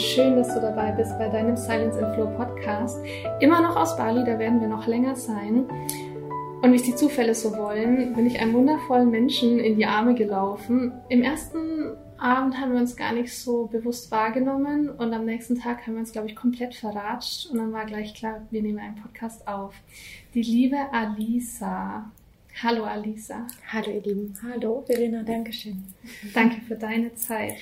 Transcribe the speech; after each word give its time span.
schön, 0.00 0.36
dass 0.36 0.54
du 0.54 0.60
dabei 0.60 0.92
bist 0.92 1.18
bei 1.18 1.28
deinem 1.28 1.56
Silence 1.56 2.02
and 2.02 2.14
Flow 2.14 2.26
Podcast. 2.34 2.98
Immer 3.40 3.60
noch 3.60 3.76
aus 3.76 3.96
Bali, 3.98 4.24
da 4.24 4.38
werden 4.38 4.60
wir 4.60 4.68
noch 4.68 4.86
länger 4.86 5.14
sein. 5.14 5.66
Und 6.62 6.72
wie 6.72 6.76
es 6.76 6.82
die 6.82 6.94
Zufälle 6.94 7.34
so 7.34 7.56
wollen, 7.56 8.14
bin 8.14 8.26
ich 8.26 8.40
einem 8.40 8.54
wundervollen 8.54 9.10
Menschen 9.10 9.58
in 9.58 9.76
die 9.76 9.84
Arme 9.84 10.14
gelaufen. 10.14 10.92
Im 11.10 11.22
ersten 11.22 11.96
Abend 12.18 12.58
haben 12.58 12.72
wir 12.72 12.80
uns 12.80 12.96
gar 12.96 13.12
nicht 13.12 13.34
so 13.34 13.66
bewusst 13.66 14.10
wahrgenommen 14.10 14.88
und 14.88 15.12
am 15.12 15.26
nächsten 15.26 15.58
Tag 15.58 15.86
haben 15.86 15.94
wir 15.94 16.00
uns, 16.00 16.12
glaube 16.12 16.28
ich, 16.28 16.36
komplett 16.36 16.74
verratscht 16.74 17.50
und 17.50 17.58
dann 17.58 17.72
war 17.72 17.84
gleich 17.84 18.14
klar, 18.14 18.40
wir 18.50 18.62
nehmen 18.62 18.78
einen 18.78 18.96
Podcast 18.96 19.46
auf. 19.46 19.74
Die 20.34 20.42
liebe 20.42 20.78
Alisa. 20.92 22.10
Hallo 22.62 22.84
Alisa. 22.84 23.46
Hallo 23.70 23.90
ihr 23.90 24.02
Lieben. 24.02 24.34
Hallo 24.42 24.82
Verena, 24.86 25.22
Dankeschön. 25.22 25.82
Danke 26.34 26.60
für 26.62 26.74
deine 26.74 27.14
Zeit. 27.14 27.56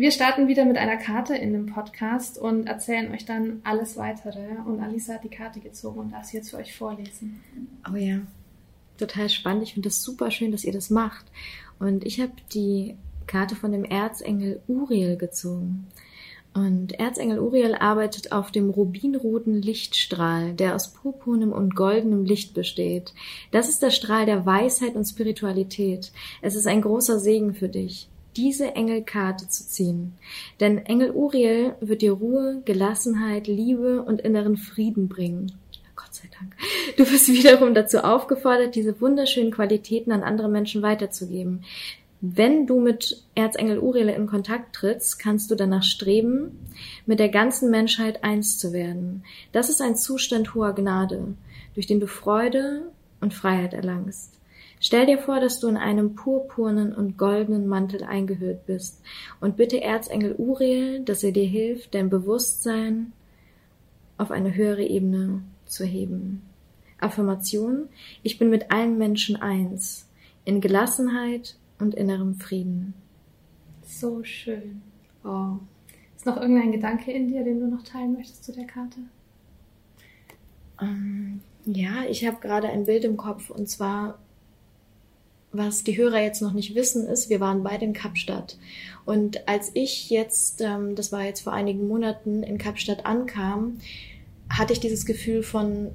Wir 0.00 0.12
starten 0.12 0.48
wieder 0.48 0.64
mit 0.64 0.78
einer 0.78 0.96
Karte 0.96 1.36
in 1.36 1.52
dem 1.52 1.66
Podcast 1.66 2.38
und 2.38 2.66
erzählen 2.66 3.12
euch 3.12 3.26
dann 3.26 3.60
alles 3.64 3.98
weitere. 3.98 4.56
Und 4.64 4.80
Alisa 4.80 5.12
hat 5.12 5.24
die 5.24 5.28
Karte 5.28 5.60
gezogen 5.60 6.00
und 6.00 6.12
darf 6.14 6.24
sie 6.24 6.38
jetzt 6.38 6.48
für 6.48 6.56
euch 6.56 6.74
vorlesen. 6.74 7.42
Oh 7.86 7.96
ja, 7.96 8.20
total 8.96 9.28
spannend. 9.28 9.64
Ich 9.64 9.74
finde 9.74 9.90
das 9.90 10.02
super 10.02 10.30
schön, 10.30 10.52
dass 10.52 10.64
ihr 10.64 10.72
das 10.72 10.88
macht. 10.88 11.26
Und 11.78 12.06
ich 12.06 12.18
habe 12.18 12.32
die 12.54 12.96
Karte 13.26 13.54
von 13.54 13.72
dem 13.72 13.84
Erzengel 13.84 14.62
Uriel 14.68 15.18
gezogen. 15.18 15.86
Und 16.54 16.98
Erzengel 16.98 17.38
Uriel 17.38 17.74
arbeitet 17.74 18.32
auf 18.32 18.50
dem 18.50 18.70
rubinroten 18.70 19.60
Lichtstrahl, 19.60 20.54
der 20.54 20.76
aus 20.76 20.94
purpurnem 20.94 21.52
und 21.52 21.76
goldenem 21.76 22.24
Licht 22.24 22.54
besteht. 22.54 23.12
Das 23.50 23.68
ist 23.68 23.82
der 23.82 23.90
Strahl 23.90 24.24
der 24.24 24.46
Weisheit 24.46 24.94
und 24.94 25.04
Spiritualität. 25.04 26.10
Es 26.40 26.54
ist 26.54 26.66
ein 26.66 26.80
großer 26.80 27.20
Segen 27.20 27.52
für 27.52 27.68
dich 27.68 28.08
diese 28.36 28.74
Engelkarte 28.74 29.48
zu 29.48 29.66
ziehen. 29.66 30.14
Denn 30.60 30.78
Engel 30.78 31.10
Uriel 31.10 31.74
wird 31.80 32.02
dir 32.02 32.12
Ruhe, 32.12 32.62
Gelassenheit, 32.64 33.46
Liebe 33.46 34.02
und 34.02 34.20
inneren 34.20 34.56
Frieden 34.56 35.08
bringen. 35.08 35.52
Gott 35.96 36.14
sei 36.14 36.28
Dank. 36.38 36.56
Du 36.96 37.10
wirst 37.10 37.28
wiederum 37.28 37.74
dazu 37.74 37.98
aufgefordert, 37.98 38.74
diese 38.74 39.00
wunderschönen 39.00 39.50
Qualitäten 39.50 40.12
an 40.12 40.22
andere 40.22 40.48
Menschen 40.48 40.82
weiterzugeben. 40.82 41.64
Wenn 42.22 42.66
du 42.66 42.80
mit 42.80 43.22
Erzengel 43.34 43.78
Uriel 43.78 44.08
in 44.10 44.26
Kontakt 44.26 44.74
trittst, 44.76 45.18
kannst 45.18 45.50
du 45.50 45.54
danach 45.54 45.82
streben, 45.82 46.66
mit 47.06 47.18
der 47.18 47.30
ganzen 47.30 47.70
Menschheit 47.70 48.24
eins 48.24 48.58
zu 48.58 48.74
werden. 48.74 49.24
Das 49.52 49.70
ist 49.70 49.80
ein 49.80 49.96
Zustand 49.96 50.54
hoher 50.54 50.74
Gnade, 50.74 51.34
durch 51.74 51.86
den 51.86 52.00
du 52.00 52.06
Freude 52.06 52.90
und 53.20 53.32
Freiheit 53.32 53.72
erlangst. 53.72 54.39
Stell 54.82 55.04
dir 55.04 55.18
vor, 55.18 55.40
dass 55.40 55.60
du 55.60 55.68
in 55.68 55.76
einem 55.76 56.14
purpurnen 56.14 56.94
und 56.94 57.18
goldenen 57.18 57.68
Mantel 57.68 58.02
eingehüllt 58.02 58.64
bist 58.64 59.02
und 59.38 59.58
bitte 59.58 59.82
Erzengel 59.82 60.34
Uriel, 60.38 61.04
dass 61.04 61.22
er 61.22 61.32
dir 61.32 61.46
hilft, 61.46 61.94
dein 61.94 62.08
Bewusstsein 62.08 63.12
auf 64.16 64.30
eine 64.30 64.54
höhere 64.54 64.82
Ebene 64.82 65.42
zu 65.66 65.84
heben. 65.84 66.42
Affirmation, 66.98 67.88
ich 68.22 68.38
bin 68.38 68.48
mit 68.48 68.70
allen 68.70 68.96
Menschen 68.96 69.36
eins, 69.36 70.08
in 70.46 70.62
Gelassenheit 70.62 71.56
und 71.78 71.94
innerem 71.94 72.36
Frieden. 72.36 72.94
So 73.82 74.24
schön. 74.24 74.80
Oh. 75.24 75.56
Ist 76.16 76.24
noch 76.24 76.38
irgendein 76.38 76.72
Gedanke 76.72 77.12
in 77.12 77.28
dir, 77.28 77.44
den 77.44 77.60
du 77.60 77.66
noch 77.66 77.82
teilen 77.82 78.14
möchtest 78.14 78.44
zu 78.44 78.52
der 78.52 78.66
Karte? 78.66 79.00
Ähm, 80.80 81.40
ja, 81.66 82.04
ich 82.08 82.26
habe 82.26 82.40
gerade 82.40 82.68
ein 82.68 82.86
Bild 82.86 83.04
im 83.04 83.18
Kopf 83.18 83.50
und 83.50 83.68
zwar 83.68 84.18
was 85.52 85.82
die 85.82 85.96
Hörer 85.96 86.20
jetzt 86.20 86.42
noch 86.42 86.52
nicht 86.52 86.74
wissen, 86.74 87.06
ist, 87.06 87.28
wir 87.28 87.40
waren 87.40 87.62
beide 87.62 87.84
in 87.84 87.92
Kapstadt. 87.92 88.56
Und 89.04 89.48
als 89.48 89.70
ich 89.74 90.10
jetzt, 90.10 90.60
ähm, 90.60 90.94
das 90.94 91.10
war 91.10 91.24
jetzt 91.24 91.40
vor 91.40 91.52
einigen 91.52 91.88
Monaten, 91.88 92.42
in 92.42 92.58
Kapstadt 92.58 93.06
ankam, 93.06 93.78
hatte 94.48 94.72
ich 94.72 94.80
dieses 94.80 95.06
Gefühl 95.06 95.42
von 95.42 95.90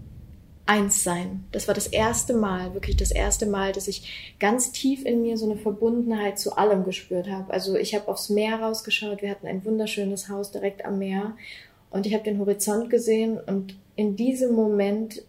Einssein. 0.66 1.46
Das 1.52 1.68
war 1.68 1.76
das 1.76 1.88
erste 1.88 2.34
Mal, 2.34 2.74
wirklich 2.74 2.98
das 2.98 3.12
erste 3.12 3.46
Mal, 3.46 3.72
dass 3.72 3.88
ich 3.88 4.36
ganz 4.40 4.72
tief 4.72 5.06
in 5.06 5.22
mir 5.22 5.38
so 5.38 5.46
eine 5.46 5.60
Verbundenheit 5.60 6.40
zu 6.40 6.58
allem 6.58 6.84
gespürt 6.84 7.30
habe. 7.30 7.54
Also 7.54 7.76
ich 7.76 7.94
habe 7.94 8.08
aufs 8.08 8.30
Meer 8.30 8.60
rausgeschaut, 8.60 9.22
wir 9.22 9.30
hatten 9.30 9.48
ein 9.48 9.64
wunderschönes 9.64 10.28
Haus 10.28 10.52
direkt 10.52 10.84
am 10.84 10.98
Meer 10.98 11.36
und 11.92 12.08
ich 12.08 12.14
habe 12.14 12.24
den 12.24 12.40
Horizont 12.40 12.90
gesehen 12.90 13.40
und 13.46 13.78
in 13.96 14.16
diesem 14.16 14.54
Moment 14.54 15.22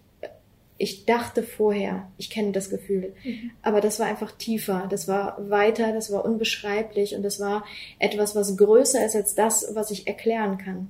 ich 0.79 1.07
dachte 1.07 1.43
vorher, 1.43 2.09
ich 2.19 2.29
kenne 2.29 2.53
das 2.53 2.69
Gefühl, 2.69 3.15
mhm. 3.25 3.51
aber 3.63 3.81
das 3.81 3.99
war 3.99 4.07
einfach 4.07 4.33
tiefer, 4.33 4.87
das 4.91 5.09
war 5.09 5.37
weiter, 5.49 5.93
das 5.93 6.13
war 6.13 6.25
unbeschreiblich 6.25 7.15
und 7.15 7.23
das 7.23 7.41
war 7.41 7.65
etwas, 7.99 8.35
was 8.35 8.57
größer 8.57 9.05
ist 9.05 9.17
als 9.17 9.35
das, 9.35 9.75
was 9.75 9.91
ich 9.91 10.07
erklären 10.07 10.59
kann. 10.59 10.89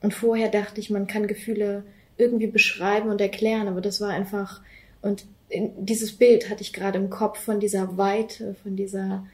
Und 0.00 0.12
vorher 0.12 0.48
dachte 0.48 0.80
ich, 0.80 0.90
man 0.90 1.06
kann 1.06 1.28
Gefühle 1.28 1.84
irgendwie 2.16 2.48
beschreiben 2.48 3.10
und 3.10 3.20
erklären, 3.20 3.68
aber 3.68 3.80
das 3.80 4.00
war 4.00 4.10
einfach, 4.10 4.60
und 5.02 5.24
dieses 5.50 6.16
Bild 6.16 6.50
hatte 6.50 6.62
ich 6.62 6.72
gerade 6.72 6.98
im 6.98 7.10
Kopf 7.10 7.38
von 7.38 7.60
dieser 7.60 7.96
Weite, 7.96 8.56
von 8.62 8.74
dieser 8.74 9.26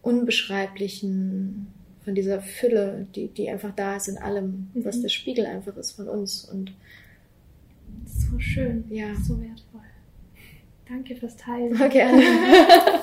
unbeschreiblichen, 0.00 1.66
von 2.04 2.14
dieser 2.14 2.40
Fülle, 2.40 3.06
die, 3.14 3.28
die 3.28 3.50
einfach 3.50 3.74
da 3.74 3.96
ist 3.96 4.08
in 4.08 4.16
allem, 4.16 4.70
mhm. 4.72 4.84
was 4.84 5.02
der 5.02 5.08
Spiegel 5.08 5.44
einfach 5.44 5.76
ist 5.76 5.92
von 5.92 6.08
uns 6.08 6.44
und 6.44 6.72
so 8.30 8.38
schön. 8.38 8.84
Ja. 8.90 9.14
So 9.14 9.40
wertvoll. 9.40 9.80
Danke 10.88 11.16
fürs 11.16 11.36
Teilen. 11.36 11.76
Gerne. 11.90 12.22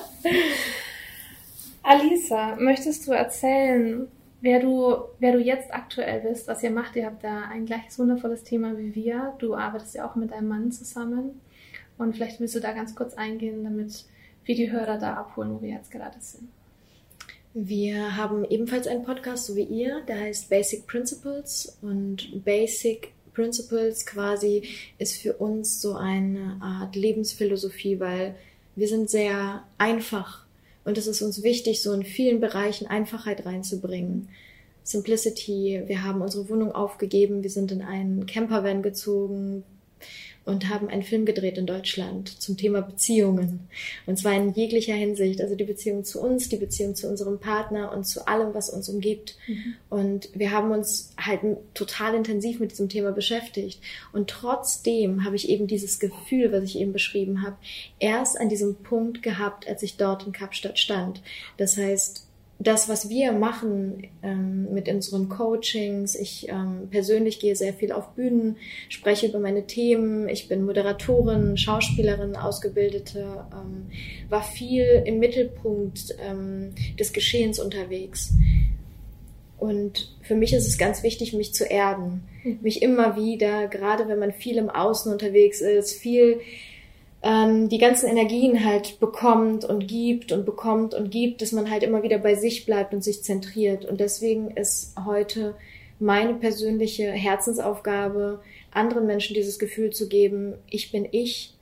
Alisa, 1.82 2.56
möchtest 2.56 3.06
du 3.06 3.12
erzählen, 3.12 4.08
wer 4.40 4.60
du, 4.60 4.96
wer 5.18 5.32
du 5.32 5.38
jetzt 5.38 5.72
aktuell 5.72 6.20
bist, 6.20 6.48
was 6.48 6.62
ihr 6.62 6.70
macht? 6.70 6.96
Ihr 6.96 7.06
habt 7.06 7.22
da 7.22 7.42
ein 7.42 7.66
gleiches 7.66 7.98
wundervolles 7.98 8.42
Thema 8.42 8.78
wie 8.78 8.94
wir. 8.94 9.34
Du 9.38 9.54
arbeitest 9.54 9.94
ja 9.94 10.08
auch 10.08 10.14
mit 10.14 10.30
deinem 10.30 10.48
Mann 10.48 10.72
zusammen. 10.72 11.40
Und 11.98 12.14
vielleicht 12.14 12.40
willst 12.40 12.54
du 12.54 12.60
da 12.60 12.72
ganz 12.72 12.94
kurz 12.94 13.14
eingehen, 13.14 13.64
damit 13.64 14.06
wir 14.44 14.54
die 14.54 14.70
Hörer 14.70 14.98
da 14.98 15.14
abholen, 15.14 15.54
wo 15.54 15.62
wir 15.62 15.70
jetzt 15.70 15.90
gerade 15.90 16.18
sind. 16.20 16.48
Wir 17.52 18.16
haben 18.16 18.44
ebenfalls 18.44 18.88
einen 18.88 19.04
Podcast, 19.04 19.46
so 19.46 19.54
wie 19.54 19.62
ihr, 19.62 20.00
der 20.08 20.18
heißt 20.20 20.50
Basic 20.50 20.86
Principles 20.88 21.78
und 21.82 22.44
Basic 22.44 23.13
Principles 23.34 24.06
quasi 24.06 24.62
ist 24.98 25.20
für 25.20 25.34
uns 25.34 25.80
so 25.80 25.94
eine 25.94 26.58
Art 26.60 26.96
Lebensphilosophie, 26.96 28.00
weil 28.00 28.34
wir 28.76 28.88
sind 28.88 29.10
sehr 29.10 29.64
einfach 29.78 30.44
und 30.84 30.98
es 30.98 31.06
ist 31.06 31.22
uns 31.22 31.42
wichtig, 31.42 31.82
so 31.82 31.92
in 31.92 32.04
vielen 32.04 32.40
Bereichen 32.40 32.86
Einfachheit 32.86 33.44
reinzubringen. 33.46 34.28
Simplicity, 34.82 35.82
wir 35.86 36.02
haben 36.02 36.20
unsere 36.20 36.48
Wohnung 36.48 36.72
aufgegeben, 36.72 37.42
wir 37.42 37.50
sind 37.50 37.72
in 37.72 37.80
einen 37.80 38.26
Campervan 38.26 38.82
gezogen, 38.82 39.64
und 40.44 40.68
haben 40.68 40.88
einen 40.88 41.02
Film 41.02 41.24
gedreht 41.24 41.56
in 41.56 41.66
Deutschland 41.66 42.28
zum 42.28 42.56
Thema 42.56 42.82
Beziehungen. 42.82 43.68
Und 44.06 44.18
zwar 44.18 44.34
in 44.34 44.52
jeglicher 44.52 44.94
Hinsicht. 44.94 45.40
Also 45.40 45.54
die 45.54 45.64
Beziehung 45.64 46.04
zu 46.04 46.20
uns, 46.20 46.48
die 46.48 46.56
Beziehung 46.56 46.94
zu 46.94 47.08
unserem 47.08 47.38
Partner 47.40 47.92
und 47.92 48.04
zu 48.04 48.26
allem, 48.26 48.52
was 48.52 48.68
uns 48.68 48.88
umgibt. 48.88 49.36
Mhm. 49.46 49.74
Und 49.88 50.28
wir 50.34 50.50
haben 50.50 50.70
uns 50.70 51.14
halt 51.16 51.40
total 51.72 52.14
intensiv 52.14 52.60
mit 52.60 52.72
diesem 52.72 52.88
Thema 52.88 53.12
beschäftigt. 53.12 53.80
Und 54.12 54.28
trotzdem 54.28 55.24
habe 55.24 55.36
ich 55.36 55.48
eben 55.48 55.66
dieses 55.66 55.98
Gefühl, 55.98 56.52
was 56.52 56.64
ich 56.64 56.78
eben 56.78 56.92
beschrieben 56.92 57.42
habe, 57.42 57.56
erst 57.98 58.38
an 58.38 58.48
diesem 58.48 58.76
Punkt 58.76 59.22
gehabt, 59.22 59.66
als 59.66 59.82
ich 59.82 59.96
dort 59.96 60.26
in 60.26 60.32
Kapstadt 60.32 60.78
stand. 60.78 61.22
Das 61.56 61.76
heißt, 61.76 62.23
das, 62.64 62.88
was 62.88 63.08
wir 63.08 63.32
machen 63.32 64.08
ähm, 64.22 64.72
mit 64.72 64.88
unseren 64.88 65.28
Coachings, 65.28 66.14
ich 66.14 66.48
ähm, 66.48 66.88
persönlich 66.90 67.38
gehe 67.38 67.54
sehr 67.54 67.74
viel 67.74 67.92
auf 67.92 68.14
Bühnen, 68.14 68.56
spreche 68.88 69.26
über 69.26 69.38
meine 69.38 69.66
Themen, 69.66 70.28
ich 70.28 70.48
bin 70.48 70.64
Moderatorin, 70.64 71.56
Schauspielerin, 71.56 72.36
Ausgebildete, 72.36 73.46
ähm, 73.52 73.86
war 74.28 74.42
viel 74.42 75.02
im 75.04 75.18
Mittelpunkt 75.18 76.16
ähm, 76.26 76.74
des 76.98 77.12
Geschehens 77.12 77.58
unterwegs. 77.58 78.32
Und 79.58 80.14
für 80.22 80.34
mich 80.34 80.52
ist 80.52 80.66
es 80.66 80.78
ganz 80.78 81.02
wichtig, 81.02 81.32
mich 81.32 81.54
zu 81.54 81.64
erden, 81.64 82.22
mhm. 82.42 82.58
mich 82.62 82.82
immer 82.82 83.16
wieder, 83.16 83.68
gerade 83.68 84.08
wenn 84.08 84.18
man 84.18 84.32
viel 84.32 84.56
im 84.56 84.70
Außen 84.70 85.12
unterwegs 85.12 85.60
ist, 85.60 85.94
viel 85.94 86.40
ähm, 87.24 87.70
die 87.70 87.78
ganzen 87.78 88.08
Energien 88.08 88.64
halt 88.64 89.00
bekommt 89.00 89.64
und 89.64 89.88
gibt 89.88 90.30
und 90.30 90.44
bekommt 90.44 90.92
und 90.92 91.10
gibt, 91.10 91.40
dass 91.40 91.52
man 91.52 91.70
halt 91.70 91.82
immer 91.82 92.02
wieder 92.02 92.18
bei 92.18 92.34
sich 92.34 92.66
bleibt 92.66 92.92
und 92.92 93.02
sich 93.02 93.22
zentriert. 93.22 93.86
Und 93.86 93.98
deswegen 93.98 94.50
ist 94.50 94.94
heute 95.06 95.54
meine 95.98 96.34
persönliche 96.34 97.10
Herzensaufgabe, 97.10 98.40
anderen 98.70 99.06
Menschen 99.06 99.32
dieses 99.32 99.58
Gefühl 99.58 99.90
zu 99.90 100.08
geben, 100.08 100.54
ich 100.68 100.92
bin 100.92 101.08
ich 101.10 101.54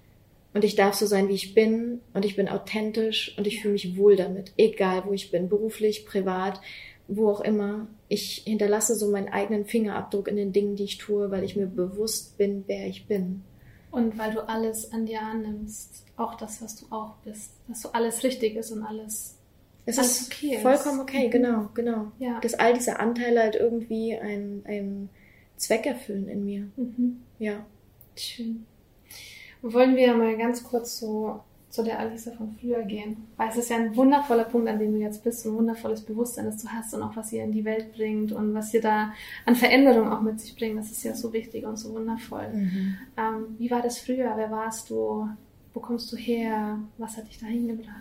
und 0.53 0.65
ich 0.65 0.75
darf 0.75 0.95
so 0.95 1.07
sein, 1.07 1.29
wie 1.29 1.35
ich 1.35 1.55
bin 1.55 2.01
und 2.13 2.25
ich 2.25 2.35
bin 2.35 2.49
authentisch 2.49 3.35
und 3.39 3.47
ich 3.47 3.63
fühle 3.63 3.75
mich 3.75 3.97
wohl 3.97 4.17
damit, 4.17 4.53
egal 4.57 5.05
wo 5.07 5.13
ich 5.13 5.31
bin, 5.31 5.49
beruflich, 5.49 6.07
privat, 6.07 6.61
wo 7.07 7.29
auch 7.29 7.41
immer. 7.41 7.87
Ich 8.09 8.43
hinterlasse 8.47 8.97
so 8.97 9.09
meinen 9.09 9.29
eigenen 9.29 9.65
Fingerabdruck 9.65 10.27
in 10.27 10.37
den 10.37 10.53
Dingen, 10.53 10.75
die 10.75 10.85
ich 10.85 10.99
tue, 10.99 11.31
weil 11.31 11.45
ich 11.45 11.55
mir 11.55 11.67
bewusst 11.67 12.37
bin, 12.37 12.65
wer 12.67 12.89
ich 12.89 13.07
bin. 13.07 13.43
Und 13.93 14.19
weil 14.19 14.33
du 14.33 14.49
alles 14.49 14.91
an 14.93 15.05
dir 15.05 15.21
annimmst, 15.21 16.07
auch 16.17 16.35
das, 16.35 16.63
was 16.63 16.77
du 16.77 16.87
auch 16.91 17.17
bist, 17.25 17.53
dass 17.69 17.83
du 17.83 17.91
alles 17.91 18.25
richtig 18.25 18.57
ist 18.57 18.73
und 18.73 18.83
alles 18.83 19.37
Es 19.85 19.99
ist 19.99 20.33
okay 20.33 20.59
vollkommen 20.61 21.01
okay, 21.01 21.27
mhm. 21.27 21.31
genau, 21.31 21.69
genau. 21.75 22.13
Ja. 22.19 22.41
Dass 22.41 22.55
all 22.55 22.73
diese 22.73 22.99
Anteile 22.99 23.41
halt 23.43 23.55
irgendwie 23.55 24.17
einen, 24.17 24.65
einen 24.67 25.11
Zweck 25.57 25.85
erfüllen 25.87 26.27
in 26.27 26.45
mir. 26.45 26.69
Mhm. 26.77 27.23
Ja. 27.39 27.67
Schön. 28.17 28.67
Wollen 29.61 29.95
wir 29.95 30.15
mal 30.15 30.37
ganz 30.39 30.65
kurz 30.65 30.99
so 30.99 31.41
zu 31.73 31.83
der 31.83 31.99
Alisa 31.99 32.33
von 32.33 32.55
früher 32.61 32.83
gehen. 32.83 33.29
Weil 33.39 33.49
es 33.49 33.57
ist 33.57 33.71
ja 33.71 33.77
ein 33.77 33.97
wundervoller 33.97 34.45
Punkt, 34.45 34.69
an 34.69 34.79
dem 34.79 34.93
du 34.93 34.99
jetzt 34.99 35.25
bist, 35.25 35.47
ein 35.47 35.55
wundervolles 35.55 36.03
Bewusstsein, 36.03 36.45
das 36.45 36.63
du 36.63 36.69
hast 36.69 36.93
und 36.93 37.03
auch 37.03 37.17
was 37.17 37.33
ihr 37.33 37.43
in 37.43 37.53
die 37.53 37.65
Welt 37.65 37.95
bringt 37.95 38.31
und 38.31 38.53
was 38.53 38.75
ihr 38.75 38.83
da 38.83 39.15
an 39.47 39.57
Veränderung 39.57 40.13
auch 40.13 40.21
mit 40.21 40.39
sich 40.39 40.55
bringt. 40.55 40.79
Das 40.79 40.91
ist 40.91 41.03
ja 41.03 41.15
so 41.15 41.33
wichtig 41.33 41.65
und 41.65 41.79
so 41.79 41.95
wundervoll. 41.95 42.47
Mhm. 42.53 42.97
Ähm, 43.17 43.57
wie 43.57 43.71
war 43.71 43.81
das 43.81 43.99
früher? 43.99 44.35
Wer 44.37 44.51
warst 44.51 44.91
du? 44.91 45.27
Wo 45.73 45.81
kommst 45.81 46.13
du 46.13 46.17
her? 46.17 46.79
Was 46.99 47.17
hat 47.17 47.27
dich 47.27 47.39
dahin 47.39 47.67
gebracht? 47.69 47.97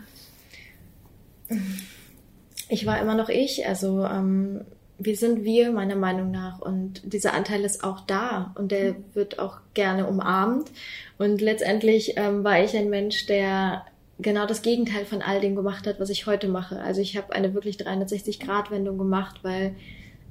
Ich 2.68 2.86
war 2.86 3.00
immer 3.00 3.16
noch 3.16 3.30
ich. 3.30 3.66
Also 3.66 4.04
ähm, 4.04 4.66
wir 5.06 5.16
sind 5.16 5.44
wir, 5.44 5.72
meiner 5.72 5.96
Meinung 5.96 6.32
nach. 6.32 6.60
Und 6.60 7.02
dieser 7.04 7.34
Anteil 7.34 7.64
ist 7.64 7.84
auch 7.84 8.02
da 8.02 8.54
und 8.58 8.72
der 8.72 8.94
mhm. 8.94 9.06
wird 9.14 9.40
auch 9.40 9.58
gerne 9.74 10.08
umarmt. 10.08 10.72
Und 11.18 11.42
letztendlich 11.42 12.18
ähm, 12.18 12.44
war 12.44 12.64
ich 12.64 12.76
ein 12.76 12.90
Mensch, 12.90 13.26
der 13.26 13.86
genau 14.20 14.46
das 14.46 14.62
Gegenteil 14.62 15.06
von 15.06 15.22
all 15.22 15.42
dem 15.42 15.56
gemacht 15.56 15.88
hat, 15.88 16.00
was 16.00 16.10
ich 16.10 16.28
heute 16.28 16.48
mache. 16.48 16.80
Also 16.80 17.02
ich 17.02 17.18
habe 17.18 17.34
eine 17.34 17.54
wirklich 17.54 17.78
360-Grad-Wendung 17.78 18.98
gemacht, 18.98 19.40
weil 19.44 19.76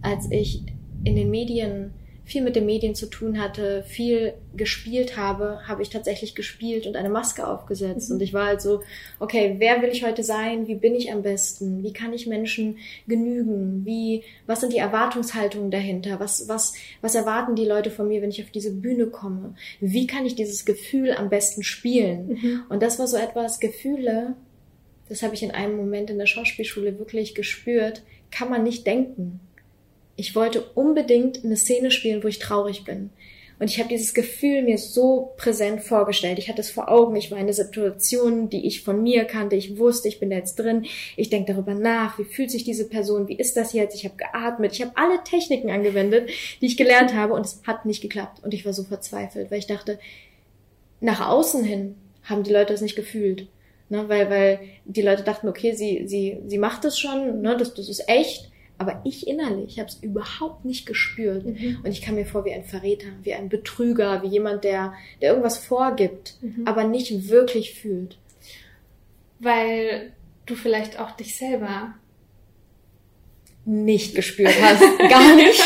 als 0.03 0.31
ich 0.31 0.63
in 1.05 1.17
den 1.17 1.31
Medien 1.31 1.93
viel 2.31 2.43
mit 2.43 2.55
den 2.55 2.65
Medien 2.65 2.95
zu 2.95 3.07
tun 3.07 3.41
hatte, 3.41 3.83
viel 3.83 4.35
gespielt 4.55 5.17
habe, 5.17 5.67
habe 5.67 5.83
ich 5.83 5.91
tatsächlich 5.91 6.37
gespielt 6.37 6.87
und 6.87 6.95
eine 6.95 7.09
Maske 7.09 7.45
aufgesetzt. 7.47 8.09
Mhm. 8.09 8.15
Und 8.15 8.23
ich 8.23 8.33
war 8.33 8.47
halt 8.47 8.63
so, 8.63 8.83
okay, 9.19 9.57
wer 9.59 9.83
will 9.83 9.89
ich 9.89 10.05
heute 10.05 10.23
sein? 10.23 10.69
Wie 10.69 10.77
bin 10.77 10.95
ich 10.95 11.13
am 11.13 11.23
besten? 11.23 11.83
Wie 11.83 11.93
kann 11.93 12.13
ich 12.13 12.29
Menschen 12.29 12.79
genügen? 13.09 13.85
Wie, 13.85 14.23
was 14.47 14.61
sind 14.61 14.73
die 14.73 14.79
Erwartungshaltungen 14.79 15.73
dahinter? 15.73 16.21
Was, 16.21 16.49
was, 16.49 16.73
was 17.01 17.17
erwarten 17.17 17.57
die 17.57 17.65
Leute 17.65 17.91
von 17.91 18.07
mir, 18.07 18.23
wenn 18.23 18.31
ich 18.31 18.43
auf 18.45 18.51
diese 18.51 18.73
Bühne 18.73 19.07
komme? 19.07 19.57
Wie 19.81 20.07
kann 20.07 20.25
ich 20.25 20.37
dieses 20.37 20.65
Gefühl 20.65 21.11
am 21.11 21.31
besten 21.31 21.65
spielen? 21.65 22.39
Mhm. 22.41 22.63
Und 22.69 22.81
das 22.81 23.01
war 23.01 23.09
so 23.09 23.17
etwas, 23.17 23.59
Gefühle, 23.59 24.37
das 25.09 25.25
habe 25.25 25.35
ich 25.35 25.43
in 25.43 25.51
einem 25.51 25.77
Moment 25.77 26.11
in 26.11 26.19
der 26.19 26.27
Schauspielschule 26.27 27.01
wirklich 27.01 27.35
gespürt, 27.35 28.03
kann 28.31 28.49
man 28.49 28.63
nicht 28.63 28.87
denken. 28.87 29.41
Ich 30.21 30.35
wollte 30.35 30.63
unbedingt 30.75 31.47
eine 31.47 31.57
Szene 31.57 31.91
spielen, 31.91 32.23
wo 32.23 32.29
ich 32.29 32.39
traurig 32.39 32.85
bin. 32.85 33.09
Und 33.59 33.71
ich 33.71 33.79
habe 33.79 33.89
dieses 33.89 34.13
Gefühl 34.13 34.61
mir 34.61 34.77
so 34.77 35.33
präsent 35.39 35.81
vorgestellt. 35.81 36.39
Ich 36.39 36.51
hatte 36.51 36.61
es 36.61 36.71
vor 36.71 36.91
Augen. 36.91 37.17
Ich 37.17 37.31
war 37.31 37.39
in 37.39 37.45
einer 37.45 37.55
Situation, 37.55 38.51
die 38.51 38.67
ich 38.67 38.83
von 38.83 39.03
mir 39.03 39.25
kannte. 39.25 39.57
Ich 39.57 39.79
wusste, 39.79 40.09
ich 40.09 40.21
bin 40.21 40.29
da 40.29 40.37
jetzt 40.37 40.59
drin. 40.59 40.85
Ich 41.17 41.31
denke 41.31 41.55
darüber 41.55 41.73
nach. 41.73 42.19
Wie 42.19 42.25
fühlt 42.25 42.51
sich 42.51 42.65
diese 42.65 42.87
Person? 42.87 43.29
Wie 43.29 43.37
ist 43.37 43.57
das 43.57 43.73
jetzt? 43.73 43.95
Ich 43.95 44.05
habe 44.05 44.17
geatmet. 44.19 44.75
Ich 44.75 44.83
habe 44.83 44.93
alle 44.95 45.25
Techniken 45.25 45.71
angewendet, 45.71 46.29
die 46.61 46.67
ich 46.67 46.77
gelernt 46.77 47.15
habe. 47.15 47.33
Und 47.33 47.47
es 47.47 47.63
hat 47.67 47.87
nicht 47.87 48.03
geklappt. 48.03 48.45
Und 48.45 48.53
ich 48.53 48.67
war 48.67 48.75
so 48.75 48.85
verzweifelt, 48.85 49.51
weil 49.51 49.59
ich 49.59 49.69
dachte, 49.69 49.99
nach 51.01 51.27
außen 51.27 51.65
hin 51.65 51.95
haben 52.25 52.43
die 52.43 52.53
Leute 52.53 52.75
es 52.75 52.83
nicht 52.83 52.97
gefühlt. 52.97 53.49
Ne, 53.89 54.07
weil, 54.11 54.29
weil 54.29 54.61
die 54.85 55.03
Leute 55.03 55.23
dachten, 55.23 55.49
okay, 55.49 55.73
sie, 55.73 56.07
sie, 56.07 56.41
sie 56.47 56.59
macht 56.59 56.85
es 56.85 56.99
schon, 56.99 57.41
ne, 57.41 57.57
das, 57.57 57.73
das 57.73 57.89
ist 57.89 58.07
echt. 58.07 58.50
Aber 58.81 59.03
ich 59.05 59.27
innerlich 59.27 59.79
habe 59.79 59.91
es 59.91 59.97
überhaupt 59.97 60.65
nicht 60.65 60.87
gespürt. 60.87 61.45
Mhm. 61.45 61.81
Und 61.85 61.91
ich 61.91 62.01
kam 62.01 62.15
mir 62.15 62.25
vor 62.25 62.47
wie 62.47 62.53
ein 62.55 62.65
Verräter, 62.65 63.09
wie 63.23 63.35
ein 63.35 63.51
Betrüger, 63.51 64.23
wie 64.23 64.29
jemand, 64.29 64.65
der, 64.65 64.95
der 65.21 65.29
irgendwas 65.29 65.59
vorgibt, 65.59 66.39
mhm. 66.41 66.67
aber 66.67 66.85
nicht 66.85 67.29
wirklich 67.29 67.75
fühlt. 67.75 68.17
Weil 69.39 70.13
du 70.47 70.55
vielleicht 70.55 70.99
auch 70.99 71.11
dich 71.11 71.37
selber 71.37 71.93
nicht 73.67 74.15
gespürt 74.15 74.55
hast. 74.63 74.81
gar 75.11 75.37
nicht. 75.37 75.63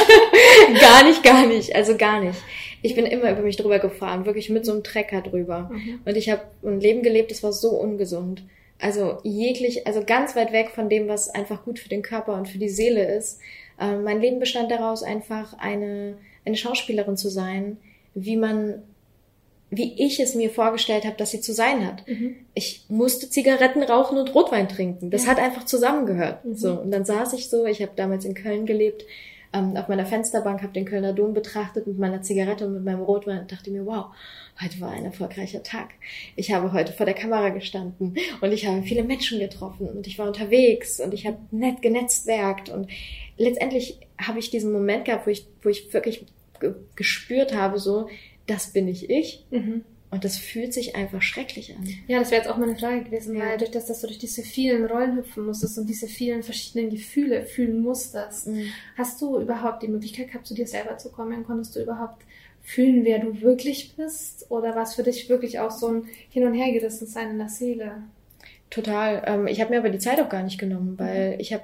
gar 0.81 1.05
nicht, 1.05 1.23
gar 1.23 1.47
nicht. 1.47 1.73
Also 1.77 1.97
gar 1.97 2.21
nicht. 2.21 2.43
Ich 2.83 2.97
bin 2.97 3.07
immer 3.07 3.31
über 3.31 3.43
mich 3.43 3.57
drüber 3.57 3.79
gefahren, 3.79 4.27
wirklich 4.27 4.51
mit 4.51 4.67
so 4.67 4.73
einem 4.73 4.83
Trecker 4.83 5.21
drüber. 5.21 5.71
Mhm. 5.73 6.01
Und 6.05 6.17
ich 6.17 6.31
habe 6.31 6.43
ein 6.65 6.81
Leben 6.81 7.05
gelebt, 7.05 7.31
das 7.31 7.45
war 7.45 7.53
so 7.53 7.71
ungesund. 7.79 8.43
Also 8.79 9.19
jeglich, 9.23 9.87
also 9.87 10.03
ganz 10.05 10.37
weit 10.37 10.53
weg 10.53 10.71
von 10.71 10.89
dem, 10.89 11.09
was 11.09 11.31
einfach 11.31 11.65
gut 11.65 11.79
für 11.79 11.89
den 11.89 12.03
Körper 12.03 12.35
und 12.35 12.49
für 12.49 12.59
die 12.59 12.69
Seele 12.69 13.05
ist. 13.17 13.41
Ähm, 13.81 14.05
mein 14.05 14.21
Leben 14.21 14.41
bestand 14.41 14.71
daraus, 14.71 15.03
einfach 15.03 15.57
eine, 15.59 16.17
eine 16.45 16.57
Schauspielerin 16.57 17.17
zu 17.17 17.29
sein, 17.29 17.79
wie 18.15 18.37
man, 18.37 18.83
wie 19.71 19.95
ich 20.05 20.21
es 20.21 20.35
mir 20.35 20.51
vorgestellt 20.51 21.05
habe, 21.05 21.17
dass 21.17 21.31
sie 21.31 21.41
zu 21.41 21.53
sein 21.53 21.87
hat. 21.87 22.07
Mhm. 22.07 22.37
Ich 22.55 22.85
musste 22.89 23.31
Zigaretten 23.31 23.83
rauchen 23.83 24.19
und 24.19 24.35
Rotwein 24.35 24.69
trinken. 24.69 25.11
Das 25.11 25.25
ja. 25.25 25.31
hat 25.31 25.39
einfach 25.39 25.65
zusammengehört. 25.65 26.45
Mhm. 26.45 26.55
So 26.55 26.81
und 26.81 26.91
dann 26.91 27.05
saß 27.05 27.33
ich 27.33 27.49
so. 27.49 27.67
Ich 27.67 27.81
habe 27.81 27.93
damals 27.97 28.25
in 28.25 28.35
Köln 28.35 28.67
gelebt 28.67 29.05
ähm, 29.55 29.77
auf 29.77 29.89
meiner 29.89 30.05
Fensterbank, 30.05 30.63
habe 30.63 30.73
den 30.73 30.85
Kölner 30.85 31.13
Dom 31.13 31.33
betrachtet 31.33 31.87
mit 31.87 31.99
meiner 31.99 32.23
Zigarette 32.23 32.67
und 32.67 32.75
mit 32.75 32.85
meinem 32.85 33.03
Rotwein 33.03 33.41
und 33.41 33.53
dachte 33.53 33.71
mir, 33.71 33.87
wow, 33.87 34.07
heute 34.61 34.81
war 34.81 34.91
ein 34.91 35.05
erfolgreicher 35.05 35.63
Tag. 35.63 35.91
Ich 36.37 36.53
habe 36.53 36.73
heute 36.73 36.93
vor 36.93 37.07
der 37.07 37.15
Kamera 37.15 37.49
gestanden 37.51 38.17
und 38.41 38.53
ich 38.53 38.67
habe 38.67 38.83
viele 38.83 39.05
Menschen 39.05 39.39
getroffen 39.41 39.89
und 39.89 40.07
ich 40.07 40.19
war 40.19 40.27
unterwegs 40.27 41.01
und 41.01 41.15
ich 41.15 41.27
habe 41.27 41.39
nett 41.51 41.83
genetztwerkt 41.83 42.69
und 42.69 42.89
letztendlich 43.37 43.99
habe 44.19 44.39
ich 44.39 44.51
diesen 44.51 44.73
Moment 44.73 45.05
gehabt, 45.05 45.27
wo 45.27 45.31
ich, 45.31 45.47
wo 45.63 45.69
ich 45.69 45.93
wirklich 45.93 46.25
gespürt 46.95 47.55
habe, 47.55 47.79
so, 47.79 48.09
das 48.47 48.73
bin 48.73 48.89
ich 48.89 49.11
ich. 49.11 49.45
Mhm. 49.51 49.85
Und 50.11 50.25
das 50.25 50.39
fühlt 50.39 50.73
sich 50.73 50.95
einfach 50.95 51.23
schrecklich 51.23 51.75
an. 51.75 51.89
Ja, 52.07 52.21
das 52.21 52.31
wäre 52.31 52.41
jetzt 52.41 52.49
auch 52.49 52.57
meine 52.57 52.77
Frage 52.77 53.03
gewesen, 53.03 53.35
ja. 53.35 53.45
weil 53.45 53.59
durch 53.59 53.73
das, 53.73 53.87
dass 53.87 54.01
du 54.01 54.07
durch 54.07 54.21
diese 54.21 54.43
vielen 54.43 54.87
Rollen 54.87 55.17
hüpfen 55.17 55.45
musstest 55.45 55.77
und 55.77 55.89
diese 55.89 56.07
vielen 56.07 56.45
verschiedenen 56.45 56.91
Gefühle 56.91 57.45
fühlen 57.45 57.81
musstest, 57.81 58.47
mhm. 58.47 58.69
hast 58.97 59.21
du 59.21 59.41
überhaupt 59.41 59.83
die 59.83 59.89
Möglichkeit 59.89 60.29
gehabt, 60.29 60.47
zu 60.47 60.55
dir 60.55 60.69
selber 60.69 60.99
zu 60.99 61.11
kommen? 61.11 61.45
Konntest 61.45 61.75
du 61.75 61.83
überhaupt 61.83 62.23
fühlen, 62.65 63.05
wer 63.05 63.21
du 63.21 63.41
wirklich 63.43 63.95
bist? 63.95 64.51
Oder 64.51 64.75
war 64.75 64.83
es 64.83 64.95
für 64.95 65.05
dich 65.05 65.29
wirklich 65.29 65.61
auch 65.61 65.71
so 65.71 65.89
ein 65.89 66.05
Hin- 66.31 66.47
und 66.47 66.55
Hergerissen 66.55 67.07
sein 67.07 67.31
in 67.31 67.39
der 67.39 67.51
Seele? 67.51 68.03
Total. 68.71 69.23
Ähm, 69.27 69.47
ich 69.47 69.61
habe 69.61 69.71
mir 69.71 69.79
aber 69.79 69.91
die 69.91 69.99
Zeit 69.99 70.21
auch 70.21 70.29
gar 70.29 70.43
nicht 70.43 70.59
genommen, 70.59 70.99
weil 70.99 71.35
mhm. 71.35 71.41
ich 71.41 71.53
habe 71.53 71.63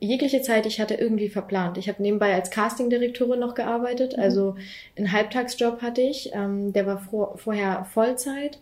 jegliche 0.00 0.42
Zeit, 0.42 0.66
ich 0.66 0.80
hatte 0.80 0.94
irgendwie 0.94 1.28
verplant. 1.28 1.78
Ich 1.78 1.88
habe 1.88 2.02
nebenbei 2.02 2.34
als 2.34 2.50
Castingdirektorin 2.50 3.38
noch 3.38 3.54
gearbeitet, 3.54 4.16
mhm. 4.16 4.22
also 4.22 4.56
einen 4.98 5.12
Halbtagsjob 5.12 5.80
hatte 5.80 6.02
ich, 6.02 6.32
ähm, 6.34 6.72
der 6.72 6.86
war 6.86 6.98
vor, 6.98 7.38
vorher 7.38 7.84
Vollzeit 7.84 8.58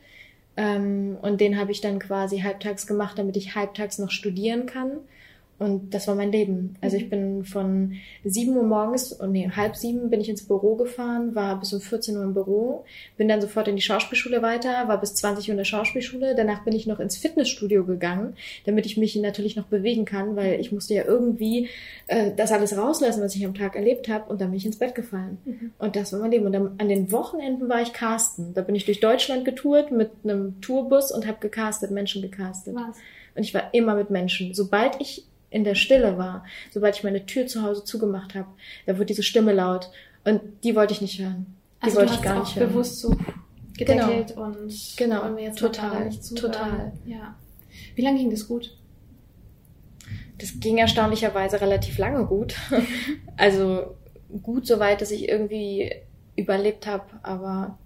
ähm, 0.59 1.17
und 1.23 1.41
den 1.41 1.59
habe 1.59 1.73
ich 1.73 1.81
dann 1.81 1.99
quasi 1.99 2.41
halbtags 2.41 2.87
gemacht, 2.87 3.19
damit 3.19 3.37
ich 3.39 3.55
halbtags 3.55 3.99
noch 3.99 4.11
studieren 4.11 4.67
kann. 4.67 4.99
Und 5.61 5.93
das 5.93 6.09
war 6.09 6.15
mein 6.15 6.33
Leben. 6.33 6.75
Also 6.81 6.97
ich 6.97 7.05
mhm. 7.05 7.11
bin 7.11 7.45
von 7.45 7.93
sieben 8.25 8.57
Uhr 8.57 8.63
morgens, 8.63 9.21
oh 9.21 9.27
nee, 9.27 9.51
halb 9.55 9.77
sieben 9.77 10.09
bin 10.09 10.23
ich 10.23 10.31
ins 10.31 10.49
Büro 10.49 10.75
gefahren, 10.75 11.35
war 11.35 11.61
bis 11.61 11.75
um 11.75 11.83
14 11.83 12.17
Uhr 12.17 12.25
im 12.25 12.33
Büro, 12.33 12.87
bin 13.19 13.29
dann 13.29 13.43
sofort 13.43 13.69
in 13.69 13.77
die 13.77 13.83
Schauspielschule 13.83 14.41
weiter, 14.41 14.89
war 14.89 14.99
bis 14.99 15.15
20 15.17 15.47
Uhr 15.47 15.53
in 15.53 15.59
der 15.59 15.65
Schauspielschule. 15.65 16.35
Danach 16.35 16.65
bin 16.65 16.75
ich 16.75 16.87
noch 16.87 16.99
ins 16.99 17.19
Fitnessstudio 17.19 17.85
gegangen, 17.85 18.37
damit 18.65 18.87
ich 18.87 18.97
mich 18.97 19.15
natürlich 19.17 19.55
noch 19.55 19.67
bewegen 19.67 20.07
kann, 20.07 20.35
weil 20.35 20.59
ich 20.59 20.73
musste 20.73 20.95
ja 20.95 21.05
irgendwie 21.05 21.69
äh, 22.07 22.31
das 22.35 22.53
alles 22.53 22.79
rauslassen, 22.79 23.23
was 23.23 23.37
ich 23.37 23.45
am 23.45 23.55
Tag 23.55 23.77
erlebt 23.77 24.09
habe. 24.09 24.33
Und 24.33 24.41
dann 24.41 24.49
bin 24.49 24.57
ich 24.57 24.65
ins 24.65 24.79
Bett 24.79 24.95
gefallen. 24.95 25.37
Mhm. 25.45 25.73
Und 25.79 25.95
das 25.95 26.15
war 26.15 26.21
mein 26.21 26.31
Leben. 26.31 26.47
Und 26.47 26.53
dann, 26.53 26.71
an 26.79 26.89
den 26.89 27.13
Wochenenden 27.13 27.69
war 27.69 27.83
ich 27.83 27.93
casten. 27.93 28.55
Da 28.55 28.63
bin 28.63 28.77
ich 28.77 28.87
durch 28.87 29.01
Deutschland 29.01 29.45
getourt 29.45 29.93
mit 29.93 30.11
einem 30.25 30.59
Tourbus 30.63 31.13
und 31.13 31.27
habe 31.27 31.37
gecastet, 31.39 31.91
Menschen 31.91 32.23
gecastet. 32.23 32.75
Was? 32.75 32.97
Und 33.35 33.43
ich 33.43 33.53
war 33.53 33.75
immer 33.75 33.95
mit 33.95 34.09
Menschen. 34.09 34.55
Sobald 34.55 34.99
ich 35.01 35.27
in 35.51 35.65
der 35.65 35.75
Stille 35.75 36.17
war, 36.17 36.45
sobald 36.71 36.97
ich 36.97 37.05
meine 37.05 37.27
Tür 37.27 37.47
zu 37.47 37.63
Hause 37.63 37.85
zugemacht 37.85 38.35
habe, 38.35 38.49
da 38.87 38.95
wurde 38.95 39.07
diese 39.07 39.23
Stimme 39.23 39.53
laut 39.53 39.91
und 40.25 40.41
die 40.65 40.77
wollte 40.77 40.95
ich 40.95 41.01
nicht 41.01 41.19
hören. 41.19 41.47
Die 41.81 41.87
also 41.87 41.99
wollte 41.99 42.15
ich 42.15 42.23
gar 42.23 42.41
nicht 42.41 42.57
hören. 42.57 42.69
bewusst 42.69 43.01
so 43.01 43.17
gedeckelt 43.77 44.29
genau. 44.29 44.45
und 44.45 44.95
genau, 44.97 45.27
und 45.27 45.39
jetzt 45.39 45.59
total, 45.59 46.07
nicht 46.07 46.37
total. 46.37 46.93
Ja. 47.05 47.37
Wie 47.95 48.03
lange 48.03 48.19
ging 48.19 48.31
das 48.31 48.47
gut? 48.47 48.77
Das 50.39 50.59
ging 50.61 50.79
erstaunlicherweise 50.79 51.61
relativ 51.61 51.99
lange 51.99 52.25
gut. 52.27 52.55
also 53.37 53.97
gut 54.43 54.67
soweit, 54.67 55.01
dass 55.01 55.11
ich 55.11 55.29
irgendwie 55.29 55.93
überlebt 56.37 56.87
habe, 56.87 57.05
aber 57.23 57.79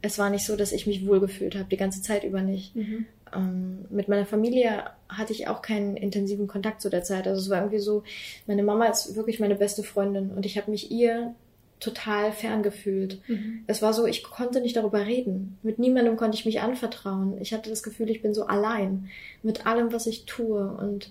es 0.00 0.18
war 0.18 0.30
nicht 0.30 0.46
so, 0.46 0.56
dass 0.56 0.72
ich 0.72 0.86
mich 0.86 1.06
wohlgefühlt 1.06 1.56
habe, 1.56 1.68
die 1.68 1.76
ganze 1.76 2.00
Zeit 2.00 2.22
über 2.22 2.42
nicht. 2.42 2.76
Mhm 2.76 3.06
ähm, 3.34 3.84
mit 3.90 4.08
meiner 4.08 4.26
Familie 4.26 4.84
hatte 5.08 5.32
ich 5.32 5.48
auch 5.48 5.62
keinen 5.62 5.96
intensiven 5.96 6.46
Kontakt 6.46 6.80
zu 6.80 6.90
der 6.90 7.02
Zeit. 7.02 7.26
Also 7.26 7.40
es 7.40 7.50
war 7.50 7.58
irgendwie 7.58 7.78
so, 7.78 8.02
meine 8.46 8.62
Mama 8.62 8.86
ist 8.86 9.16
wirklich 9.16 9.40
meine 9.40 9.56
beste 9.56 9.82
Freundin 9.82 10.30
und 10.30 10.46
ich 10.46 10.56
habe 10.56 10.70
mich 10.70 10.90
ihr 10.90 11.34
total 11.80 12.32
ferngefühlt. 12.32 13.20
Mhm. 13.28 13.62
Es 13.66 13.82
war 13.82 13.92
so, 13.92 14.06
ich 14.06 14.22
konnte 14.22 14.60
nicht 14.60 14.76
darüber 14.76 15.06
reden. 15.06 15.58
Mit 15.62 15.78
niemandem 15.78 16.16
konnte 16.16 16.36
ich 16.36 16.44
mich 16.44 16.60
anvertrauen. 16.60 17.40
Ich 17.40 17.52
hatte 17.52 17.70
das 17.70 17.82
Gefühl, 17.82 18.10
ich 18.10 18.22
bin 18.22 18.34
so 18.34 18.46
allein 18.46 19.08
mit 19.42 19.66
allem, 19.66 19.92
was 19.92 20.06
ich 20.06 20.24
tue 20.24 20.68
und 20.68 21.10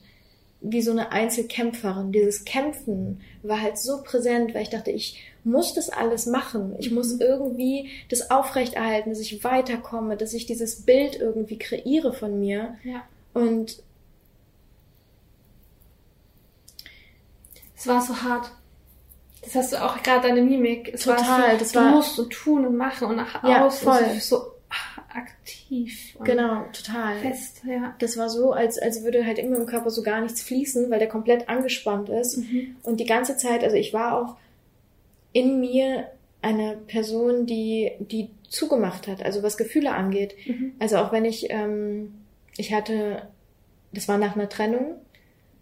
wie 0.59 0.81
so 0.81 0.91
eine 0.91 1.11
Einzelkämpferin. 1.11 2.11
Dieses 2.11 2.43
Kämpfen 2.43 3.21
war 3.43 3.61
halt 3.61 3.77
so 3.77 4.01
präsent, 4.03 4.53
weil 4.53 4.63
ich 4.63 4.69
dachte, 4.69 4.91
ich 4.91 5.21
muss 5.47 5.73
das 5.73 5.89
alles 5.89 6.25
machen. 6.25 6.75
Ich 6.77 6.91
muss 6.91 7.13
mhm. 7.13 7.21
irgendwie 7.21 7.89
das 8.09 8.29
aufrechterhalten, 8.29 9.09
dass 9.09 9.19
ich 9.19 9.43
weiterkomme, 9.43 10.17
dass 10.17 10.33
ich 10.33 10.45
dieses 10.45 10.83
Bild 10.85 11.15
irgendwie 11.15 11.57
kreiere 11.57 12.13
von 12.13 12.39
mir. 12.39 12.75
Ja. 12.83 13.03
Und 13.33 13.81
Es 17.75 17.85
war 17.85 18.01
so 18.01 18.21
hart. 18.23 18.51
Das 19.43 19.53
hast 19.55 19.71
du 19.73 19.77
auch 19.83 20.01
gerade 20.01 20.27
deine 20.27 20.41
Mimik. 20.41 20.91
Es 20.93 21.03
Total, 21.03 21.19
War 21.43 21.51
so, 21.51 21.57
das 21.59 21.71
du 21.71 21.79
war- 21.79 21.91
musst 21.91 22.19
und 22.19 22.31
tun 22.31 22.65
und 22.65 22.75
machen 22.75 23.07
und 23.07 23.15
nach 23.15 23.43
Ja, 23.43 23.65
außen 23.65 23.87
voll. 23.87 24.19
so 24.19 24.37
ah, 24.69 25.01
aktiv. 25.13 26.17
Genau, 26.23 26.65
total. 26.73 27.19
Fest, 27.19 27.61
ja. 27.65 27.95
Das 27.99 28.17
war 28.17 28.29
so, 28.29 28.51
als, 28.51 28.79
als 28.79 29.03
würde 29.03 29.25
halt 29.25 29.37
immer 29.37 29.57
im 29.57 29.67
Körper 29.67 29.91
so 29.91 30.01
gar 30.01 30.21
nichts 30.21 30.41
fließen, 30.41 30.89
weil 30.89 30.99
der 30.99 31.07
komplett 31.07 31.47
angespannt 31.47 32.09
ist. 32.09 32.37
Mhm. 32.37 32.75
Und 32.81 32.99
die 32.99 33.05
ganze 33.05 33.37
Zeit, 33.37 33.63
also 33.63 33.75
ich 33.75 33.93
war 33.93 34.17
auch 34.19 34.35
in 35.33 35.59
mir 35.59 36.07
eine 36.41 36.77
Person, 36.87 37.45
die, 37.45 37.91
die 37.99 38.29
zugemacht 38.47 39.07
hat, 39.07 39.23
also 39.23 39.43
was 39.43 39.57
Gefühle 39.57 39.93
angeht. 39.93 40.35
Mhm. 40.45 40.73
Also 40.79 40.97
auch 40.97 41.11
wenn 41.11 41.25
ich, 41.25 41.47
ähm, 41.49 42.13
ich 42.55 42.73
hatte, 42.73 43.23
das 43.91 44.07
war 44.07 44.17
nach 44.17 44.35
einer 44.35 44.49
Trennung, 44.49 44.95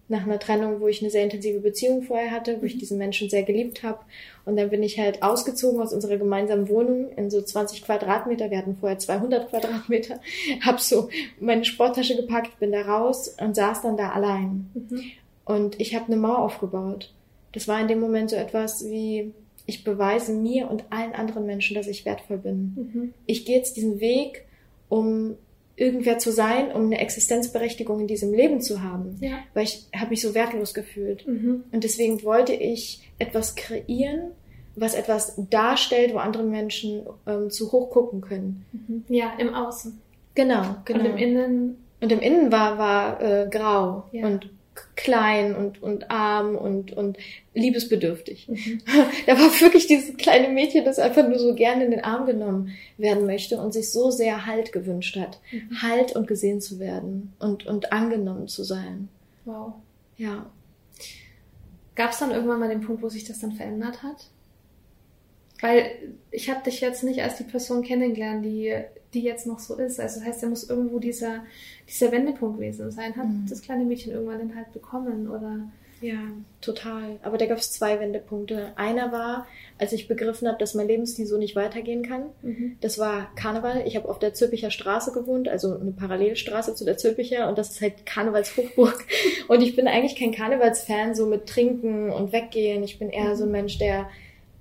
nach 0.07 0.23
einer 0.23 0.37
Trennung, 0.37 0.81
wo 0.81 0.87
ich 0.87 1.01
eine 1.01 1.09
sehr 1.09 1.23
intensive 1.23 1.59
Beziehung 1.59 2.03
vorher 2.03 2.29
hatte, 2.29 2.61
wo 2.61 2.65
ich 2.65 2.77
diesen 2.77 2.99
Menschen 2.99 3.29
sehr 3.29 3.41
geliebt 3.41 3.81
habe. 3.81 3.99
Und 4.45 4.55
dann 4.55 4.69
bin 4.69 4.83
ich 4.83 4.99
halt 4.99 5.23
ausgezogen 5.23 5.81
aus 5.81 5.93
unserer 5.93 6.17
gemeinsamen 6.17 6.69
Wohnung 6.69 7.09
in 7.15 7.31
so 7.31 7.41
20 7.41 7.83
Quadratmeter. 7.83 8.51
Wir 8.51 8.59
hatten 8.59 8.77
vorher 8.77 8.99
200 8.99 9.49
Quadratmeter. 9.49 10.19
Hab 10.61 10.79
so 10.79 11.09
meine 11.39 11.65
Sporttasche 11.65 12.15
gepackt, 12.15 12.59
bin 12.59 12.71
da 12.71 12.81
raus 12.81 13.35
und 13.41 13.55
saß 13.55 13.81
dann 13.81 13.97
da 13.97 14.11
allein. 14.11 14.69
Mhm. 14.75 15.03
Und 15.45 15.81
ich 15.81 15.95
habe 15.95 16.05
eine 16.05 16.17
Mauer 16.17 16.39
aufgebaut. 16.39 17.11
Das 17.53 17.67
war 17.67 17.79
in 17.79 17.87
dem 17.87 17.99
Moment 17.99 18.29
so 18.29 18.35
etwas 18.35 18.85
wie, 18.85 19.33
ich 19.65 19.83
beweise 19.83 20.33
mir 20.33 20.69
und 20.69 20.85
allen 20.91 21.13
anderen 21.13 21.45
Menschen, 21.45 21.75
dass 21.75 21.87
ich 21.87 22.05
wertvoll 22.05 22.37
bin. 22.37 22.57
Mhm. 22.75 23.13
Ich 23.25 23.45
gehe 23.45 23.57
jetzt 23.57 23.77
diesen 23.77 23.99
Weg, 23.99 24.45
um 24.89 25.35
irgendwer 25.75 26.17
zu 26.19 26.31
sein, 26.31 26.71
um 26.71 26.85
eine 26.85 26.99
Existenzberechtigung 26.99 27.99
in 27.99 28.07
diesem 28.07 28.33
Leben 28.33 28.61
zu 28.61 28.81
haben. 28.81 29.17
Ja. 29.19 29.39
Weil 29.53 29.63
ich 29.65 29.85
habe 29.95 30.11
mich 30.11 30.21
so 30.21 30.33
wertlos 30.33 30.73
gefühlt. 30.73 31.27
Mhm. 31.27 31.63
Und 31.71 31.83
deswegen 31.83 32.23
wollte 32.23 32.53
ich 32.53 33.01
etwas 33.19 33.55
kreieren, 33.55 34.31
was 34.75 34.93
etwas 34.93 35.33
darstellt, 35.49 36.13
wo 36.13 36.17
andere 36.17 36.43
Menschen 36.43 37.05
ähm, 37.27 37.49
zu 37.49 37.71
hoch 37.71 37.89
gucken 37.89 38.21
können. 38.21 38.65
Mhm. 38.71 39.03
Ja, 39.09 39.33
im 39.37 39.53
Außen. 39.53 39.99
Genau, 40.35 40.75
genau. 40.85 40.99
Und 40.99 41.05
im 41.05 41.17
Innen. 41.17 41.77
Und 42.01 42.11
im 42.11 42.19
Innen 42.19 42.51
war, 42.51 42.77
war 42.77 43.21
äh, 43.21 43.47
grau 43.49 44.03
Ja. 44.11 44.27
und 44.27 44.49
klein 44.95 45.55
und, 45.55 45.81
und 45.81 46.11
arm 46.11 46.55
und, 46.55 46.91
und 46.91 47.17
liebesbedürftig. 47.53 48.47
Mhm. 48.47 48.81
Da 49.25 49.33
war 49.33 49.61
wirklich 49.61 49.87
dieses 49.87 50.15
kleine 50.17 50.49
Mädchen, 50.49 50.85
das 50.85 50.99
einfach 50.99 51.27
nur 51.27 51.39
so 51.39 51.55
gerne 51.55 51.85
in 51.85 51.91
den 51.91 52.03
Arm 52.03 52.25
genommen 52.25 52.71
werden 52.97 53.25
möchte 53.25 53.57
und 53.57 53.73
sich 53.73 53.91
so 53.91 54.11
sehr 54.11 54.45
Halt 54.45 54.71
gewünscht 54.71 55.17
hat. 55.17 55.39
Mhm. 55.51 55.81
Halt 55.81 56.15
und 56.15 56.27
gesehen 56.27 56.61
zu 56.61 56.79
werden 56.79 57.33
und, 57.39 57.65
und 57.65 57.91
angenommen 57.91 58.47
zu 58.47 58.63
sein. 58.63 59.09
Wow. 59.45 59.73
Ja. 60.17 60.49
Gab 61.95 62.11
es 62.11 62.19
dann 62.19 62.31
irgendwann 62.31 62.59
mal 62.59 62.69
den 62.69 62.81
Punkt, 62.81 63.01
wo 63.01 63.09
sich 63.09 63.23
das 63.23 63.39
dann 63.39 63.53
verändert 63.53 64.03
hat? 64.03 64.29
Weil 65.61 65.89
ich 66.31 66.49
habe 66.49 66.63
dich 66.63 66.81
jetzt 66.81 67.03
nicht 67.03 67.21
als 67.21 67.37
die 67.37 67.43
Person 67.43 67.81
kennengelernt, 67.81 68.43
die, 68.43 68.75
die 69.15 69.21
jetzt 69.23 69.47
noch 69.47 69.57
so 69.59 69.75
ist. 69.75 69.99
Also 69.99 70.19
das 70.19 70.27
heißt, 70.29 70.43
da 70.43 70.47
muss 70.47 70.69
irgendwo 70.69 70.99
dieser, 70.99 71.43
dieser 71.89 72.11
Wendepunkt 72.11 72.57
gewesen 72.59 72.91
sein. 72.91 73.15
Hat 73.15 73.25
Mhm. 73.25 73.45
das 73.49 73.61
kleine 73.63 73.83
Mädchen 73.85 74.11
irgendwann 74.13 74.37
den 74.39 74.55
Halt 74.55 74.71
bekommen? 74.73 75.27
Oder 75.29 75.59
Ja, 76.01 76.19
total. 76.61 77.17
Aber 77.23 77.37
da 77.37 77.45
gab 77.45 77.57
es 77.57 77.71
zwei 77.71 77.99
Wendepunkte. 78.01 78.73
Einer 78.75 79.11
war, 79.13 79.47
als 79.79 79.93
ich 79.93 80.09
begriffen 80.09 80.45
habe, 80.47 80.57
dass 80.59 80.73
mein 80.75 80.87
Lebensstil 80.89 81.25
so 81.25 81.37
nicht 81.37 81.55
weitergehen 81.55 82.03
kann. 82.03 82.23
Mhm. 82.41 82.75
Das 82.81 82.99
war 82.99 83.33
Karneval. 83.35 83.83
Ich 83.87 83.95
habe 83.95 84.07
auf 84.09 84.19
der 84.19 84.33
Zülpicher 84.33 84.71
Straße 84.71 85.13
gewohnt, 85.13 85.47
also 85.47 85.79
eine 85.79 85.93
Parallelstraße 85.93 86.75
zu 86.75 86.83
der 86.83 86.97
Zülpicher 86.97 87.47
und 87.47 87.57
das 87.57 87.71
ist 87.71 87.81
halt 87.81 88.05
Karnevalshochburg. 88.05 89.05
Und 89.47 89.61
ich 89.61 89.75
bin 89.75 89.87
eigentlich 89.87 90.15
kein 90.17 90.31
Karnevalsfan, 90.33 91.15
so 91.15 91.27
mit 91.27 91.45
Trinken 91.47 92.09
und 92.11 92.31
Weggehen. 92.33 92.83
Ich 92.83 92.97
bin 92.99 93.09
eher 93.09 93.35
so 93.35 93.43
ein 93.45 93.51
Mensch, 93.51 93.77
der, 93.77 94.09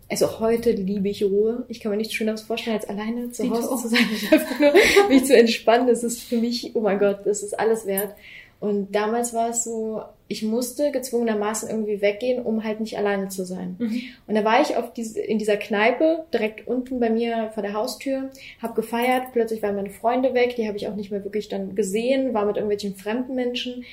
also 0.09 0.41
heute 0.41 0.73
liebe 0.73 1.09
ich 1.09 1.23
Ruhe. 1.23 1.65
Ich 1.69 1.81
kann 1.81 1.91
mir 1.91 1.97
nichts 1.97 2.15
Schöneres 2.15 2.43
vorstellen, 2.43 2.77
als 2.77 2.89
alleine 2.89 3.31
zu. 3.31 3.49
Hause 3.51 3.83
zu 3.83 3.89
sein. 3.89 4.01
Ich 4.15 4.33
einfach 4.33 4.61
nur 4.61 4.73
mich 5.09 5.25
zu 5.25 5.37
entspannen. 5.37 5.87
Das 5.87 6.05
ist 6.05 6.23
für 6.23 6.37
mich, 6.37 6.73
oh 6.75 6.81
mein 6.81 6.99
Gott, 6.99 7.21
das 7.25 7.43
ist 7.43 7.59
alles 7.59 7.87
wert. 7.87 8.15
Und 8.61 8.95
damals 8.95 9.35
war 9.35 9.51
es 9.51 9.65
so, 9.65 10.03
ich 10.27 10.43
musste 10.43 10.91
gezwungenermaßen 10.91 11.69
irgendwie 11.69 12.01
weggehen, 12.01 12.43
um 12.43 12.65
halt 12.65 12.81
nicht 12.81 12.97
alleine 12.97 13.29
zu 13.29 13.45
sein. 13.45 13.77
Mhm. 13.79 14.01
Und 14.27 14.35
da 14.35 14.43
war 14.45 14.63
ich 14.63 14.77
auf 14.77 14.93
diese, 14.95 15.21
in 15.21 15.39
dieser 15.39 15.59
Kneipe, 15.59 16.25
direkt 16.33 16.67
unten 16.67 16.99
bei 16.99 17.11
mir 17.11 17.51
vor 17.53 17.63
der 17.63 17.75
Haustür, 17.75 18.31
hab 18.63 18.75
gefeiert, 18.75 19.33
plötzlich 19.33 19.63
waren 19.63 19.77
meine 19.77 19.91
Freunde 19.91 20.33
weg, 20.33 20.57
die 20.57 20.67
habe 20.67 20.79
ich 20.79 20.89
auch 20.89 20.95
nicht 20.95 21.11
mehr 21.11 21.25
wirklich 21.25 21.49
dann 21.49 21.75
gesehen, 21.75 22.33
war 22.33 22.47
mit 22.47 22.57
irgendwelchen 22.57 22.97
fremden 22.97 23.35
Menschen. 23.35 23.85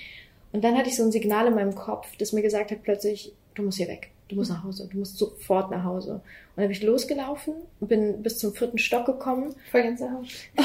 Und 0.54 0.64
dann 0.64 0.78
hatte 0.78 0.88
ich 0.88 0.96
so 0.96 1.04
ein 1.04 1.12
Signal 1.12 1.48
in 1.48 1.56
meinem 1.56 1.76
Kopf, 1.76 2.08
das 2.18 2.32
mir 2.32 2.42
gesagt 2.42 2.72
hat 2.72 2.84
plötzlich, 2.84 3.34
du 3.56 3.64
musst 3.64 3.78
hier 3.78 3.90
weg, 3.90 4.12
du 4.32 4.38
musst 4.38 4.50
nach 4.50 4.64
Hause, 4.64 4.88
du 4.92 4.98
musst 4.98 5.18
sofort 5.18 5.72
nach 5.72 5.84
Hause. 5.84 6.14
Und 6.14 6.22
dann 6.56 6.66
bin 6.66 6.72
ich 6.72 6.84
losgelaufen, 6.84 7.54
bin 7.80 8.24
bis 8.24 8.40
zum 8.40 8.54
vierten 8.54 8.78
Stock 8.78 9.06
gekommen 9.06 9.54
Voll 9.72 9.84
Gänsehaut. 9.84 10.26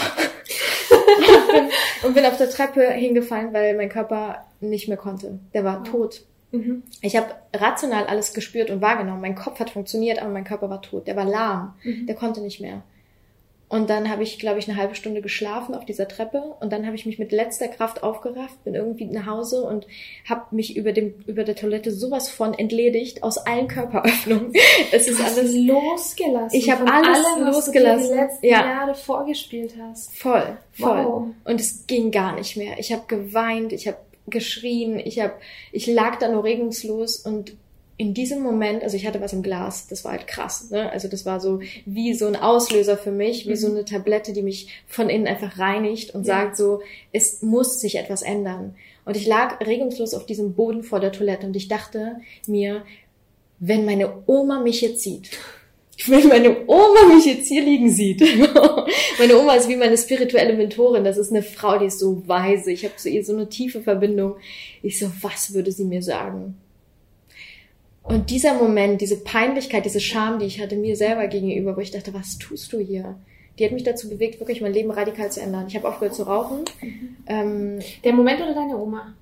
und 2.04 2.14
bin 2.14 2.25
auf 2.25 2.37
der 2.38 2.50
Treppe 2.50 2.88
hingefallen, 2.90 3.52
weil 3.52 3.76
mein 3.76 3.88
Körper 3.88 4.44
nicht 4.61 4.88
mehr 4.88 4.96
konnte. 4.96 5.38
Der 5.54 5.64
war 5.64 5.80
Wow. 5.80 5.88
tot. 5.88 6.23
Mhm. 6.52 6.82
Ich 7.02 7.16
habe 7.16 7.26
rational 7.54 8.06
alles 8.06 8.32
gespürt 8.32 8.70
und 8.70 8.80
wahrgenommen. 8.80 9.20
Mein 9.20 9.35
Kopf 9.35 9.58
hat 9.61 9.70
funktioniert, 9.70 10.20
aber 10.20 10.30
mein 10.30 10.44
Körper 10.44 10.70
war 10.70 10.80
tot. 10.80 11.06
Der 11.06 11.16
war 11.16 11.25
lahm. 11.25 11.75
Mhm. 11.82 12.06
Der 12.06 12.14
konnte 12.14 12.40
nicht 12.40 12.61
mehr. 12.61 12.82
Und 13.68 13.90
dann 13.90 14.08
habe 14.08 14.23
ich, 14.23 14.38
glaube 14.38 14.61
ich, 14.61 14.68
eine 14.68 14.78
halbe 14.78 14.94
Stunde 14.94 15.20
geschlafen 15.23 15.75
auf 15.75 15.85
dieser 15.85 16.06
Treppe 16.06 16.54
und 16.61 16.73
dann 16.73 16.87
habe 16.87 16.94
ich 16.94 17.04
mich 17.04 17.18
mit 17.18 17.32
letzter 17.32 17.66
Kraft 17.66 18.04
aufgerafft, 18.04 18.62
bin 18.62 18.76
irgendwie 18.76 19.06
nach 19.06 19.26
Hause 19.26 19.62
und 19.64 19.88
habe 20.28 20.54
mich 20.54 20.76
über 20.76 20.92
dem 20.92 21.14
über 21.26 21.42
der 21.42 21.56
Toilette 21.56 21.90
sowas 21.90 22.28
von 22.30 22.54
entledigt 22.54 23.25
aus 23.25 23.38
allen 23.38 23.66
Körperöffnungen. 23.66 24.52
Es 24.92 25.08
ist 25.08 25.20
alles 25.20 25.52
losgelassen. 25.54 26.56
Ich 26.56 26.70
hab 26.70 26.78
von 26.78 26.88
alles 26.88 27.26
allem, 27.26 27.46
was 27.46 27.56
losgelassen. 27.56 28.02
Du 28.04 28.08
dir 28.08 28.14
die 28.14 28.20
letzten 28.20 28.46
Ja. 28.46 28.61
Jahre 28.66 28.94
vorgespielt 28.94 29.75
hast. 29.80 30.16
voll, 30.16 30.56
voll. 30.73 31.04
Wow. 31.04 31.25
Und 31.44 31.61
es 31.61 31.87
ging 31.88 32.12
gar 32.12 32.37
nicht 32.37 32.56
mehr. 32.56 32.78
Ich 32.78 32.92
habe 32.92 33.02
geweint, 33.08 33.73
ich 33.73 33.88
habe 33.88 33.99
geschrien, 34.28 35.00
ich 35.00 35.20
habe, 35.20 35.35
ich 35.73 35.87
lag 35.88 36.18
da 36.18 36.28
nur 36.28 36.44
regungslos 36.44 37.16
und 37.16 37.56
in 37.99 38.12
diesem 38.12 38.43
Moment, 38.43 38.83
also 38.83 38.97
ich 38.97 39.07
hatte 39.07 39.21
was 39.23 39.33
im 39.33 39.43
Glas, 39.43 39.87
das 39.88 40.05
war 40.05 40.12
halt 40.12 40.26
krass, 40.26 40.71
ne? 40.71 40.91
Also 40.93 41.09
das 41.09 41.25
war 41.25 41.41
so 41.41 41.61
wie 41.87 42.12
so 42.12 42.26
ein 42.26 42.37
Auslöser 42.37 42.99
für 42.99 43.11
mich, 43.11 43.47
wie 43.47 43.50
Mhm. 43.53 43.57
so 43.57 43.71
eine 43.71 43.85
Tablette, 43.87 44.33
die 44.35 44.43
mich 44.43 44.69
von 44.87 45.09
innen 45.09 45.26
einfach 45.26 45.59
reinigt 45.59 46.15
und 46.15 46.26
Ja. 46.26 46.35
sagt 46.43 46.57
so, 46.59 46.81
es 47.12 47.41
muss 47.43 47.81
sich 47.81 47.97
etwas 47.97 48.21
ändern. 48.23 48.75
Und 49.07 49.17
ich 49.17 49.26
lag 49.26 49.65
regungslos 49.67 50.12
auf 50.15 50.26
diesem 50.26 50.55
Boden 50.55 50.83
vor 50.83 51.00
der 51.00 51.12
Toilette 51.12 51.47
und 51.47 51.57
ich 51.57 51.69
dachte 51.69 52.17
mir, 52.47 52.83
wenn 53.61 53.87
meine 53.87 54.12
Oma 54.26 54.61
mich 54.61 54.83
jetzt 54.83 55.00
sieht, 55.00 55.31
wenn 56.07 56.29
meine 56.29 56.69
Oma 56.69 57.15
mich 57.15 57.25
jetzt 57.25 57.49
hier 57.49 57.62
liegen 57.62 57.88
sieht. 57.91 58.21
meine 59.19 59.38
Oma 59.38 59.55
ist 59.55 59.71
wie 59.71 59.76
meine 59.76 59.97
spirituelle 59.97 60.53
Mentorin. 60.53 61.05
Das 61.05 61.17
ist 61.17 61.31
eine 61.33 61.43
Frau, 61.43 61.79
die 61.79 61.87
ist 61.87 61.99
so 61.99 62.23
weise. 62.29 62.71
Ich 62.73 62.85
habe 62.85 62.97
zu 62.97 63.09
ihr 63.09 63.25
so 63.25 63.33
eine 63.33 63.49
tiefe 63.49 63.81
Verbindung. 63.81 64.35
Ich 64.83 64.99
so, 64.99 65.11
was 65.23 65.55
würde 65.55 65.73
sie 65.73 65.85
mir 65.85 66.03
sagen? 66.03 66.59
Und 68.09 68.31
dieser 68.31 68.55
Moment, 68.55 69.01
diese 69.01 69.17
Peinlichkeit, 69.23 69.85
diese 69.85 70.01
Scham, 70.01 70.39
die 70.39 70.47
ich 70.47 70.61
hatte 70.61 70.77
mir 70.77 70.97
selber 70.97 71.27
gegenüber, 71.27 71.77
wo 71.77 71.81
ich 71.81 71.91
dachte, 71.91 72.15
was 72.15 72.39
tust 72.39 72.73
du 72.73 72.79
hier? 72.79 73.17
Die 73.59 73.65
hat 73.65 73.73
mich 73.73 73.85
dazu 73.85 74.09
bewegt, 74.09 74.39
wirklich 74.39 74.61
mein 74.61 74.73
Leben 74.73 74.91
radikal 74.91 75.31
zu 75.33 75.41
ändern. 75.41 75.65
Ich 75.69 75.75
habe 75.77 75.89
aufgehört 75.89 76.15
zu 76.15 76.23
rauchen. 76.25 76.65
Ähm, 77.27 77.79
Der 78.05 78.13
Moment 78.13 78.41
oder 78.41 78.55
deine 78.55 78.77
Oma? 78.77 79.15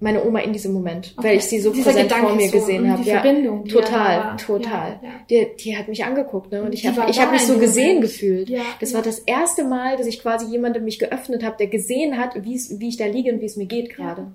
meine 0.00 0.24
Oma 0.26 0.40
in 0.40 0.52
diesem 0.52 0.72
Moment, 0.72 1.14
Okay. 1.16 1.28
weil 1.28 1.36
ich 1.36 1.44
sie 1.44 1.60
so 1.60 1.70
Dieser 1.70 1.90
präsent 1.92 2.08
Gedanke 2.08 2.26
vor 2.26 2.36
mir 2.36 2.48
so, 2.48 2.58
gesehen 2.58 2.82
und 2.82 2.90
habe. 2.90 3.02
die 3.04 3.08
Ja, 3.10 3.20
Verbindung, 3.20 3.62
die 3.64 3.70
total, 3.70 4.18
war. 4.18 4.36
total. 4.36 4.98
Ja, 5.00 5.08
ja. 5.08 5.14
Die, 5.30 5.46
die 5.62 5.76
hat 5.76 5.86
mich 5.86 6.04
angeguckt, 6.04 6.50
ne? 6.50 6.60
Und 6.60 6.74
ich 6.74 6.80
Die 6.82 6.88
habe 6.88 7.08
ich 7.08 7.20
hab 7.20 7.30
mich 7.30 7.42
so 7.42 7.56
gesehen 7.56 7.86
Moment. 7.96 8.02
gefühlt. 8.02 8.48
Ja, 8.48 8.62
das 8.80 8.90
ja. 8.90 8.96
war 8.96 9.04
das 9.04 9.20
erste 9.20 9.62
Mal, 9.62 9.96
dass 9.96 10.08
ich 10.08 10.20
quasi 10.20 10.46
jemandem 10.50 10.82
mich 10.84 10.98
geöffnet 10.98 11.44
habe, 11.44 11.54
der 11.56 11.68
gesehen 11.68 12.18
hat, 12.18 12.34
wie 12.44 12.56
es- 12.56 12.80
wie 12.80 12.88
ich 12.88 12.96
da 12.96 13.06
liege 13.06 13.32
und 13.32 13.40
wie 13.40 13.44
es 13.46 13.54
mir 13.56 13.66
geht 13.66 13.90
gerade. 13.94 14.26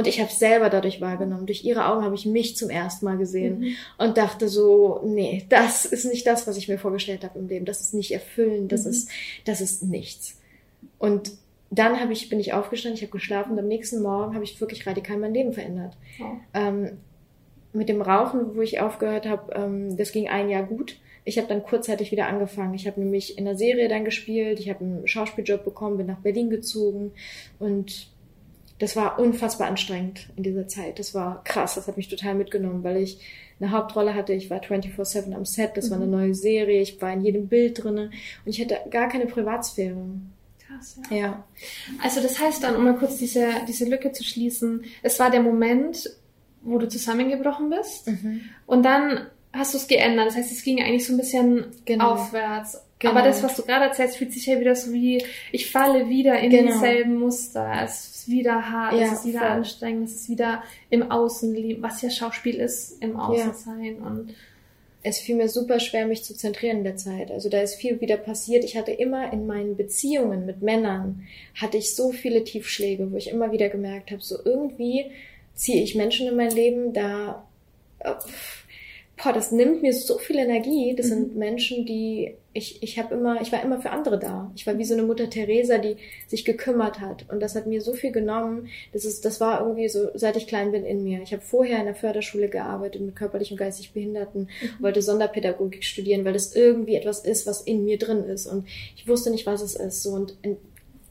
Und 0.00 0.06
ich 0.06 0.18
habe 0.18 0.32
selber 0.32 0.70
dadurch 0.70 1.02
wahrgenommen. 1.02 1.44
Durch 1.44 1.62
ihre 1.62 1.84
Augen 1.84 2.02
habe 2.02 2.14
ich 2.14 2.24
mich 2.24 2.56
zum 2.56 2.70
ersten 2.70 3.04
Mal 3.04 3.18
gesehen 3.18 3.60
Mhm. 3.60 3.66
und 3.98 4.16
dachte 4.16 4.48
so, 4.48 5.02
nee, 5.04 5.44
das 5.50 5.84
ist 5.84 6.06
nicht 6.06 6.26
das, 6.26 6.46
was 6.46 6.56
ich 6.56 6.68
mir 6.68 6.78
vorgestellt 6.78 7.22
habe 7.22 7.38
im 7.38 7.48
Leben. 7.48 7.66
Das 7.66 7.82
ist 7.82 7.92
nicht 7.92 8.10
erfüllend, 8.12 8.72
das 8.72 8.84
Mhm. 8.86 8.90
ist, 8.92 9.10
das 9.44 9.60
ist 9.60 9.82
nichts. 9.82 10.38
Und 10.98 11.32
dann 11.70 12.00
habe 12.00 12.14
ich, 12.14 12.30
bin 12.30 12.40
ich 12.40 12.54
aufgestanden, 12.54 12.96
ich 12.96 13.02
habe 13.02 13.12
geschlafen 13.12 13.52
und 13.52 13.58
am 13.58 13.68
nächsten 13.68 14.00
Morgen 14.00 14.32
habe 14.32 14.42
ich 14.42 14.58
wirklich 14.58 14.86
radikal 14.86 15.18
mein 15.18 15.34
Leben 15.34 15.52
verändert. 15.52 15.98
Wow. 16.18 16.28
Ähm, 16.54 16.92
mit 17.74 17.90
dem 17.90 18.00
Rauchen, 18.00 18.56
wo 18.56 18.62
ich 18.62 18.80
aufgehört 18.80 19.26
habe, 19.28 19.52
ähm, 19.54 19.98
das 19.98 20.12
ging 20.12 20.30
ein 20.30 20.48
Jahr 20.48 20.62
gut. 20.62 20.96
Ich 21.26 21.36
habe 21.36 21.46
dann 21.46 21.62
kurzzeitig 21.62 22.10
wieder 22.10 22.26
angefangen. 22.26 22.72
Ich 22.72 22.86
habe 22.86 22.98
nämlich 23.00 23.36
in 23.36 23.44
der 23.44 23.54
Serie 23.56 23.88
dann 23.88 24.06
gespielt, 24.06 24.60
ich 24.60 24.70
habe 24.70 24.82
einen 24.82 25.06
Schauspieljob 25.06 25.62
bekommen, 25.62 25.98
bin 25.98 26.06
nach 26.06 26.20
Berlin 26.20 26.48
gezogen 26.48 27.12
und 27.58 28.09
das 28.80 28.96
war 28.96 29.18
unfassbar 29.18 29.68
anstrengend 29.68 30.28
in 30.36 30.42
dieser 30.42 30.66
Zeit. 30.66 30.98
Das 30.98 31.14
war 31.14 31.44
krass, 31.44 31.76
das 31.76 31.86
hat 31.86 31.96
mich 31.96 32.08
total 32.08 32.34
mitgenommen, 32.34 32.82
weil 32.82 32.96
ich 32.96 33.20
eine 33.60 33.70
Hauptrolle 33.70 34.14
hatte. 34.14 34.32
Ich 34.32 34.50
war 34.50 34.60
24-7 34.60 35.34
am 35.34 35.44
Set, 35.44 35.76
das 35.76 35.90
war 35.90 35.98
eine 35.98 36.06
Mhm. 36.06 36.12
neue 36.12 36.34
Serie, 36.34 36.80
ich 36.80 37.00
war 37.00 37.12
in 37.12 37.20
jedem 37.20 37.46
Bild 37.46 37.84
drinne 37.84 38.10
und 38.44 38.50
ich 38.50 38.60
hatte 38.60 38.78
gar 38.90 39.08
keine 39.08 39.26
Privatsphäre. 39.26 39.96
Krass, 40.66 40.98
ja. 41.10 41.16
Ja. 41.16 41.44
Also 42.02 42.20
das 42.22 42.40
heißt 42.40 42.62
dann, 42.62 42.74
um 42.74 42.84
mal 42.84 42.96
kurz 42.96 43.18
diese, 43.18 43.46
diese 43.68 43.84
Lücke 43.84 44.12
zu 44.12 44.24
schließen, 44.24 44.84
es 45.02 45.18
war 45.20 45.30
der 45.30 45.42
Moment, 45.42 46.10
wo 46.62 46.78
du 46.78 46.88
zusammengebrochen 46.88 47.70
bist. 47.70 48.08
Mhm. 48.08 48.42
Und 48.66 48.82
dann 48.82 49.26
hast 49.52 49.74
du 49.74 49.78
es 49.78 49.88
geändert. 49.88 50.28
Das 50.28 50.36
heißt, 50.36 50.52
es 50.52 50.62
ging 50.62 50.80
eigentlich 50.80 51.06
so 51.06 51.12
ein 51.12 51.16
bisschen 51.18 51.66
genau. 51.84 52.12
aufwärts. 52.12 52.80
Genau. 53.00 53.14
Aber 53.14 53.22
das, 53.22 53.42
was 53.42 53.56
du 53.56 53.62
gerade 53.62 53.86
erzählst, 53.86 54.18
fühlt 54.18 54.32
sich 54.32 54.44
ja 54.44 54.60
wieder 54.60 54.76
so 54.76 54.92
wie, 54.92 55.24
ich 55.52 55.70
falle 55.70 56.10
wieder 56.10 56.38
in 56.38 56.50
genau. 56.50 56.70
dieselben 56.70 57.18
Muster. 57.18 57.80
Es 57.82 58.14
ist 58.14 58.28
wieder 58.28 58.70
hart, 58.70 58.92
ja, 58.92 59.06
es 59.06 59.12
ist 59.12 59.24
wieder 59.24 59.40
voll. 59.40 59.48
anstrengend, 59.48 60.08
es 60.08 60.14
ist 60.16 60.28
wieder 60.28 60.62
im 60.90 61.10
Außenleben, 61.10 61.82
was 61.82 62.02
ja 62.02 62.10
Schauspiel 62.10 62.56
ist, 62.56 63.02
im 63.02 63.16
Außensein. 63.16 63.96
Ja. 64.00 64.06
Und 64.06 64.34
es 65.02 65.18
fiel 65.18 65.36
mir 65.36 65.48
super 65.48 65.80
schwer, 65.80 66.06
mich 66.06 66.24
zu 66.24 66.36
zentrieren 66.36 66.78
in 66.78 66.84
der 66.84 66.96
Zeit. 66.96 67.30
Also 67.30 67.48
da 67.48 67.62
ist 67.62 67.76
viel 67.76 68.02
wieder 68.02 68.18
passiert. 68.18 68.64
Ich 68.64 68.76
hatte 68.76 68.92
immer 68.92 69.32
in 69.32 69.46
meinen 69.46 69.78
Beziehungen 69.78 70.44
mit 70.44 70.60
Männern, 70.60 71.26
hatte 71.58 71.78
ich 71.78 71.96
so 71.96 72.12
viele 72.12 72.44
Tiefschläge, 72.44 73.10
wo 73.10 73.16
ich 73.16 73.30
immer 73.30 73.50
wieder 73.50 73.70
gemerkt 73.70 74.10
habe, 74.10 74.20
so 74.20 74.36
irgendwie 74.44 75.06
ziehe 75.54 75.82
ich 75.82 75.94
Menschen 75.94 76.28
in 76.28 76.36
mein 76.36 76.50
Leben, 76.50 76.92
da... 76.92 77.46
Boah, 79.22 79.32
das 79.32 79.52
nimmt 79.52 79.82
mir 79.82 79.92
so 79.92 80.18
viel 80.18 80.38
Energie. 80.38 80.94
Das 80.96 81.06
mhm. 81.06 81.10
sind 81.10 81.36
Menschen, 81.36 81.84
die 81.86 82.36
ich, 82.52 82.82
ich 82.82 82.98
habe 82.98 83.14
immer, 83.14 83.40
ich 83.40 83.52
war 83.52 83.62
immer 83.62 83.80
für 83.80 83.90
andere 83.90 84.18
da. 84.18 84.50
Ich 84.56 84.66
war 84.66 84.76
wie 84.76 84.84
so 84.84 84.94
eine 84.94 85.04
Mutter 85.04 85.30
Teresa, 85.30 85.78
die 85.78 85.96
sich 86.26 86.44
gekümmert 86.44 87.00
hat. 87.00 87.26
Und 87.30 87.40
das 87.40 87.54
hat 87.54 87.66
mir 87.66 87.80
so 87.80 87.92
viel 87.92 88.10
genommen. 88.10 88.68
Das 88.92 89.04
ist, 89.04 89.24
das 89.24 89.40
war 89.40 89.60
irgendwie 89.60 89.88
so, 89.88 90.08
seit 90.14 90.36
ich 90.36 90.48
klein 90.48 90.72
bin 90.72 90.84
in 90.84 91.04
mir. 91.04 91.22
Ich 91.22 91.32
habe 91.32 91.42
vorher 91.42 91.78
in 91.78 91.84
der 91.84 91.94
Förderschule 91.94 92.48
gearbeitet 92.48 93.02
mit 93.02 93.14
körperlich 93.14 93.52
und 93.52 93.56
geistig 93.56 93.92
Behinderten, 93.92 94.48
mhm. 94.60 94.82
wollte 94.82 95.00
Sonderpädagogik 95.00 95.84
studieren, 95.84 96.24
weil 96.24 96.32
das 96.32 96.56
irgendwie 96.56 96.96
etwas 96.96 97.20
ist, 97.20 97.46
was 97.46 97.60
in 97.60 97.84
mir 97.84 97.98
drin 97.98 98.24
ist. 98.24 98.46
Und 98.46 98.66
ich 98.96 99.06
wusste 99.06 99.30
nicht, 99.30 99.46
was 99.46 99.62
es 99.62 99.76
ist. 99.76 100.02
So 100.02 100.10
und 100.10 100.36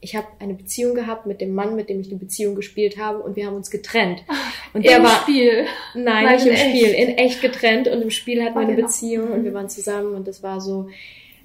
ich 0.01 0.15
habe 0.15 0.27
eine 0.39 0.53
Beziehung 0.53 0.95
gehabt 0.95 1.25
mit 1.25 1.41
dem 1.41 1.53
Mann, 1.53 1.75
mit 1.75 1.89
dem 1.89 1.99
ich 1.99 2.09
eine 2.09 2.19
Beziehung 2.19 2.55
gespielt 2.55 2.97
habe 2.97 3.19
und 3.19 3.35
wir 3.35 3.45
haben 3.45 3.55
uns 3.55 3.69
getrennt. 3.69 4.23
Und 4.73 4.85
der 4.85 4.97
Im 4.97 5.03
war 5.03 5.21
Spiel. 5.21 5.65
Nein, 5.93 6.25
Nein 6.25 6.35
nicht 6.35 6.45
im 6.45 6.53
echt. 6.53 6.77
Spiel, 6.77 6.93
in 6.93 7.17
echt 7.17 7.41
getrennt 7.41 7.87
und 7.87 8.01
im 8.01 8.11
Spiel 8.11 8.43
hatten 8.43 8.55
wir 8.55 8.61
eine 8.61 8.75
genau. 8.75 8.87
Beziehung 8.87 9.31
und 9.31 9.43
wir 9.43 9.53
waren 9.53 9.69
zusammen 9.69 10.13
und 10.15 10.27
das 10.27 10.43
war 10.43 10.61
so 10.61 10.89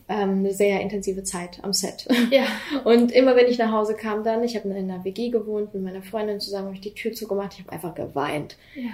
ähm, 0.09 0.41
eine 0.41 0.53
sehr 0.53 0.81
intensive 0.81 1.23
Zeit 1.25 1.59
am 1.63 1.73
Set. 1.73 2.07
Ja. 2.31 2.47
Und 2.85 3.11
immer 3.13 3.37
wenn 3.37 3.47
ich 3.47 3.59
nach 3.59 3.73
Hause 3.73 3.95
kam 3.95 4.23
dann, 4.23 4.45
ich 4.45 4.55
habe 4.57 4.69
in 4.69 4.77
einer 4.77 5.05
WG 5.05 5.31
gewohnt 5.31 5.73
mit 5.73 5.83
meiner 5.83 6.03
Freundin 6.03 6.41
zusammen, 6.41 6.67
habe 6.67 6.75
ich 6.75 6.83
die 6.83 6.93
Tür 6.93 7.13
zugemacht, 7.13 7.55
ich 7.55 7.61
habe 7.61 7.73
einfach 7.73 7.95
geweint. 7.95 8.59
Ja. 8.75 8.91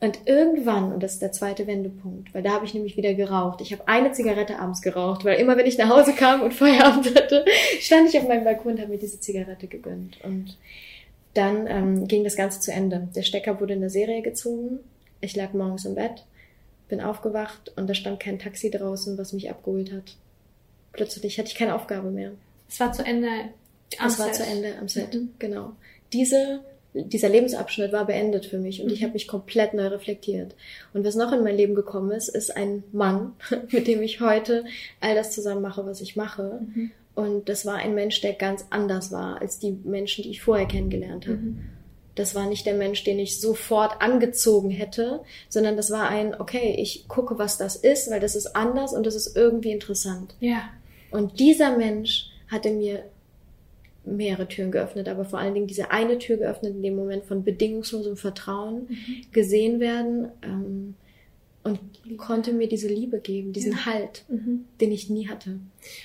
Und 0.00 0.18
irgendwann, 0.26 0.92
und 0.92 1.02
das 1.02 1.14
ist 1.14 1.22
der 1.22 1.32
zweite 1.32 1.66
Wendepunkt, 1.66 2.34
weil 2.34 2.42
da 2.42 2.50
habe 2.50 2.66
ich 2.66 2.74
nämlich 2.74 2.96
wieder 2.96 3.14
geraucht. 3.14 3.60
Ich 3.60 3.72
habe 3.72 3.88
eine 3.88 4.12
Zigarette 4.12 4.58
abends 4.58 4.82
geraucht, 4.82 5.24
weil 5.24 5.38
immer 5.38 5.56
wenn 5.56 5.66
ich 5.66 5.78
nach 5.78 5.88
Hause 5.88 6.12
kam 6.12 6.42
und 6.42 6.52
Feierabend 6.52 7.14
hatte, 7.14 7.44
stand 7.80 8.08
ich 8.08 8.18
auf 8.18 8.28
meinem 8.28 8.44
Balkon 8.44 8.72
und 8.72 8.80
habe 8.80 8.90
mir 8.90 8.98
diese 8.98 9.20
Zigarette 9.20 9.66
gegönnt. 9.66 10.22
Und 10.22 10.58
dann 11.32 11.66
ähm, 11.68 12.08
ging 12.08 12.22
das 12.22 12.36
Ganze 12.36 12.60
zu 12.60 12.72
Ende. 12.72 13.08
Der 13.14 13.22
Stecker 13.22 13.60
wurde 13.60 13.74
in 13.74 13.80
der 13.80 13.90
Serie 13.90 14.22
gezogen. 14.22 14.80
Ich 15.20 15.34
lag 15.36 15.52
morgens 15.52 15.84
im 15.84 15.94
Bett, 15.94 16.24
bin 16.88 17.00
aufgewacht 17.00 17.72
und 17.76 17.88
da 17.88 17.94
stand 17.94 18.20
kein 18.20 18.38
Taxi 18.38 18.70
draußen, 18.70 19.16
was 19.16 19.32
mich 19.32 19.50
abgeholt 19.50 19.90
hat. 19.90 20.16
Plötzlich 20.92 21.38
hatte 21.38 21.48
ich 21.48 21.54
keine 21.54 21.74
Aufgabe 21.74 22.10
mehr. 22.10 22.32
Es 22.68 22.78
war 22.78 22.92
zu 22.92 23.04
Ende 23.04 23.28
am 23.98 24.08
es 24.08 24.16
Set. 24.16 24.32
Es 24.32 24.40
war 24.40 24.46
zu 24.46 24.52
Ende 24.52 24.78
am 24.78 24.88
Set, 24.88 25.14
mhm. 25.14 25.30
genau. 25.38 25.72
Diese 26.12 26.60
dieser 26.94 27.28
Lebensabschnitt 27.28 27.92
war 27.92 28.06
beendet 28.06 28.46
für 28.46 28.58
mich 28.58 28.80
und 28.80 28.90
ich 28.90 29.00
mhm. 29.00 29.04
habe 29.04 29.14
mich 29.14 29.26
komplett 29.26 29.74
neu 29.74 29.88
reflektiert. 29.88 30.54
Und 30.92 31.04
was 31.04 31.16
noch 31.16 31.32
in 31.32 31.42
mein 31.42 31.56
Leben 31.56 31.74
gekommen 31.74 32.12
ist, 32.12 32.28
ist 32.28 32.56
ein 32.56 32.84
Mann, 32.92 33.32
mit 33.70 33.88
dem 33.88 34.00
ich 34.02 34.20
heute 34.20 34.64
all 35.00 35.14
das 35.14 35.32
zusammen 35.32 35.62
mache, 35.62 35.84
was 35.84 36.00
ich 36.00 36.16
mache. 36.16 36.60
Mhm. 36.74 36.90
Und 37.14 37.48
das 37.48 37.66
war 37.66 37.76
ein 37.76 37.94
Mensch, 37.94 38.20
der 38.20 38.32
ganz 38.32 38.66
anders 38.70 39.12
war 39.12 39.40
als 39.40 39.58
die 39.58 39.72
Menschen, 39.84 40.22
die 40.22 40.30
ich 40.30 40.42
vorher 40.42 40.66
kennengelernt 40.66 41.26
habe. 41.26 41.36
Mhm. 41.36 41.60
Das 42.14 42.36
war 42.36 42.46
nicht 42.46 42.64
der 42.64 42.74
Mensch, 42.74 43.02
den 43.02 43.18
ich 43.18 43.40
sofort 43.40 44.00
angezogen 44.00 44.70
hätte, 44.70 45.20
sondern 45.48 45.76
das 45.76 45.90
war 45.90 46.08
ein, 46.08 46.40
okay, 46.40 46.76
ich 46.78 47.08
gucke, 47.08 47.38
was 47.38 47.58
das 47.58 47.74
ist, 47.74 48.08
weil 48.08 48.20
das 48.20 48.36
ist 48.36 48.54
anders 48.54 48.92
und 48.92 49.04
das 49.04 49.16
ist 49.16 49.36
irgendwie 49.36 49.72
interessant. 49.72 50.36
Ja. 50.38 50.70
Und 51.10 51.40
dieser 51.40 51.76
Mensch 51.76 52.30
hatte 52.48 52.70
mir 52.70 53.04
mehrere 54.04 54.48
Türen 54.48 54.70
geöffnet, 54.70 55.08
aber 55.08 55.24
vor 55.24 55.38
allen 55.38 55.54
Dingen 55.54 55.66
diese 55.66 55.90
eine 55.90 56.18
Tür 56.18 56.36
geöffnet 56.36 56.74
in 56.74 56.82
dem 56.82 56.96
Moment 56.96 57.24
von 57.24 57.44
bedingungslosem 57.44 58.16
Vertrauen, 58.16 58.86
mhm. 58.88 59.32
gesehen 59.32 59.80
werden 59.80 60.28
ähm, 60.42 60.94
und 61.62 61.80
konnte 62.18 62.52
mir 62.52 62.68
diese 62.68 62.88
Liebe 62.88 63.20
geben, 63.20 63.54
diesen 63.54 63.72
ja. 63.72 63.86
Halt, 63.86 64.24
mhm. 64.28 64.66
den 64.80 64.92
ich 64.92 65.08
nie 65.08 65.28
hatte. 65.28 65.58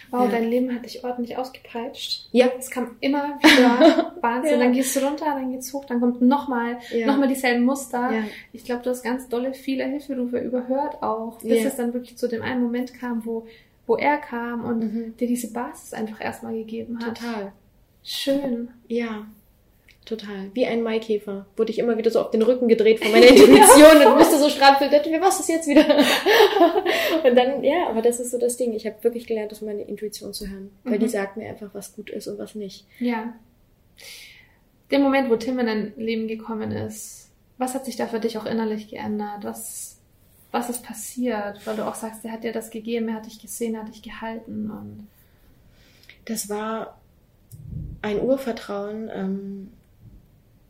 Wow, 0.10 0.26
ja. 0.26 0.32
dein 0.32 0.50
Leben 0.50 0.74
hat 0.74 0.86
dich 0.86 1.04
ordentlich 1.04 1.38
ausgepeitscht. 1.38 2.30
Ja. 2.32 2.48
Es 2.58 2.70
kam 2.70 2.96
immer 3.02 3.38
wieder 3.42 4.16
Wahnsinn. 4.22 4.52
ja. 4.54 4.58
Dann 4.58 4.74
gehst 4.74 4.96
du 4.96 5.02
runter, 5.02 5.26
dann 5.26 5.52
geht's 5.52 5.74
hoch, 5.74 5.84
dann 5.84 6.00
kommt 6.00 6.22
nochmal 6.22 6.78
ja. 6.96 7.08
noch 7.14 7.28
dieselben 7.28 7.66
Muster. 7.66 8.10
Ja. 8.12 8.24
Ich 8.54 8.64
glaube, 8.64 8.84
du 8.84 8.90
hast 8.90 9.04
ganz 9.04 9.28
dolle 9.28 9.54
viele 9.54 9.84
Hilferufe 9.86 10.40
überhört 10.40 11.04
auch, 11.04 11.40
bis 11.40 11.66
es 11.66 11.76
dann 11.76 11.94
wirklich 11.94 12.18
zu 12.18 12.30
dem 12.30 12.42
einen 12.42 12.62
Moment 12.62 12.94
kam, 12.94 13.26
wo 13.26 13.46
wo 13.90 13.96
er 13.96 14.18
kam 14.18 14.66
und 14.66 14.80
mhm. 14.80 15.18
dir 15.18 15.28
diese 15.28 15.52
Basis 15.52 15.94
einfach 15.94 16.22
erstmal 16.22 16.54
gegeben 16.54 17.00
hat. 17.00 17.18
Total. 17.18 17.52
Schön. 18.04 18.70
Ja, 18.88 19.28
total. 20.06 20.50
Wie 20.54 20.66
ein 20.66 20.82
Maikäfer. 20.82 21.46
Wurde 21.56 21.72
ich 21.72 21.80
immer 21.80 21.98
wieder 21.98 22.12
so 22.12 22.22
auf 22.22 22.32
den 22.32 22.42
Rücken 22.42 22.68
gedreht 22.68 23.00
von 23.00 23.12
meiner 23.12 23.28
Intuition 23.28 24.08
und 24.08 24.18
musste 24.18 24.40
so 24.40 24.50
strampeln. 24.50 24.92
Was 25.22 25.40
ist 25.40 25.50
jetzt 25.50 25.68
wieder? 25.68 25.86
und 27.24 27.36
dann, 27.36 27.64
ja, 27.64 27.88
aber 27.88 28.02
das 28.02 28.20
ist 28.20 28.32
so 28.32 28.40
das 28.40 28.58
Ding. 28.58 28.74
Ich 28.74 28.86
habe 28.86 29.04
wirklich 29.04 29.28
gelernt, 29.28 29.52
auf 29.52 29.62
meine 29.62 29.84
Intuition 29.84 30.34
zu 30.34 30.48
hören. 30.48 30.72
Weil 30.84 30.96
mhm. 30.96 31.02
die 31.02 31.10
sagt 31.10 31.38
mir 31.38 31.50
einfach, 31.50 31.70
was 31.74 31.96
gut 31.96 32.10
ist 32.10 32.28
und 32.28 32.40
was 32.40 32.56
nicht. 32.56 32.86
Ja. 33.00 33.34
Der 34.92 35.00
Moment, 35.00 35.30
wo 35.30 35.36
Tim 35.36 35.60
in 35.60 35.68
dein 35.68 35.94
Leben 35.98 36.28
gekommen 36.28 36.72
ist, 36.72 37.30
was 37.58 37.76
hat 37.76 37.86
sich 37.86 37.96
da 37.96 38.08
für 38.08 38.20
dich 38.20 38.38
auch 38.38 38.46
innerlich 38.46 38.88
geändert? 38.88 39.44
Was, 39.44 40.00
was 40.52 40.70
ist 40.70 40.84
passiert? 40.84 41.66
Weil 41.66 41.76
du 41.76 41.86
auch 41.86 41.96
sagst, 41.96 42.26
er 42.26 42.32
hat 42.32 42.44
dir 42.44 42.54
das 42.54 42.72
gegeben, 42.72 43.10
er 43.10 43.16
hat 43.16 43.28
dich 43.28 43.40
gesehen, 43.40 43.76
er 43.76 43.82
hat 43.82 43.90
dich 43.90 44.02
gehalten 44.02 44.72
und 44.72 45.08
das 46.26 46.50
war 46.50 46.99
ein 48.02 48.22
Urvertrauen 48.22 49.10
ähm, 49.14 49.72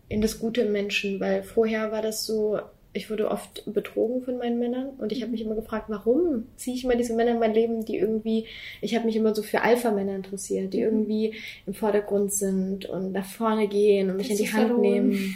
in 0.08 0.22
das 0.22 0.40
Gute 0.40 0.62
im 0.62 0.72
Menschen, 0.72 1.20
weil 1.20 1.44
vorher 1.44 1.92
war 1.92 2.02
das 2.02 2.26
so, 2.26 2.60
ich 2.94 3.10
wurde 3.12 3.30
oft 3.30 3.64
betrogen 3.72 4.24
von 4.24 4.38
meinen 4.38 4.58
Männern 4.58 4.90
und 4.98 5.12
ich 5.12 5.22
habe 5.22 5.32
mich 5.32 5.42
immer 5.42 5.56
gefragt, 5.56 5.86
warum 5.90 6.46
ziehe 6.56 6.76
ich 6.76 6.84
immer 6.84 6.96
diese 6.96 7.16
Männer 7.16 7.32
in 7.32 7.40
mein 7.40 7.54
Leben, 7.54 7.86
die 7.86 7.98
irgendwie, 7.98 8.46
ich 8.82 8.96
habe 8.96 9.06
mich 9.06 9.16
immer 9.16 9.36
so 9.36 9.44
für 9.44 9.62
Alpha-Männer 9.62 10.16
interessiert, 10.16 10.74
die 10.74 10.80
mhm. 10.80 10.86
irgendwie 10.86 11.34
im 11.68 11.74
Vordergrund 11.74 12.34
sind 12.34 12.86
und 12.88 13.12
nach 13.12 13.26
vorne 13.26 13.68
gehen 13.68 14.10
und 14.10 14.18
mich 14.18 14.32
in 14.32 14.38
die 14.38 14.52
Hand 14.52 14.68
verloren. 14.68 14.82
nehmen. 14.82 15.36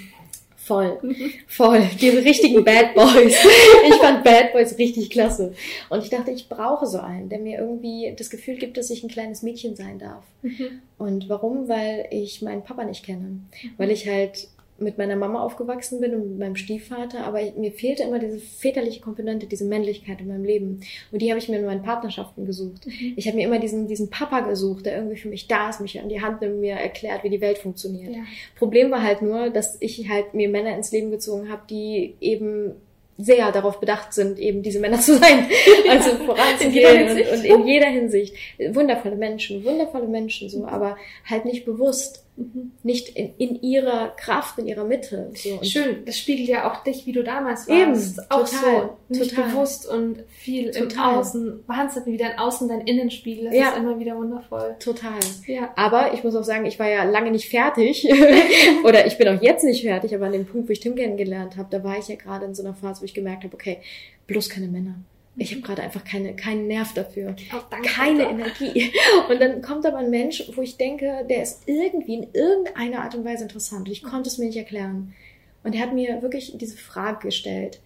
Voll, 0.63 0.97
voll. 1.47 1.83
Diese 1.99 2.23
richtigen 2.23 2.63
Bad 2.63 2.95
Boys. 2.95 3.35
Ich 3.85 3.95
fand 3.95 4.23
Bad 4.23 4.53
Boys 4.53 4.77
richtig 4.77 5.09
klasse. 5.09 5.53
Und 5.89 6.03
ich 6.03 6.09
dachte, 6.09 6.31
ich 6.31 6.47
brauche 6.47 6.85
so 6.85 6.99
einen, 6.99 7.27
der 7.27 7.39
mir 7.39 7.59
irgendwie 7.59 8.13
das 8.17 8.29
Gefühl 8.29 8.55
gibt, 8.55 8.77
dass 8.77 8.89
ich 8.89 9.03
ein 9.03 9.09
kleines 9.09 9.41
Mädchen 9.41 9.75
sein 9.75 9.99
darf. 9.99 10.23
Mhm. 10.41 10.81
Und 10.97 11.27
warum? 11.27 11.67
Weil 11.67 12.07
ich 12.11 12.41
meinen 12.41 12.63
Papa 12.63 12.85
nicht 12.85 13.05
kenne. 13.05 13.39
Weil 13.77 13.91
ich 13.91 14.07
halt 14.07 14.47
mit 14.83 14.97
meiner 14.97 15.15
Mama 15.15 15.41
aufgewachsen 15.41 16.01
bin 16.01 16.13
und 16.13 16.29
mit 16.29 16.39
meinem 16.39 16.55
Stiefvater, 16.55 17.25
aber 17.25 17.39
mir 17.57 17.71
fehlte 17.71 18.03
immer 18.03 18.19
diese 18.19 18.39
väterliche 18.39 19.01
Komponente, 19.01 19.47
diese 19.47 19.65
Männlichkeit 19.65 20.21
in 20.21 20.27
meinem 20.27 20.45
Leben. 20.45 20.81
Und 21.11 21.21
die 21.21 21.29
habe 21.29 21.39
ich 21.39 21.49
mir 21.49 21.59
in 21.59 21.65
meinen 21.65 21.83
Partnerschaften 21.83 22.45
gesucht. 22.45 22.85
Mhm. 22.85 23.13
Ich 23.15 23.27
habe 23.27 23.37
mir 23.37 23.45
immer 23.45 23.59
diesen, 23.59 23.87
diesen 23.87 24.09
Papa 24.09 24.41
gesucht, 24.41 24.85
der 24.85 24.95
irgendwie 24.95 25.17
für 25.17 25.29
mich 25.29 25.47
da 25.47 25.69
ist, 25.69 25.81
mich 25.81 25.99
an 25.99 26.09
die 26.09 26.21
Hand 26.21 26.41
nimmt, 26.41 26.59
mir 26.59 26.75
erklärt, 26.75 27.23
wie 27.23 27.29
die 27.29 27.41
Welt 27.41 27.57
funktioniert. 27.57 28.13
Ja. 28.13 28.23
Problem 28.55 28.91
war 28.91 29.01
halt 29.01 29.21
nur, 29.21 29.49
dass 29.49 29.77
ich 29.79 30.09
halt 30.09 30.33
mir 30.33 30.49
Männer 30.49 30.75
ins 30.75 30.91
Leben 30.91 31.11
gezogen 31.11 31.49
habe, 31.49 31.63
die 31.69 32.15
eben 32.21 32.73
sehr 33.17 33.51
darauf 33.51 33.79
bedacht 33.79 34.13
sind, 34.13 34.39
eben 34.39 34.63
diese 34.63 34.79
Männer 34.79 34.99
zu 34.99 35.17
sein. 35.17 35.47
Also 35.89 36.11
voranzugehen 36.25 37.11
und, 37.11 37.31
und 37.31 37.45
in 37.45 37.67
jeder 37.67 37.87
Hinsicht. 37.87 38.35
Wundervolle 38.71 39.15
Menschen, 39.15 39.63
wundervolle 39.63 40.07
Menschen 40.07 40.49
so, 40.49 40.65
aber 40.65 40.97
halt 41.29 41.45
nicht 41.45 41.65
bewusst 41.65 42.22
Mhm. 42.35 42.71
Nicht 42.81 43.09
in, 43.09 43.35
in 43.37 43.61
ihrer 43.61 44.09
Kraft, 44.17 44.57
in 44.57 44.67
ihrer 44.67 44.85
Mitte. 44.85 45.31
So. 45.35 45.63
Schön, 45.63 46.03
das 46.05 46.17
spiegelt 46.17 46.49
ja 46.49 46.71
auch 46.71 46.83
dich, 46.83 47.05
wie 47.05 47.11
du 47.11 47.23
damals 47.23 47.67
warst. 47.67 48.17
Eben, 48.17 48.25
auch 48.29 48.49
total, 48.49 48.89
so. 49.09 49.19
Nicht 49.19 49.35
total. 49.35 49.49
bewusst 49.49 49.87
und 49.87 50.23
viel 50.29 50.71
total. 50.71 51.13
im 51.13 51.19
Außen. 51.19 51.63
Wahnsinn, 51.67 52.03
wie 52.07 52.17
dein 52.17 52.39
Außen 52.39 52.67
dein 52.67 52.81
Innen 52.81 53.11
spiegelt. 53.11 53.47
Das 53.47 53.55
ja. 53.55 53.69
ist 53.69 53.77
immer 53.77 53.99
wieder 53.99 54.15
wundervoll. 54.17 54.75
Total. 54.79 55.19
Ja. 55.45 55.71
Aber 55.75 56.13
ich 56.13 56.23
muss 56.23 56.35
auch 56.35 56.43
sagen, 56.43 56.65
ich 56.65 56.79
war 56.79 56.89
ja 56.89 57.03
lange 57.03 57.29
nicht 57.29 57.49
fertig. 57.49 58.07
Oder 58.83 59.05
ich 59.05 59.17
bin 59.17 59.27
auch 59.27 59.41
jetzt 59.41 59.63
nicht 59.63 59.83
fertig, 59.83 60.15
aber 60.15 60.25
an 60.25 60.31
dem 60.31 60.47
Punkt, 60.47 60.67
wo 60.67 60.71
ich 60.71 60.79
Tim 60.79 60.95
kennengelernt 60.95 61.55
habe, 61.57 61.67
da 61.69 61.83
war 61.83 61.99
ich 61.99 62.07
ja 62.07 62.15
gerade 62.15 62.45
in 62.45 62.55
so 62.55 62.63
einer 62.63 62.73
Phase, 62.73 63.01
wo 63.01 63.05
ich 63.05 63.13
gemerkt 63.13 63.43
habe, 63.43 63.53
okay, 63.53 63.77
bloß 64.25 64.49
keine 64.49 64.67
Männer. 64.67 64.95
Ich 65.35 65.51
habe 65.51 65.61
gerade 65.61 65.81
einfach 65.81 66.03
keine, 66.03 66.35
keinen 66.35 66.67
Nerv 66.67 66.93
dafür. 66.93 67.35
Oh, 67.53 67.61
danke, 67.69 67.89
keine 67.89 68.23
danke. 68.25 68.43
Energie. 68.43 68.93
Und 69.29 69.41
dann 69.41 69.61
kommt 69.63 69.85
aber 69.85 69.97
ein 69.97 70.11
Mensch, 70.11 70.43
wo 70.53 70.61
ich 70.61 70.77
denke, 70.77 71.25
der 71.27 71.41
ist 71.41 71.63
irgendwie 71.65 72.15
in 72.15 72.27
irgendeiner 72.33 73.01
Art 73.01 73.15
und 73.15 73.25
Weise 73.25 73.43
interessant. 73.43 73.87
Und 73.87 73.91
ich 73.91 74.03
konnte 74.03 74.29
es 74.29 74.37
mir 74.37 74.45
nicht 74.45 74.57
erklären. 74.57 75.15
Und 75.63 75.73
er 75.73 75.81
hat 75.81 75.93
mir 75.93 76.21
wirklich 76.21 76.55
diese 76.57 76.77
Frage 76.77 77.27
gestellt. 77.27 77.81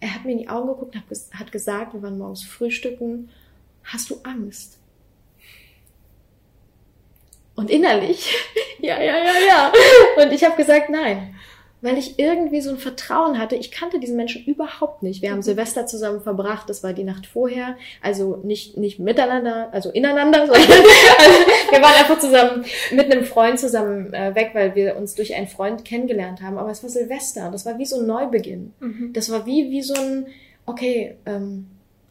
Er 0.00 0.14
hat 0.14 0.24
mir 0.24 0.32
in 0.32 0.38
die 0.38 0.48
Augen 0.48 0.68
geguckt 0.68 0.94
und 0.94 1.38
hat 1.38 1.52
gesagt, 1.52 1.94
wir 1.94 2.02
waren 2.02 2.18
morgens 2.18 2.44
frühstücken, 2.44 3.30
hast 3.84 4.10
du 4.10 4.16
Angst? 4.22 4.78
Und 7.54 7.70
innerlich, 7.70 8.34
ja, 8.78 9.00
ja, 9.00 9.18
ja, 9.18 9.32
ja. 9.46 9.72
Und 10.22 10.32
ich 10.32 10.44
habe 10.44 10.56
gesagt, 10.56 10.90
nein. 10.90 11.34
Weil 11.82 11.98
ich 11.98 12.18
irgendwie 12.18 12.60
so 12.60 12.70
ein 12.70 12.78
Vertrauen 12.78 13.38
hatte. 13.38 13.56
Ich 13.56 13.70
kannte 13.70 14.00
diesen 14.00 14.16
Menschen 14.16 14.44
überhaupt 14.44 15.02
nicht. 15.02 15.22
Wir 15.22 15.32
haben 15.32 15.42
Silvester 15.42 15.86
zusammen 15.86 16.20
verbracht, 16.20 16.68
das 16.68 16.82
war 16.82 16.92
die 16.92 17.04
Nacht 17.04 17.26
vorher, 17.26 17.76
also 18.02 18.40
nicht, 18.42 18.76
nicht 18.76 18.98
miteinander, 18.98 19.68
also 19.72 19.90
ineinander, 19.90 20.40
sondern 20.46 20.62
also 20.62 21.38
wir 21.70 21.82
waren 21.82 21.94
einfach 21.94 22.18
zusammen 22.18 22.64
mit 22.92 23.10
einem 23.10 23.24
Freund 23.24 23.58
zusammen 23.58 24.12
äh, 24.12 24.34
weg, 24.34 24.50
weil 24.52 24.74
wir 24.74 24.96
uns 24.96 25.14
durch 25.14 25.34
einen 25.34 25.48
Freund 25.48 25.84
kennengelernt 25.84 26.42
haben. 26.42 26.58
Aber 26.58 26.70
es 26.70 26.82
war 26.82 26.90
Silvester, 26.90 27.50
das 27.50 27.64
war 27.66 27.78
wie 27.78 27.86
so 27.86 28.00
ein 28.00 28.06
Neubeginn. 28.06 28.72
Mhm. 28.80 29.12
Das 29.12 29.30
war 29.30 29.46
wie, 29.46 29.70
wie 29.70 29.82
so 29.82 29.94
ein, 29.94 30.26
okay, 30.66 31.16
ähm, 31.26 31.66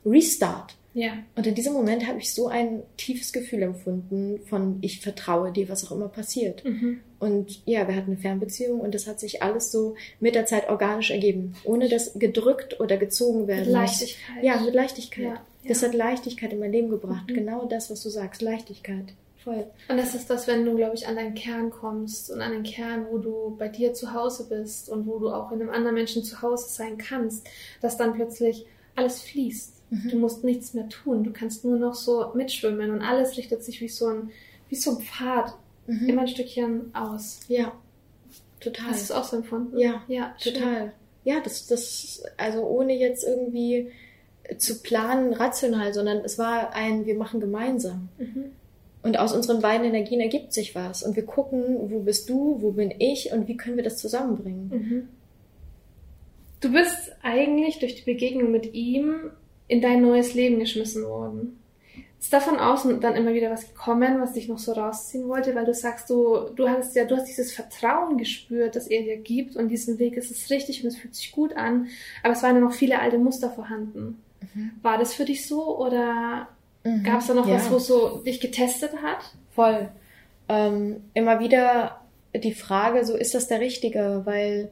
Restart. 0.05 0.78
Ja. 0.93 1.13
Und 1.36 1.45
in 1.45 1.56
diesem 1.56 1.73
Moment 1.73 2.08
habe 2.08 2.19
ich 2.19 2.34
so 2.34 2.47
ein 2.47 2.84
tiefes 2.97 3.32
Gefühl 3.32 3.62
empfunden 3.62 4.39
von, 4.45 4.80
ich 4.82 5.02
vertraue 5.02 5.52
dir, 5.52 5.69
was 5.69 5.86
auch 5.86 5.91
immer 5.91 6.08
passiert. 6.10 6.63
Mhm. 6.65 7.02
Und 7.19 7.62
ja, 7.65 7.88
wir 7.88 7.95
hatten 7.95 8.12
eine 8.12 8.17
Fernbeziehung 8.17 8.80
und 8.80 8.95
das 8.95 9.06
hat 9.06 9.19
sich 9.19 9.43
alles 9.43 9.71
so 9.71 9.95
mit 10.19 10.36
der 10.36 10.45
Zeit 10.45 10.69
organisch 10.69 11.12
ergeben, 11.12 11.54
ohne 11.63 11.89
dass 11.89 12.13
gedrückt 12.13 12.80
oder 12.80 12.97
gezogen 12.97 13.47
werden 13.47 13.71
Mit 13.71 13.82
muss. 13.82 13.99
Leichtigkeit. 13.99 14.43
Ja, 14.43 14.60
mit 14.62 14.73
Leichtigkeit. 14.73 15.25
Ja, 15.25 15.43
Das 15.67 15.82
ja. 15.82 15.88
hat 15.88 15.95
Leichtigkeit 15.95 16.54
in 16.54 16.60
mein 16.60 16.71
Leben 16.71 16.89
gebracht. 16.89 17.30
Mhm. 17.30 17.34
Genau 17.34 17.65
das, 17.65 17.91
was 17.91 18.02
du 18.02 18.10
sagst, 18.10 18.41
Leichtigkeit. 18.41 19.13
Voll. 19.43 19.65
Und 19.88 19.97
das 19.97 20.15
ist 20.15 20.30
das, 20.30 20.47
wenn 20.47 20.65
du, 20.65 20.75
glaube 20.75 20.95
ich, 20.95 21.08
an 21.08 21.15
deinen 21.15 21.34
Kern 21.34 21.69
kommst 21.69 22.30
und 22.30 22.41
an 22.41 22.52
den 22.52 22.63
Kern, 22.63 23.06
wo 23.10 23.19
du 23.19 23.56
bei 23.58 23.69
dir 23.69 23.93
zu 23.93 24.13
Hause 24.13 24.47
bist 24.49 24.89
und 24.89 25.08
wo 25.08 25.17
du 25.17 25.30
auch 25.30 25.52
in 25.52 25.62
einem 25.62 25.69
anderen 25.69 25.95
Menschen 25.95 26.23
zu 26.23 26.41
Hause 26.41 26.67
sein 26.67 26.97
kannst, 26.97 27.47
dass 27.82 27.95
dann 27.95 28.13
plötzlich 28.13 28.65
alles 28.99 29.21
fließt. 29.21 29.73
Mhm. 29.89 30.09
Du 30.09 30.17
musst 30.17 30.43
nichts 30.43 30.73
mehr 30.73 30.88
tun. 30.89 31.23
Du 31.23 31.31
kannst 31.31 31.65
nur 31.65 31.77
noch 31.77 31.95
so 31.95 32.31
mitschwimmen 32.35 32.91
und 32.91 33.01
alles 33.01 33.38
richtet 33.38 33.63
sich 33.63 33.81
wie 33.81 33.89
so 33.89 34.07
ein, 34.07 34.29
wie 34.69 34.75
so 34.75 34.91
ein 34.91 35.03
Pfad 35.03 35.55
Mhm. 35.89 36.07
immer 36.07 36.21
ein 36.21 36.27
Stückchen 36.27 36.93
aus. 36.93 37.39
Ja, 37.47 37.73
total. 38.59 38.91
Hast 38.91 38.99
du 38.99 39.03
es 39.05 39.12
auch 39.12 39.23
so 39.23 39.38
empfunden? 39.38 39.77
Ja, 39.77 40.03
ja 40.07 40.35
schön. 40.38 40.53
Total. 40.53 40.93
Ja, 41.23 41.39
das, 41.43 41.67
das, 41.67 42.23
also 42.38 42.62
ohne 42.62 42.97
jetzt 42.97 43.25
irgendwie 43.25 43.91
zu 44.57 44.81
planen, 44.81 45.33
rational, 45.33 45.93
sondern 45.93 46.19
es 46.19 46.38
war 46.38 46.73
ein, 46.75 47.05
wir 47.05 47.15
machen 47.15 47.39
gemeinsam. 47.39 48.09
Mhm. 48.17 48.45
Und 49.01 49.17
aus 49.17 49.33
unseren 49.33 49.62
beiden 49.62 49.88
Energien 49.88 50.19
ergibt 50.19 50.53
sich 50.53 50.75
was. 50.75 51.03
Und 51.03 51.15
wir 51.15 51.25
gucken, 51.25 51.89
wo 51.89 51.99
bist 51.99 52.29
du, 52.29 52.57
wo 52.62 52.71
bin 52.71 52.93
ich 52.99 53.31
und 53.31 53.47
wie 53.47 53.57
können 53.57 53.77
wir 53.77 53.83
das 53.83 53.97
zusammenbringen. 53.97 54.69
Mhm. 54.69 55.07
Du 56.62 56.72
bist 56.72 57.12
eigentlich 57.24 57.80
durch 57.80 57.95
die 57.95 58.04
Begegnung 58.12 58.52
mit 58.52 58.74
ihm 58.74 59.32
in 59.67 59.82
dein 59.82 60.02
neues 60.02 60.34
Leben 60.34 60.60
geschmissen 60.60 61.06
worden. 61.06 61.60
Ist 62.19 62.34
da 62.34 62.41
von 62.41 62.58
außen 62.60 63.00
dann 63.00 63.15
immer 63.15 63.34
wieder 63.34 63.50
was 63.50 63.69
gekommen, 63.69 64.19
was 64.19 64.34
dich 64.34 64.50
noch 64.50 64.58
so 64.60 64.74
rausziehen 64.74 65.30
wollte, 65.30 65.56
weil 65.56 65.63
du 65.65 65.74
sagst, 65.74 66.10
du, 66.10 66.50
du 66.54 66.67
hast 66.67 66.93
ja, 66.95 67.06
du 67.06 67.15
hast 67.15 67.28
dieses 67.30 67.54
Vertrauen 67.54 68.17
gespürt, 68.17 68.76
das 68.76 68.88
er 68.88 69.04
dir 69.04 69.15
gibt 69.15 69.56
und 69.56 69.69
diesen 69.69 70.00
Weg 70.00 70.17
ist 70.17 70.30
es 70.30 70.50
richtig 70.50 70.84
und 70.84 70.89
es 70.89 70.98
fühlt 70.98 71.15
sich 71.15 71.32
gut 71.32 71.56
an, 71.56 71.88
aber 72.22 72.34
es 72.34 72.43
waren 72.43 72.56
ja 72.56 72.62
noch 72.62 72.74
viele 72.74 73.00
alte 73.00 73.19
Muster 73.19 73.50
vorhanden. 73.50 74.22
Mhm. 74.54 74.72
War 74.82 74.98
das 74.98 75.13
für 75.13 75.24
dich 75.24 75.48
so 75.48 75.78
oder 75.78 76.50
Mhm. 76.84 77.04
gab 77.04 77.19
es 77.22 77.28
da 77.28 77.34
noch 77.34 77.48
Ja. 77.48 77.56
was, 77.56 77.72
wo 77.72 77.80
so 77.80 78.17
dich 78.26 78.41
getestet 78.41 78.91
hat? 79.02 79.19
Voll. 79.56 79.88
Ähm, 80.50 81.04
immer 81.13 81.39
wieder 81.39 82.02
die 82.36 82.54
Frage, 82.54 83.06
so 83.06 83.15
ist 83.15 83.34
das 83.34 83.48
der 83.48 83.62
Richtige? 83.62 84.24
Weil 84.26 84.72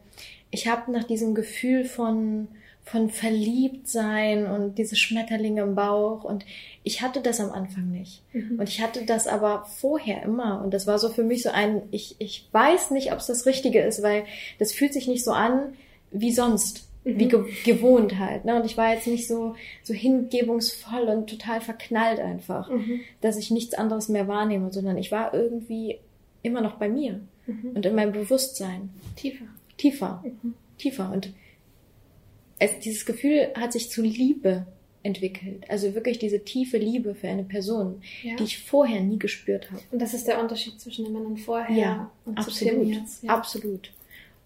ich 0.52 0.68
habe 0.68 0.92
nach 0.92 1.04
diesem 1.04 1.36
Gefühl 1.36 1.86
von 1.86 2.48
von 2.84 3.10
verliebt 3.10 3.90
sein 3.90 4.46
und 4.48 4.78
diese 4.78 4.96
Schmetterlinge 4.96 5.62
im 5.62 5.76
Bauch 5.76 6.24
und 6.24 6.46
ich 6.86 7.02
hatte 7.02 7.20
das 7.20 7.42
am 7.42 7.52
Anfang 7.52 7.92
nicht. 7.92 8.22
Mhm. 8.32 8.58
Und 8.60 8.70
ich 8.70 8.82
hatte 8.82 9.04
das 9.06 9.28
aber 9.28 9.66
vorher 9.66 10.24
immer. 10.24 10.62
Und 10.64 10.74
das 10.74 10.88
war 10.88 10.98
so 10.98 11.10
für 11.10 11.24
mich 11.26 11.44
so 11.44 11.50
ein, 11.50 11.82
ich, 11.92 12.16
ich 12.20 12.48
weiß 12.54 12.92
nicht, 12.92 13.12
ob 13.12 13.20
es 13.20 13.28
das 13.28 13.46
Richtige 13.46 13.82
ist, 13.82 14.04
weil 14.04 14.24
das 14.58 14.72
fühlt 14.72 14.94
sich 14.94 15.06
nicht 15.10 15.26
so 15.26 15.32
an 15.32 15.74
wie 16.12 16.32
sonst, 16.32 16.88
Mhm. 17.04 17.20
wie 17.20 17.28
ge 17.28 17.44
gewohnt 17.66 18.18
halt. 18.20 18.46
Ne? 18.46 18.56
Und 18.56 18.66
ich 18.66 18.78
war 18.78 18.94
jetzt 18.94 19.08
nicht 19.08 19.28
so, 19.28 19.56
so 19.84 19.94
hingebungsvoll 19.94 21.10
und 21.10 21.30
total 21.30 21.60
verknallt 21.60 22.22
einfach, 22.22 22.70
Mhm. 22.70 23.02
dass 23.20 23.36
ich 23.36 23.52
nichts 23.52 23.74
anderes 23.74 24.08
mehr 24.08 24.30
wahrnehme, 24.30 24.72
sondern 24.72 24.98
ich 24.98 25.12
war 25.12 25.34
irgendwie 25.34 25.98
immer 26.42 26.62
noch 26.62 26.76
bei 26.76 26.88
mir 26.88 27.20
Mhm. 27.48 27.72
und 27.76 27.86
in 27.86 27.96
meinem 27.96 28.14
Bewusstsein. 28.14 28.92
Tiefer. 29.18 29.44
Tiefer, 29.78 30.24
Mhm. 30.24 30.54
tiefer. 30.78 31.12
Und 31.12 31.34
es, 32.60 32.80
dieses 32.80 33.06
Gefühl 33.06 33.50
hat 33.56 33.74
sich 33.74 33.90
zu 33.90 34.02
Liebe 34.02 34.66
entwickelt. 35.04 35.64
Also 35.70 35.94
wirklich 35.96 36.20
diese 36.20 36.44
tiefe 36.44 36.78
Liebe 36.78 37.16
für 37.16 37.28
eine 37.30 37.44
Person, 37.44 38.02
Ja. 38.24 38.36
die 38.36 38.44
ich 38.44 38.60
vorher 38.64 39.00
nie 39.02 39.20
gespürt 39.20 39.72
habe. 39.72 39.82
Und 39.92 40.02
das 40.02 40.14
ist 40.14 40.28
der 40.28 40.40
Unterschied 40.42 40.80
zwischen 40.82 41.06
den 41.06 41.14
Männern 41.14 41.38
vorher 41.38 41.78
Ja, 41.78 42.12
und 42.26 42.38
absolut. 42.38 42.88
jetzt. 42.88 43.24
Ja. 43.24 43.34
Absolut. 43.36 43.92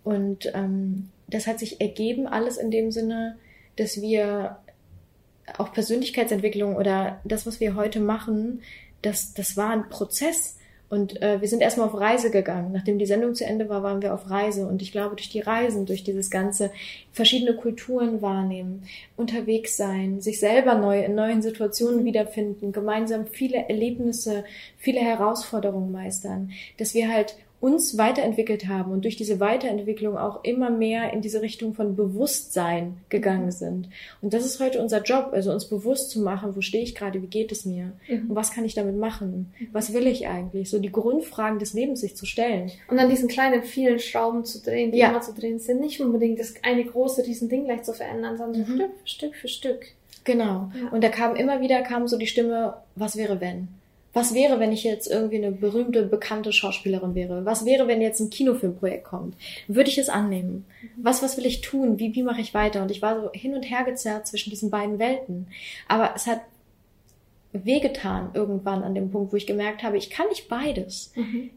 Und 0.03 0.51
ähm, 0.53 1.09
das 1.27 1.47
hat 1.47 1.59
sich 1.59 1.79
ergeben, 1.81 2.27
alles 2.27 2.57
in 2.57 2.69
dem 2.71 2.91
Sinne, 2.91 3.37
dass 3.77 4.01
wir 4.01 4.57
auch 5.57 5.73
Persönlichkeitsentwicklung 5.73 6.75
oder 6.75 7.21
das, 7.23 7.45
was 7.45 7.59
wir 7.59 7.75
heute 7.75 7.99
machen, 7.99 8.61
das, 9.01 9.33
das 9.33 9.57
war 9.57 9.71
ein 9.71 9.89
Prozess. 9.89 10.57
Und 10.91 11.21
äh, 11.21 11.39
wir 11.39 11.47
sind 11.47 11.61
erstmal 11.61 11.87
auf 11.87 11.97
Reise 11.97 12.31
gegangen. 12.31 12.73
Nachdem 12.73 12.99
die 12.99 13.05
Sendung 13.05 13.33
zu 13.33 13.45
Ende 13.45 13.69
war, 13.69 13.81
waren 13.81 14.01
wir 14.01 14.13
auf 14.13 14.29
Reise. 14.29 14.67
Und 14.67 14.81
ich 14.81 14.91
glaube, 14.91 15.15
durch 15.15 15.29
die 15.29 15.39
Reisen, 15.39 15.85
durch 15.85 16.03
dieses 16.03 16.29
ganze 16.29 16.69
verschiedene 17.13 17.55
Kulturen 17.55 18.21
wahrnehmen, 18.21 18.83
unterwegs 19.15 19.77
sein, 19.77 20.19
sich 20.19 20.41
selber 20.41 20.75
neu 20.75 21.01
in 21.01 21.15
neuen 21.15 21.41
Situationen 21.41 22.03
wiederfinden, 22.03 22.73
gemeinsam 22.73 23.25
viele 23.25 23.69
Erlebnisse, 23.69 24.43
viele 24.77 24.99
Herausforderungen 24.99 25.93
meistern, 25.93 26.51
dass 26.77 26.93
wir 26.93 27.09
halt 27.09 27.37
uns 27.61 27.97
weiterentwickelt 27.97 28.67
haben 28.67 28.91
und 28.91 29.03
durch 29.05 29.15
diese 29.15 29.39
Weiterentwicklung 29.39 30.17
auch 30.17 30.43
immer 30.43 30.69
mehr 30.69 31.13
in 31.13 31.21
diese 31.21 31.41
Richtung 31.41 31.73
von 31.75 31.95
Bewusstsein 31.95 32.97
gegangen 33.09 33.51
sind. 33.51 33.87
Und 34.21 34.33
das 34.33 34.45
ist 34.45 34.59
heute 34.59 34.81
unser 34.81 35.01
Job, 35.03 35.29
also 35.31 35.51
uns 35.51 35.65
bewusst 35.69 36.09
zu 36.09 36.21
machen, 36.21 36.55
wo 36.55 36.61
stehe 36.61 36.83
ich 36.83 36.95
gerade, 36.95 37.21
wie 37.21 37.27
geht 37.27 37.51
es 37.51 37.63
mir 37.65 37.93
Mhm. 38.09 38.29
und 38.31 38.35
was 38.35 38.51
kann 38.51 38.65
ich 38.65 38.73
damit 38.73 38.97
machen, 38.97 39.53
was 39.71 39.93
will 39.93 40.07
ich 40.07 40.27
eigentlich, 40.27 40.69
so 40.69 40.79
die 40.79 40.91
Grundfragen 40.91 41.59
des 41.59 41.73
Lebens 41.73 42.01
sich 42.01 42.15
zu 42.15 42.25
stellen. 42.25 42.71
Und 42.89 42.97
an 42.99 43.09
diesen 43.09 43.27
kleinen, 43.29 43.63
vielen 43.63 43.99
Schrauben 43.99 44.43
zu 44.43 44.59
drehen, 44.61 44.91
die 44.91 44.97
Ja. 44.97 45.09
immer 45.09 45.21
zu 45.21 45.33
drehen 45.33 45.59
sind. 45.59 45.79
Nicht 45.81 46.01
unbedingt 46.01 46.39
das 46.39 46.55
eine 46.63 46.83
große 46.83 47.25
Riesending 47.25 47.65
gleich 47.65 47.83
zu 47.83 47.93
verändern, 47.93 48.37
sondern 48.37 48.61
Mhm. 48.61 48.65
Stück 48.75 48.91
für 48.95 49.07
Stück 49.07 49.35
für 49.35 49.47
Stück. 49.47 49.85
Genau. 50.23 50.71
Ja. 50.79 50.89
Und 50.91 51.03
da 51.03 51.09
kam 51.09 51.35
immer 51.35 51.61
wieder 51.61 51.81
kam 51.81 52.07
so 52.07 52.17
die 52.17 52.27
Stimme, 52.27 52.75
was 52.95 53.15
wäre 53.15 53.39
wenn? 53.41 53.67
Was 54.13 54.33
wäre, 54.33 54.59
wenn 54.59 54.71
ich 54.71 54.83
jetzt 54.83 55.09
irgendwie 55.09 55.37
eine 55.37 55.51
berühmte, 55.51 56.03
bekannte 56.03 56.51
Schauspielerin 56.51 57.15
wäre? 57.15 57.45
Was 57.45 57.65
wäre, 57.65 57.87
wenn 57.87 58.01
jetzt 58.01 58.19
ein 58.19 58.29
Kinofilmprojekt 58.29 59.05
kommt? 59.05 59.35
Würde 59.67 59.89
ich 59.89 59.97
es 59.97 60.09
annehmen? 60.09 60.65
Was, 60.97 61.23
was 61.23 61.37
will 61.37 61.45
ich 61.45 61.61
tun? 61.61 61.97
Wie, 61.97 62.13
wie 62.13 62.23
mache 62.23 62.41
ich 62.41 62.53
weiter? 62.53 62.81
Und 62.81 62.91
ich 62.91 63.01
war 63.01 63.21
so 63.21 63.31
hin 63.31 63.53
und 63.53 63.63
her 63.63 63.83
gezerrt 63.83 64.27
zwischen 64.27 64.49
diesen 64.49 64.69
beiden 64.69 64.99
Welten. 64.99 65.47
Aber 65.87 66.11
es 66.15 66.27
hat 66.27 66.41
wehgetan 67.53 68.29
irgendwann 68.33 68.81
an 68.83 68.95
dem 68.95 69.11
Punkt, 69.11 69.33
wo 69.33 69.35
ich 69.37 69.45
gemerkt 69.45 69.83
habe, 69.83 69.97
ich 69.97 70.09
kann 70.09 70.27
nicht 70.29 70.47
beides. 70.47 71.13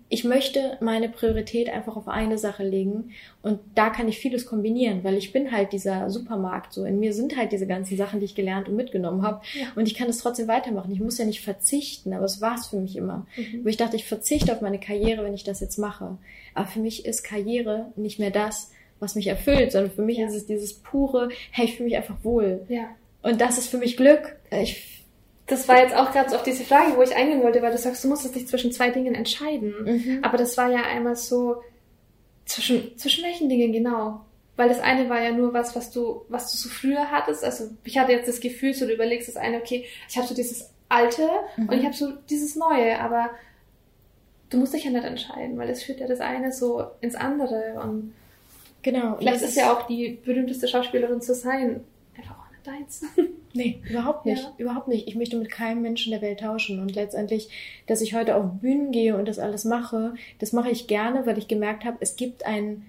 Ich 0.08 0.24
möchte 0.24 0.76
meine 0.80 1.08
Priorität 1.08 1.68
einfach 1.70 1.96
auf 1.96 2.08
eine 2.08 2.36
Sache 2.36 2.64
legen 2.64 3.10
und 3.42 3.60
da 3.76 3.90
kann 3.90 4.08
ich 4.08 4.18
vieles 4.18 4.44
kombinieren, 4.46 5.04
weil 5.04 5.14
ich 5.14 5.32
bin 5.32 5.52
halt 5.52 5.72
dieser 5.72 6.10
Supermarkt 6.10 6.72
so. 6.72 6.84
In 6.84 6.98
mir 6.98 7.12
sind 7.12 7.36
halt 7.36 7.52
diese 7.52 7.66
ganzen 7.68 7.96
Sachen, 7.96 8.18
die 8.18 8.26
ich 8.26 8.34
gelernt 8.34 8.68
und 8.68 8.74
mitgenommen 8.76 9.22
habe 9.22 9.42
Ja. 9.58 9.66
und 9.76 9.86
ich 9.86 9.94
kann 9.94 10.08
es 10.08 10.18
trotzdem 10.18 10.48
weitermachen. 10.48 10.90
Ich 10.92 11.00
muss 11.00 11.18
ja 11.18 11.24
nicht 11.26 11.42
verzichten, 11.42 12.12
aber 12.12 12.24
es 12.24 12.40
war 12.40 12.56
es 12.56 12.66
für 12.66 12.76
mich 12.80 12.96
immer. 12.96 13.26
Mhm. 13.36 13.64
Wo 13.64 13.68
ich 13.68 13.76
dachte, 13.76 13.94
ich 13.96 14.04
verzichte 14.04 14.52
auf 14.52 14.60
meine 14.60 14.80
Karriere, 14.80 15.22
wenn 15.24 15.34
ich 15.34 15.44
das 15.44 15.60
jetzt 15.60 15.78
mache. 15.78 16.18
Aber 16.54 16.66
für 16.66 16.80
mich 16.80 17.06
ist 17.06 17.22
Karriere 17.22 17.92
nicht 17.96 18.18
mehr 18.18 18.30
das, 18.30 18.72
was 18.98 19.14
mich 19.14 19.26
erfüllt, 19.28 19.70
sondern 19.72 19.92
für 19.92 20.02
mich 20.02 20.18
Ja. 20.18 20.26
ist 20.26 20.34
es 20.34 20.46
dieses 20.46 20.74
pure, 20.74 21.28
hey, 21.52 21.66
ich 21.66 21.76
fühle 21.76 21.88
mich 21.90 21.96
einfach 21.96 22.16
wohl. 22.24 22.62
Ja. 22.68 22.88
Und 23.22 23.40
das 23.40 23.58
ist 23.58 23.68
für 23.68 23.78
mich 23.78 23.96
Glück. 23.96 24.36
Ich, 24.50 25.03
Das 25.46 25.68
war 25.68 25.78
jetzt 25.78 25.94
auch 25.94 26.10
gerade 26.12 26.30
so 26.30 26.36
auf 26.36 26.42
diese 26.42 26.64
Frage, 26.64 26.96
wo 26.96 27.02
ich 27.02 27.14
eingehen 27.14 27.42
wollte, 27.42 27.60
weil 27.60 27.72
du 27.72 27.78
sagst, 27.78 28.02
du 28.02 28.08
musstest 28.08 28.34
dich 28.34 28.48
zwischen 28.48 28.72
zwei 28.72 28.90
Dingen 28.90 29.14
entscheiden. 29.14 29.74
Mhm. 29.84 30.18
Aber 30.22 30.38
das 30.38 30.56
war 30.56 30.70
ja 30.70 30.82
einmal 30.82 31.16
so, 31.16 31.62
zwischen, 32.46 32.96
zwischen 32.96 33.24
welchen 33.24 33.48
Dingen 33.48 33.72
genau? 33.72 34.24
Weil 34.56 34.68
das 34.68 34.80
eine 34.80 35.08
war 35.08 35.20
ja 35.20 35.32
nur 35.32 35.52
was, 35.52 35.74
was 35.74 35.90
du, 35.90 36.24
was 36.28 36.52
du 36.52 36.56
so 36.56 36.68
früher 36.68 37.10
hattest. 37.10 37.44
Also 37.44 37.70
ich 37.84 37.98
hatte 37.98 38.12
jetzt 38.12 38.28
das 38.28 38.40
Gefühl, 38.40 38.72
so 38.72 38.86
du 38.86 38.94
überlegst 38.94 39.28
das 39.28 39.36
eine, 39.36 39.58
okay, 39.58 39.84
ich 40.08 40.16
habe 40.16 40.26
so 40.26 40.34
dieses 40.34 40.70
Alte 40.88 41.28
Mhm. 41.56 41.68
und 41.68 41.78
ich 41.78 41.84
habe 41.84 41.94
so 41.94 42.12
dieses 42.30 42.56
Neue, 42.56 42.98
aber 43.00 43.30
du 44.50 44.58
musst 44.58 44.74
dich 44.74 44.84
ja 44.84 44.90
nicht 44.90 45.04
entscheiden, 45.04 45.58
weil 45.58 45.68
das 45.68 45.82
führt 45.82 46.00
ja 46.00 46.06
das 46.06 46.20
eine 46.20 46.52
so 46.52 46.84
ins 47.00 47.16
andere. 47.16 47.80
Und 47.82 48.14
genau. 48.82 49.16
vielleicht 49.18 49.42
ist 49.42 49.56
ja 49.56 49.72
auch 49.72 49.86
die 49.86 50.20
berühmteste 50.24 50.68
Schauspielerin 50.68 51.20
zu 51.20 51.34
sein 51.34 51.82
deins. 52.66 53.02
Nee, 53.56 53.78
überhaupt 53.88 54.26
nicht. 54.26 54.42
Ja. 54.42 54.52
Überhaupt 54.58 54.88
nicht. 54.88 55.06
Ich 55.06 55.14
möchte 55.14 55.36
mit 55.36 55.48
keinem 55.48 55.80
Menschen 55.80 56.10
der 56.10 56.20
Welt 56.20 56.40
tauschen. 56.40 56.80
Und 56.80 56.96
letztendlich, 56.96 57.50
dass 57.86 58.00
ich 58.00 58.12
heute 58.12 58.34
auf 58.34 58.44
Bühnen 58.60 58.90
gehe 58.90 59.16
und 59.16 59.28
das 59.28 59.38
alles 59.38 59.64
mache, 59.64 60.14
das 60.40 60.52
mache 60.52 60.70
ich 60.70 60.88
gerne, 60.88 61.24
weil 61.24 61.38
ich 61.38 61.46
gemerkt 61.46 61.84
habe, 61.84 61.98
es 62.00 62.16
gibt 62.16 62.44
ein, 62.46 62.82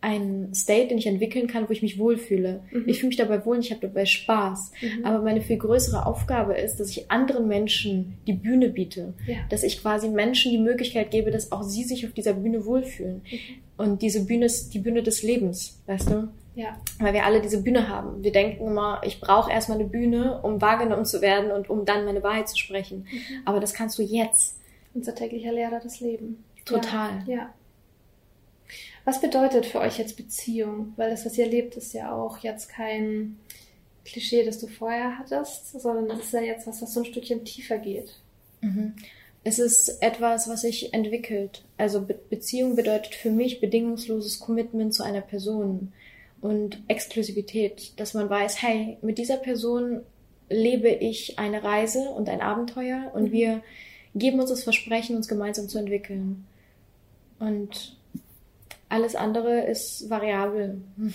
ein 0.00 0.52
State, 0.54 0.88
den 0.88 0.98
ich 0.98 1.06
entwickeln 1.06 1.46
kann, 1.46 1.68
wo 1.68 1.72
ich 1.72 1.82
mich 1.82 2.00
wohlfühle. 2.00 2.64
Mhm. 2.72 2.88
Ich 2.88 2.98
fühle 2.98 3.10
mich 3.10 3.16
dabei 3.16 3.46
wohl 3.46 3.58
und 3.58 3.64
ich 3.64 3.70
habe 3.70 3.86
dabei 3.86 4.06
Spaß. 4.06 4.72
Mhm. 4.80 5.04
Aber 5.04 5.22
meine 5.22 5.40
viel 5.40 5.58
größere 5.58 6.04
Aufgabe 6.04 6.54
ist, 6.54 6.80
dass 6.80 6.90
ich 6.90 7.12
anderen 7.12 7.46
Menschen 7.46 8.14
die 8.26 8.32
Bühne 8.32 8.70
biete. 8.70 9.14
Ja. 9.24 9.36
Dass 9.50 9.62
ich 9.62 9.80
quasi 9.80 10.08
Menschen 10.08 10.50
die 10.50 10.58
Möglichkeit 10.58 11.12
gebe, 11.12 11.30
dass 11.30 11.52
auch 11.52 11.62
sie 11.62 11.84
sich 11.84 12.04
auf 12.04 12.12
dieser 12.12 12.34
Bühne 12.34 12.64
wohlfühlen. 12.64 13.22
Mhm. 13.30 13.38
Und 13.76 14.02
diese 14.02 14.24
Bühne 14.24 14.46
ist 14.46 14.74
die 14.74 14.80
Bühne 14.80 15.04
des 15.04 15.22
Lebens, 15.22 15.80
weißt 15.86 16.10
du? 16.10 16.28
Ja. 16.58 16.76
Weil 16.98 17.14
wir 17.14 17.24
alle 17.24 17.40
diese 17.40 17.62
Bühne 17.62 17.88
haben. 17.88 18.24
Wir 18.24 18.32
denken 18.32 18.66
immer, 18.66 19.00
ich 19.04 19.20
brauche 19.20 19.48
erstmal 19.48 19.78
eine 19.78 19.86
Bühne, 19.86 20.42
um 20.42 20.60
wahrgenommen 20.60 21.04
zu 21.04 21.20
werden 21.20 21.52
und 21.52 21.70
um 21.70 21.84
dann 21.84 22.04
meine 22.04 22.24
Wahrheit 22.24 22.48
zu 22.48 22.58
sprechen. 22.58 23.06
Mhm. 23.08 23.42
Aber 23.44 23.60
das 23.60 23.74
kannst 23.74 23.96
du 23.96 24.02
jetzt. 24.02 24.58
Unser 24.92 25.14
täglicher 25.14 25.52
Lehrer 25.52 25.78
das 25.78 26.00
Leben. 26.00 26.42
Total. 26.64 27.22
Ja. 27.26 27.34
ja. 27.36 27.54
Was 29.04 29.20
bedeutet 29.20 29.66
für 29.66 29.78
euch 29.78 29.98
jetzt 29.98 30.16
Beziehung? 30.16 30.94
Weil 30.96 31.10
das, 31.10 31.24
was 31.24 31.38
ihr 31.38 31.46
lebt, 31.46 31.76
ist 31.76 31.92
ja 31.94 32.12
auch 32.12 32.38
jetzt 32.38 32.68
kein 32.68 33.38
Klischee, 34.04 34.44
das 34.44 34.58
du 34.58 34.66
vorher 34.66 35.16
hattest, 35.16 35.80
sondern 35.80 36.08
das 36.08 36.24
ist 36.24 36.32
ja 36.32 36.40
jetzt 36.40 36.66
was, 36.66 36.82
was 36.82 36.92
so 36.92 37.00
ein 37.00 37.06
Stückchen 37.06 37.44
tiefer 37.44 37.78
geht. 37.78 38.18
Mhm. 38.62 38.96
Es 39.44 39.60
ist 39.60 40.02
etwas, 40.02 40.48
was 40.48 40.62
sich 40.62 40.92
entwickelt. 40.92 41.62
Also 41.76 42.00
Be 42.00 42.18
Beziehung 42.28 42.74
bedeutet 42.74 43.14
für 43.14 43.30
mich 43.30 43.60
bedingungsloses 43.60 44.40
Commitment 44.40 44.92
zu 44.92 45.04
einer 45.04 45.20
Person 45.20 45.92
und 46.40 46.82
Exklusivität, 46.88 47.98
dass 47.98 48.14
man 48.14 48.30
weiß, 48.30 48.62
hey, 48.62 48.98
mit 49.02 49.18
dieser 49.18 49.36
Person 49.36 50.02
lebe 50.48 50.88
ich 50.88 51.38
eine 51.38 51.62
Reise 51.62 52.00
und 52.10 52.28
ein 52.28 52.40
Abenteuer 52.40 53.10
und 53.14 53.24
mhm. 53.24 53.32
wir 53.32 53.62
geben 54.14 54.40
uns 54.40 54.50
das 54.50 54.64
Versprechen, 54.64 55.16
uns 55.16 55.28
gemeinsam 55.28 55.68
zu 55.68 55.78
entwickeln. 55.78 56.46
Und 57.38 57.96
alles 58.88 59.14
andere 59.14 59.60
ist 59.60 60.08
variabel. 60.08 60.80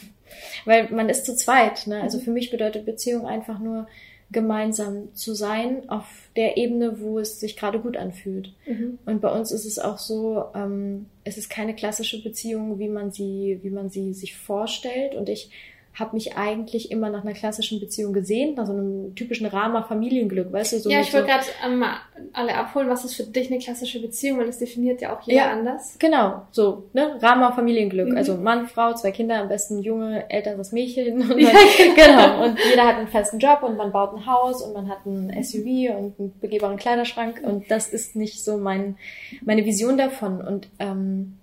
Weil 0.65 0.89
man 0.89 1.09
ist 1.09 1.25
zu 1.25 1.35
zweit. 1.35 1.87
Ne? 1.87 2.01
Also 2.01 2.17
mhm. 2.17 2.23
für 2.23 2.31
mich 2.31 2.51
bedeutet 2.51 2.85
Beziehung 2.85 3.25
einfach 3.25 3.59
nur, 3.59 3.87
gemeinsam 4.33 5.15
zu 5.15 5.33
sein 5.33 5.89
auf 5.89 6.05
der 6.35 6.57
Ebene, 6.57 6.99
wo 6.99 7.19
es 7.19 7.39
sich 7.39 7.55
gerade 7.55 7.79
gut 7.79 7.95
anfühlt. 7.95 8.53
Mhm. 8.67 8.99
Und 9.05 9.21
bei 9.21 9.31
uns 9.31 9.51
ist 9.51 9.65
es 9.65 9.79
auch 9.79 9.97
so, 9.97 10.45
ähm, 10.53 11.05
es 11.23 11.37
ist 11.37 11.49
keine 11.49 11.73
klassische 11.75 12.21
Beziehung, 12.21 12.79
wie 12.79 12.89
man 12.89 13.11
sie, 13.11 13.59
wie 13.61 13.69
man 13.69 13.89
sie 13.89 14.13
sich 14.13 14.35
vorstellt. 14.35 15.15
Und 15.15 15.29
ich 15.29 15.49
habe 15.93 16.15
mich 16.15 16.35
eigentlich 16.35 16.89
immer 16.89 17.09
nach 17.09 17.23
einer 17.23 17.33
klassischen 17.33 17.79
Beziehung 17.79 18.13
gesehen, 18.13 18.55
nach 18.55 18.65
so 18.65 18.73
einem 18.73 19.13
typischen 19.15 19.45
Rama 19.45 19.83
Familienglück, 19.83 20.51
weißt 20.51 20.73
du? 20.73 20.79
So 20.79 20.89
ja, 20.89 21.01
ich 21.01 21.13
wollte 21.13 21.27
so 21.27 21.33
gerade 21.33 21.45
ähm, 21.65 21.85
alle 22.33 22.55
abholen, 22.55 22.89
was 22.89 23.05
ist 23.05 23.15
für 23.15 23.23
dich 23.23 23.51
eine 23.51 23.59
klassische 23.59 24.01
Beziehung, 24.01 24.39
weil 24.39 24.47
das 24.47 24.57
definiert 24.57 25.01
ja 25.01 25.15
auch 25.15 25.21
jeder 25.21 25.45
ja, 25.45 25.51
anders. 25.51 25.97
Genau, 25.99 26.47
so, 26.51 26.85
ne? 26.93 27.19
Rama 27.21 27.51
Familienglück, 27.51 28.09
mhm. 28.09 28.17
also 28.17 28.35
Mann, 28.37 28.67
Frau, 28.67 28.93
zwei 28.93 29.11
Kinder, 29.11 29.39
am 29.39 29.49
besten 29.49 29.83
junge, 29.83 30.29
älteres 30.31 30.71
Mädchen 30.71 31.21
und 31.31 31.41
dann, 31.41 31.95
genau, 31.95 32.43
und 32.45 32.57
jeder 32.69 32.87
hat 32.87 32.95
einen 32.95 33.07
festen 33.07 33.37
Job 33.37 33.61
und 33.61 33.77
man 33.77 33.91
baut 33.91 34.15
ein 34.15 34.25
Haus 34.25 34.63
und 34.63 34.73
man 34.73 34.89
hat 34.89 35.05
ein 35.05 35.43
SUV 35.43 35.95
und 35.95 36.19
einen 36.19 36.33
begehbaren 36.41 36.77
Kleiderschrank 36.77 37.41
und 37.43 37.69
das 37.69 37.87
ist 37.87 38.15
nicht 38.15 38.43
so 38.43 38.57
mein 38.57 38.97
meine 39.41 39.65
Vision 39.65 39.97
davon 39.97 40.41
und 40.41 40.69
ähm, 40.79 41.37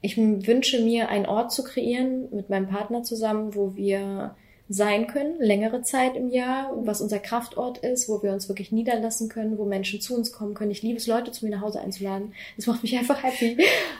ich 0.00 0.16
wünsche 0.16 0.82
mir, 0.82 1.08
einen 1.08 1.26
Ort 1.26 1.52
zu 1.52 1.64
kreieren 1.64 2.28
mit 2.30 2.50
meinem 2.50 2.68
Partner 2.68 3.02
zusammen, 3.02 3.54
wo 3.54 3.74
wir 3.74 4.34
sein 4.70 5.06
können, 5.06 5.40
längere 5.40 5.80
Zeit 5.80 6.14
im 6.14 6.28
Jahr, 6.28 6.70
was 6.84 7.00
unser 7.00 7.18
Kraftort 7.18 7.78
ist, 7.78 8.08
wo 8.08 8.22
wir 8.22 8.32
uns 8.32 8.48
wirklich 8.48 8.70
niederlassen 8.70 9.30
können, 9.30 9.56
wo 9.56 9.64
Menschen 9.64 10.00
zu 10.02 10.14
uns 10.14 10.30
kommen 10.30 10.52
können. 10.52 10.70
Ich 10.70 10.82
liebe 10.82 10.98
es, 10.98 11.06
Leute 11.06 11.32
zu 11.32 11.46
mir 11.46 11.52
nach 11.52 11.62
Hause 11.62 11.80
einzuladen. 11.80 12.34
Das 12.56 12.66
macht 12.66 12.82
mich 12.82 12.96
einfach 12.96 13.22
happy. 13.22 13.56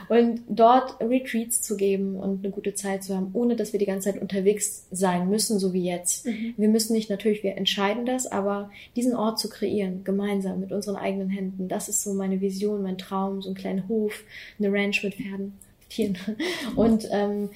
Und 0.09 0.41
dort 0.47 1.01
Retreats 1.01 1.63
zu 1.63 1.75
geben 1.75 2.15
und 2.15 2.45
eine 2.45 2.53
gute 2.53 2.75
Zeit 2.75 3.03
zu 3.03 3.15
haben, 3.15 3.31
ohne 3.33 3.55
dass 3.55 3.73
wir 3.73 3.79
die 3.79 3.87
ganze 3.87 4.11
Zeit 4.11 4.21
unterwegs 4.21 4.85
sein 4.91 5.27
müssen, 5.27 5.57
so 5.57 5.73
wie 5.73 5.85
jetzt. 5.85 6.27
Mhm. 6.27 6.53
Wir 6.55 6.69
müssen 6.69 6.93
nicht, 6.93 7.09
natürlich, 7.09 7.41
wir 7.41 7.57
entscheiden 7.57 8.05
das, 8.05 8.27
aber 8.27 8.69
diesen 8.95 9.15
Ort 9.15 9.39
zu 9.39 9.49
kreieren, 9.49 10.03
gemeinsam 10.03 10.59
mit 10.59 10.71
unseren 10.71 10.97
eigenen 10.97 11.29
Händen, 11.29 11.67
das 11.67 11.89
ist 11.89 12.03
so 12.03 12.13
meine 12.13 12.41
Vision, 12.41 12.83
mein 12.83 12.99
Traum, 12.99 13.41
so 13.41 13.49
einen 13.49 13.57
kleinen 13.57 13.87
Hof, 13.87 14.23
eine 14.59 14.71
Ranch 14.71 15.03
mit 15.03 15.15
Pferden. 15.15 15.53
Tieren. 15.89 16.17
Und 16.75 17.07
ähm, 17.11 17.49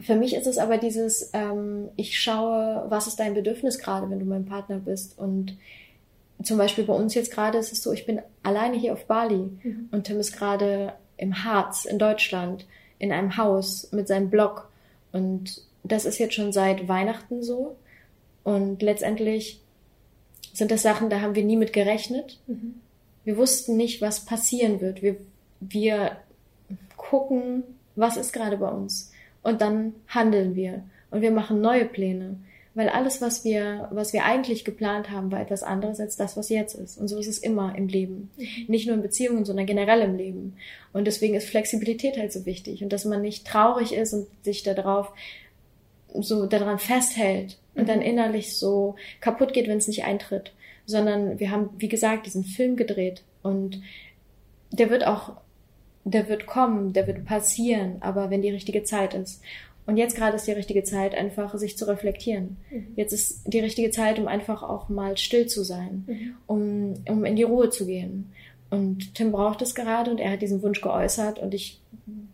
für 0.00 0.16
mich 0.16 0.34
ist 0.34 0.46
es 0.46 0.58
aber 0.58 0.78
dieses, 0.78 1.30
ähm, 1.32 1.88
ich 1.96 2.18
schaue, 2.18 2.84
was 2.88 3.06
ist 3.06 3.18
dein 3.18 3.34
Bedürfnis 3.34 3.78
gerade, 3.78 4.10
wenn 4.10 4.18
du 4.18 4.26
mein 4.26 4.44
Partner 4.44 4.78
bist. 4.78 5.18
Und 5.18 5.56
zum 6.42 6.58
Beispiel 6.58 6.84
bei 6.84 6.92
uns 6.92 7.14
jetzt 7.14 7.32
gerade 7.32 7.58
ist 7.58 7.72
es 7.72 7.82
so, 7.82 7.92
ich 7.92 8.06
bin 8.06 8.20
alleine 8.42 8.76
hier 8.76 8.92
auf 8.92 9.06
Bali 9.06 9.50
mhm. 9.62 9.88
und 9.90 10.04
Tim 10.04 10.20
ist 10.20 10.36
gerade 10.36 10.92
im 11.16 11.44
Harz 11.44 11.84
in 11.84 11.98
Deutschland 11.98 12.66
in 12.98 13.12
einem 13.12 13.36
Haus 13.36 13.90
mit 13.92 14.08
seinem 14.08 14.30
Blog. 14.30 14.68
Und 15.12 15.62
das 15.82 16.04
ist 16.04 16.18
jetzt 16.18 16.34
schon 16.34 16.52
seit 16.52 16.88
Weihnachten 16.88 17.42
so. 17.42 17.76
Und 18.44 18.82
letztendlich 18.82 19.60
sind 20.52 20.70
das 20.70 20.82
Sachen, 20.82 21.10
da 21.10 21.20
haben 21.20 21.34
wir 21.34 21.44
nie 21.44 21.56
mit 21.56 21.72
gerechnet. 21.72 22.38
Mhm. 22.46 22.80
Wir 23.24 23.36
wussten 23.36 23.76
nicht, 23.76 24.00
was 24.00 24.24
passieren 24.24 24.80
wird. 24.80 25.02
Wir, 25.02 25.16
wir 25.60 26.16
gucken, 26.96 27.62
was 27.94 28.16
ist 28.16 28.32
gerade 28.32 28.58
bei 28.58 28.68
uns. 28.68 29.12
Und 29.42 29.60
dann 29.60 29.94
handeln 30.08 30.54
wir. 30.54 30.82
Und 31.10 31.20
wir 31.22 31.30
machen 31.30 31.60
neue 31.60 31.84
Pläne. 31.84 32.36
Weil 32.76 32.90
alles, 32.90 33.22
was 33.22 33.42
wir, 33.42 33.88
was 33.90 34.12
wir 34.12 34.24
eigentlich 34.24 34.66
geplant 34.66 35.10
haben, 35.10 35.32
war 35.32 35.40
etwas 35.40 35.62
anderes 35.62 35.98
als 35.98 36.16
das, 36.16 36.36
was 36.36 36.50
jetzt 36.50 36.74
ist. 36.74 36.98
Und 36.98 37.08
so 37.08 37.18
ist 37.18 37.26
es 37.26 37.38
immer 37.38 37.74
im 37.74 37.88
Leben. 37.88 38.30
Mhm. 38.36 38.44
Nicht 38.68 38.86
nur 38.86 38.96
in 38.96 39.02
Beziehungen, 39.02 39.46
sondern 39.46 39.64
generell 39.64 40.02
im 40.02 40.14
Leben. 40.14 40.56
Und 40.92 41.06
deswegen 41.06 41.34
ist 41.34 41.48
Flexibilität 41.48 42.18
halt 42.18 42.34
so 42.34 42.44
wichtig. 42.44 42.82
Und 42.82 42.92
dass 42.92 43.06
man 43.06 43.22
nicht 43.22 43.46
traurig 43.46 43.94
ist 43.94 44.12
und 44.12 44.26
sich 44.42 44.62
darauf 44.62 45.10
so 46.12 46.44
daran 46.44 46.78
festhält 46.78 47.56
und 47.74 47.84
mhm. 47.84 47.86
dann 47.86 48.02
innerlich 48.02 48.58
so 48.58 48.96
kaputt 49.22 49.54
geht, 49.54 49.68
wenn 49.68 49.78
es 49.78 49.88
nicht 49.88 50.04
eintritt. 50.04 50.52
Sondern 50.84 51.40
wir 51.40 51.50
haben, 51.50 51.70
wie 51.78 51.88
gesagt, 51.88 52.26
diesen 52.26 52.44
Film 52.44 52.76
gedreht. 52.76 53.22
Und 53.42 53.80
der 54.70 54.90
wird 54.90 55.06
auch 55.06 55.32
der 56.12 56.28
wird 56.28 56.46
kommen, 56.46 56.92
der 56.92 57.06
wird 57.06 57.24
passieren, 57.24 57.96
aber 58.00 58.30
wenn 58.30 58.42
die 58.42 58.50
richtige 58.50 58.84
Zeit 58.84 59.14
ist. 59.14 59.42
Und 59.86 59.96
jetzt 59.96 60.16
gerade 60.16 60.36
ist 60.36 60.46
die 60.46 60.52
richtige 60.52 60.82
Zeit, 60.82 61.14
einfach 61.14 61.56
sich 61.56 61.78
zu 61.78 61.86
reflektieren. 61.86 62.56
Mhm. 62.70 62.88
Jetzt 62.96 63.12
ist 63.12 63.42
die 63.46 63.60
richtige 63.60 63.90
Zeit, 63.90 64.18
um 64.18 64.26
einfach 64.26 64.62
auch 64.62 64.88
mal 64.88 65.16
still 65.16 65.46
zu 65.46 65.62
sein, 65.62 66.04
mhm. 66.06 66.34
um, 66.46 66.94
um 67.08 67.24
in 67.24 67.36
die 67.36 67.44
Ruhe 67.44 67.70
zu 67.70 67.86
gehen. 67.86 68.32
Und 68.68 69.14
Tim 69.14 69.30
braucht 69.30 69.62
es 69.62 69.76
gerade 69.76 70.10
und 70.10 70.18
er 70.18 70.32
hat 70.32 70.42
diesen 70.42 70.60
Wunsch 70.62 70.80
geäußert 70.80 71.38
und 71.38 71.54
ich 71.54 71.80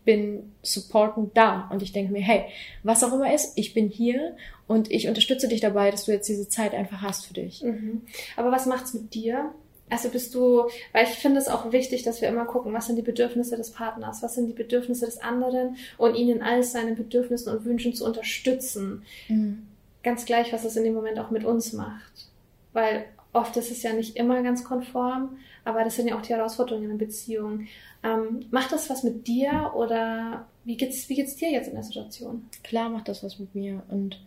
bin 0.03 0.51
supportend 0.61 1.37
da. 1.37 1.69
Und 1.71 1.81
ich 1.81 1.93
denke 1.93 2.11
mir, 2.11 2.21
hey, 2.21 2.45
was 2.81 3.03
auch 3.03 3.13
immer 3.13 3.33
ist, 3.33 3.57
ich 3.57 3.73
bin 3.73 3.89
hier 3.89 4.35
und 4.67 4.91
ich 4.91 5.07
unterstütze 5.07 5.47
dich 5.47 5.61
dabei, 5.61 5.91
dass 5.91 6.05
du 6.05 6.11
jetzt 6.11 6.27
diese 6.27 6.49
Zeit 6.49 6.73
einfach 6.73 7.01
hast 7.01 7.27
für 7.27 7.35
dich. 7.35 7.61
Mhm. 7.63 8.01
Aber 8.35 8.51
was 8.51 8.65
macht's 8.65 8.93
mit 8.93 9.13
dir? 9.13 9.51
Also 9.93 10.09
bist 10.09 10.33
du, 10.33 10.63
weil 10.91 11.03
ich 11.03 11.11
finde 11.11 11.39
es 11.39 11.47
auch 11.47 11.71
wichtig, 11.71 12.01
dass 12.01 12.19
wir 12.19 12.27
immer 12.27 12.45
gucken, 12.45 12.73
was 12.73 12.87
sind 12.87 12.95
die 12.95 13.03
Bedürfnisse 13.03 13.57
des 13.57 13.69
Partners, 13.69 14.23
was 14.23 14.33
sind 14.33 14.47
die 14.47 14.53
Bedürfnisse 14.53 15.05
des 15.05 15.21
anderen 15.21 15.77
und 15.99 16.15
ihn 16.15 16.29
in 16.29 16.41
all 16.41 16.63
seinen 16.63 16.95
Bedürfnissen 16.95 17.55
und 17.55 17.63
Wünschen 17.63 17.93
zu 17.93 18.03
unterstützen. 18.03 19.03
Mhm. 19.27 19.67
Ganz 20.01 20.25
gleich, 20.25 20.51
was 20.51 20.65
es 20.65 20.75
in 20.75 20.83
dem 20.83 20.95
Moment 20.95 21.19
auch 21.19 21.29
mit 21.29 21.45
uns 21.45 21.73
macht. 21.73 22.27
Weil 22.73 23.05
oft 23.33 23.55
ist 23.55 23.69
es 23.69 23.83
ja 23.83 23.93
nicht 23.93 24.15
immer 24.15 24.41
ganz 24.41 24.63
konform, 24.63 25.37
aber 25.63 25.83
das 25.83 25.95
sind 25.95 26.07
ja 26.07 26.17
auch 26.17 26.23
die 26.23 26.33
Herausforderungen 26.33 26.85
in 26.85 26.89
einer 26.89 26.97
Beziehung. 26.97 27.67
Ähm, 28.03 28.47
macht 28.49 28.71
das 28.71 28.89
was 28.89 29.03
mit 29.03 29.27
dir 29.27 29.73
oder 29.75 30.47
wie 30.63 30.75
geht's, 30.75 31.07
wie 31.07 31.15
geht's 31.15 31.35
dir 31.35 31.51
jetzt 31.51 31.67
in 31.67 31.75
der 31.75 31.83
Situation? 31.83 32.49
Klar 32.63 32.89
macht 32.89 33.09
das 33.09 33.23
was 33.23 33.37
mit 33.37 33.53
mir 33.53 33.83
und 33.89 34.19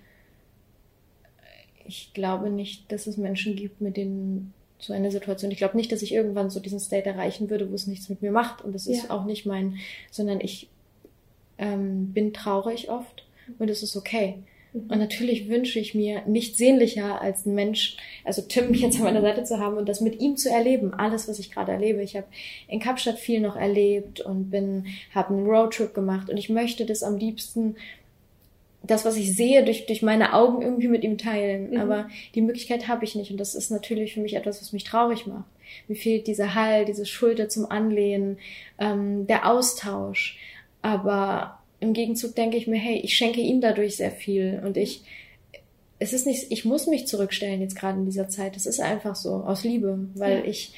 ich 1.84 2.14
glaube 2.14 2.50
nicht, 2.50 2.92
dass 2.92 3.08
es 3.08 3.16
Menschen 3.16 3.56
gibt, 3.56 3.80
mit 3.80 3.96
denen 3.96 4.54
so 4.86 4.92
eine 4.92 5.10
Situation. 5.10 5.50
Ich 5.50 5.58
glaube 5.58 5.76
nicht, 5.76 5.92
dass 5.92 6.02
ich 6.02 6.12
irgendwann 6.12 6.50
so 6.50 6.60
diesen 6.60 6.80
State 6.80 7.08
erreichen 7.08 7.50
würde, 7.50 7.70
wo 7.70 7.74
es 7.74 7.86
nichts 7.86 8.08
mit 8.08 8.22
mir 8.22 8.30
macht. 8.30 8.64
Und 8.64 8.74
das 8.74 8.86
ist 8.86 9.04
ja. 9.04 9.10
auch 9.10 9.24
nicht 9.24 9.46
mein, 9.46 9.78
sondern 10.10 10.40
ich 10.40 10.68
ähm, 11.58 12.12
bin 12.12 12.32
traurig 12.32 12.88
oft 12.90 13.24
und 13.58 13.68
es 13.68 13.82
ist 13.82 13.96
okay. 13.96 14.36
Mhm. 14.72 14.90
Und 14.90 14.98
natürlich 14.98 15.48
wünsche 15.48 15.78
ich 15.78 15.94
mir 15.94 16.22
nicht 16.26 16.56
sehnlicher 16.56 17.20
als 17.20 17.46
ein 17.46 17.54
Mensch, 17.54 17.96
also 18.24 18.42
Tim 18.42 18.74
jetzt 18.74 18.98
an 18.98 19.04
meiner 19.04 19.22
Seite 19.22 19.44
zu 19.44 19.58
haben 19.58 19.76
und 19.76 19.88
das 19.88 20.00
mit 20.00 20.20
ihm 20.20 20.36
zu 20.36 20.50
erleben, 20.50 20.94
alles, 20.94 21.28
was 21.28 21.38
ich 21.38 21.50
gerade 21.50 21.72
erlebe. 21.72 22.02
Ich 22.02 22.16
habe 22.16 22.26
in 22.68 22.80
Kapstadt 22.80 23.18
viel 23.18 23.40
noch 23.40 23.56
erlebt 23.56 24.20
und 24.20 24.50
bin, 24.50 24.86
habe 25.14 25.34
einen 25.34 25.46
Roadtrip 25.46 25.94
gemacht 25.94 26.30
und 26.30 26.36
ich 26.36 26.48
möchte 26.48 26.86
das 26.86 27.02
am 27.02 27.16
liebsten 27.16 27.76
das, 28.86 29.04
was 29.04 29.16
ich 29.16 29.36
sehe, 29.36 29.64
durch, 29.64 29.86
durch 29.86 30.02
meine 30.02 30.32
Augen 30.32 30.62
irgendwie 30.62 30.88
mit 30.88 31.04
ihm 31.04 31.18
teilen. 31.18 31.70
Mhm. 31.70 31.76
Aber 31.78 32.08
die 32.34 32.42
Möglichkeit 32.42 32.88
habe 32.88 33.04
ich 33.04 33.14
nicht. 33.14 33.30
Und 33.30 33.38
das 33.38 33.54
ist 33.54 33.70
natürlich 33.70 34.14
für 34.14 34.20
mich 34.20 34.34
etwas, 34.34 34.60
was 34.60 34.72
mich 34.72 34.84
traurig 34.84 35.26
macht. 35.26 35.44
Mir 35.88 35.96
fehlt 35.96 36.26
dieser 36.26 36.54
Hall, 36.54 36.84
diese 36.84 37.06
Schulter 37.06 37.48
zum 37.48 37.70
Anlehnen, 37.70 38.38
ähm, 38.78 39.26
der 39.26 39.50
Austausch. 39.50 40.38
Aber 40.82 41.58
im 41.80 41.92
Gegenzug 41.92 42.34
denke 42.34 42.56
ich 42.56 42.66
mir, 42.66 42.78
hey, 42.78 43.00
ich 43.00 43.16
schenke 43.16 43.40
ihm 43.40 43.60
dadurch 43.60 43.96
sehr 43.96 44.12
viel. 44.12 44.62
Und 44.64 44.76
ich, 44.76 45.02
es 45.98 46.12
ist 46.12 46.26
nicht, 46.26 46.50
ich 46.50 46.64
muss 46.64 46.86
mich 46.86 47.06
zurückstellen 47.06 47.60
jetzt 47.60 47.76
gerade 47.76 47.98
in 47.98 48.06
dieser 48.06 48.28
Zeit. 48.28 48.56
Das 48.56 48.66
ist 48.66 48.80
einfach 48.80 49.16
so, 49.16 49.34
aus 49.34 49.64
Liebe, 49.64 49.98
weil 50.14 50.38
ja. 50.38 50.44
ich 50.44 50.72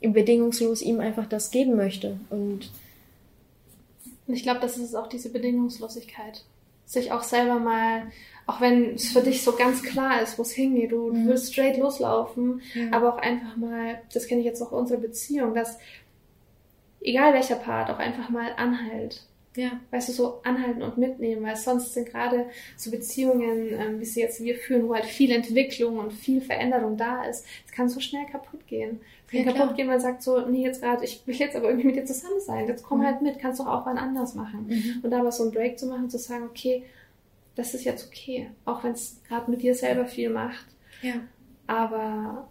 bedingungslos 0.00 0.82
ihm 0.82 0.98
einfach 0.98 1.28
das 1.28 1.50
geben 1.50 1.76
möchte. 1.76 2.18
Und 2.30 2.70
ich 4.26 4.42
glaube, 4.42 4.60
das 4.60 4.78
ist 4.78 4.96
auch 4.96 5.06
diese 5.06 5.30
Bedingungslosigkeit 5.30 6.44
sich 6.92 7.12
auch 7.12 7.22
selber 7.22 7.58
mal, 7.58 8.04
auch 8.46 8.60
wenn 8.60 8.94
es 8.94 9.12
für 9.12 9.22
dich 9.22 9.42
so 9.42 9.52
ganz 9.52 9.82
klar 9.82 10.20
ist, 10.20 10.38
wo 10.38 10.42
es 10.42 10.52
hingeht, 10.52 10.92
du, 10.92 11.12
mhm. 11.12 11.24
du 11.24 11.30
willst 11.30 11.52
straight 11.52 11.78
loslaufen, 11.78 12.60
ja. 12.74 12.86
aber 12.92 13.14
auch 13.14 13.18
einfach 13.18 13.56
mal, 13.56 14.00
das 14.12 14.26
kenne 14.26 14.40
ich 14.40 14.46
jetzt 14.46 14.62
auch 14.62 14.72
unsere 14.72 15.00
Beziehung, 15.00 15.54
dass 15.54 15.78
egal 17.00 17.32
welcher 17.34 17.56
Part, 17.56 17.90
auch 17.90 17.98
einfach 17.98 18.28
mal 18.28 18.52
anhält. 18.56 19.22
Ja. 19.54 19.80
Weißt 19.90 20.08
du, 20.08 20.12
so 20.12 20.40
anhalten 20.44 20.82
und 20.82 20.96
mitnehmen, 20.96 21.42
weil 21.42 21.56
sonst 21.56 21.92
sind 21.92 22.08
gerade 22.08 22.46
so 22.76 22.90
Beziehungen, 22.90 23.68
ähm, 23.72 24.00
wie 24.00 24.04
sie 24.04 24.20
jetzt 24.20 24.42
wir 24.42 24.56
führen, 24.56 24.88
wo 24.88 24.94
halt 24.94 25.04
viel 25.04 25.30
Entwicklung 25.30 25.98
und 25.98 26.12
viel 26.12 26.40
Veränderung 26.40 26.96
da 26.96 27.24
ist, 27.24 27.44
es 27.66 27.72
kann 27.72 27.88
so 27.88 28.00
schnell 28.00 28.24
kaputt 28.26 28.66
gehen. 28.66 29.00
Es 29.26 29.32
kann 29.32 29.44
ja, 29.44 29.52
kaputt 29.52 29.76
gehen, 29.76 29.88
man 29.88 30.00
sagt 30.00 30.22
so, 30.22 30.46
nee, 30.48 30.64
jetzt 30.64 30.80
gerade, 30.80 31.04
ich 31.04 31.26
will 31.26 31.34
jetzt 31.34 31.54
aber 31.54 31.68
irgendwie 31.68 31.88
mit 31.88 31.96
dir 31.96 32.04
zusammen 32.04 32.40
sein, 32.40 32.66
jetzt 32.66 32.82
komm 32.82 33.00
mhm. 33.00 33.06
halt 33.06 33.22
mit, 33.22 33.38
kannst 33.38 33.60
doch 33.60 33.66
auch 33.66 33.84
wann 33.84 33.98
anders 33.98 34.34
machen. 34.34 34.66
Mhm. 34.68 35.00
Und 35.02 35.10
da 35.10 35.20
aber 35.20 35.32
so 35.32 35.42
einen 35.42 35.52
Break 35.52 35.78
zu 35.78 35.86
machen, 35.86 36.08
zu 36.08 36.18
sagen, 36.18 36.44
okay, 36.44 36.84
das 37.54 37.74
ist 37.74 37.84
jetzt 37.84 38.06
okay, 38.06 38.50
auch 38.64 38.82
wenn 38.84 38.92
es 38.92 39.20
gerade 39.28 39.50
mit 39.50 39.60
dir 39.60 39.74
selber 39.74 40.06
viel 40.06 40.30
macht. 40.30 40.66
Ja. 41.02 41.14
Aber 41.66 42.48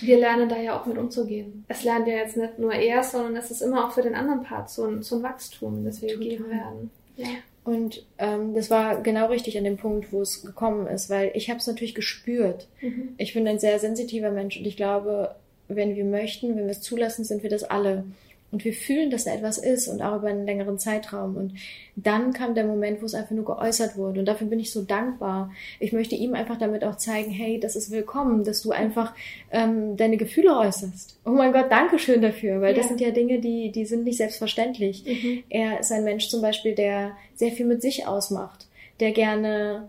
wir 0.00 0.18
lernen 0.18 0.48
da 0.48 0.58
ja 0.58 0.78
auch 0.78 0.86
mit 0.86 0.98
umzugehen. 0.98 1.64
Es 1.68 1.84
lernt 1.84 2.06
ja 2.06 2.14
jetzt 2.14 2.36
nicht 2.36 2.58
nur 2.58 2.72
er, 2.72 3.02
sondern 3.02 3.36
es 3.36 3.50
ist 3.50 3.62
immer 3.62 3.86
auch 3.86 3.92
für 3.92 4.02
den 4.02 4.14
anderen 4.14 4.42
Part 4.42 4.70
so 4.70 4.84
ein, 4.84 5.02
so 5.02 5.16
ein 5.16 5.22
Wachstum, 5.22 5.84
das 5.84 6.02
wir 6.02 6.10
Total. 6.10 6.28
geben 6.28 6.50
werden. 6.50 6.90
Ja. 7.16 7.26
Und 7.64 8.06
ähm, 8.16 8.54
das 8.54 8.70
war 8.70 9.02
genau 9.02 9.26
richtig 9.26 9.58
an 9.58 9.64
dem 9.64 9.76
Punkt, 9.76 10.12
wo 10.12 10.22
es 10.22 10.42
gekommen 10.42 10.86
ist, 10.86 11.10
weil 11.10 11.32
ich 11.34 11.50
habe 11.50 11.58
es 11.58 11.66
natürlich 11.66 11.94
gespürt. 11.94 12.66
Mhm. 12.80 13.10
Ich 13.18 13.34
bin 13.34 13.46
ein 13.46 13.58
sehr 13.58 13.78
sensitiver 13.78 14.30
Mensch 14.30 14.56
und 14.56 14.66
ich 14.66 14.76
glaube, 14.76 15.34
wenn 15.68 15.94
wir 15.94 16.04
möchten, 16.04 16.56
wenn 16.56 16.64
wir 16.64 16.70
es 16.70 16.80
zulassen, 16.80 17.24
sind 17.24 17.42
wir 17.42 17.50
das 17.50 17.64
alle 17.64 18.04
und 18.50 18.64
wir 18.64 18.72
fühlen, 18.72 19.10
dass 19.10 19.24
da 19.24 19.34
etwas 19.34 19.58
ist 19.58 19.88
und 19.88 20.00
auch 20.00 20.16
über 20.16 20.28
einen 20.28 20.46
längeren 20.46 20.78
Zeitraum. 20.78 21.36
Und 21.36 21.52
dann 21.96 22.32
kam 22.32 22.54
der 22.54 22.64
Moment, 22.64 23.02
wo 23.02 23.06
es 23.06 23.14
einfach 23.14 23.32
nur 23.32 23.44
geäußert 23.44 23.96
wurde. 23.96 24.20
Und 24.20 24.26
dafür 24.26 24.46
bin 24.46 24.58
ich 24.58 24.72
so 24.72 24.82
dankbar. 24.82 25.50
Ich 25.80 25.92
möchte 25.92 26.14
ihm 26.14 26.34
einfach 26.34 26.58
damit 26.58 26.82
auch 26.82 26.96
zeigen, 26.96 27.30
hey, 27.30 27.60
das 27.60 27.76
ist 27.76 27.90
willkommen, 27.90 28.44
dass 28.44 28.62
du 28.62 28.70
einfach 28.70 29.14
ähm, 29.50 29.98
deine 29.98 30.16
Gefühle 30.16 30.56
äußerst. 30.56 31.18
Oh 31.26 31.30
mein 31.30 31.52
Gott, 31.52 31.66
danke 31.70 31.98
schön 31.98 32.22
dafür, 32.22 32.62
weil 32.62 32.70
ja. 32.70 32.78
das 32.78 32.88
sind 32.88 33.00
ja 33.02 33.10
Dinge, 33.10 33.38
die, 33.40 33.70
die 33.70 33.84
sind 33.84 34.04
nicht 34.04 34.16
selbstverständlich. 34.16 35.04
Mhm. 35.04 35.42
Er 35.50 35.80
ist 35.80 35.92
ein 35.92 36.04
Mensch 36.04 36.28
zum 36.28 36.40
Beispiel, 36.40 36.74
der 36.74 37.12
sehr 37.34 37.52
viel 37.52 37.66
mit 37.66 37.82
sich 37.82 38.06
ausmacht, 38.06 38.66
der 39.00 39.12
gerne 39.12 39.88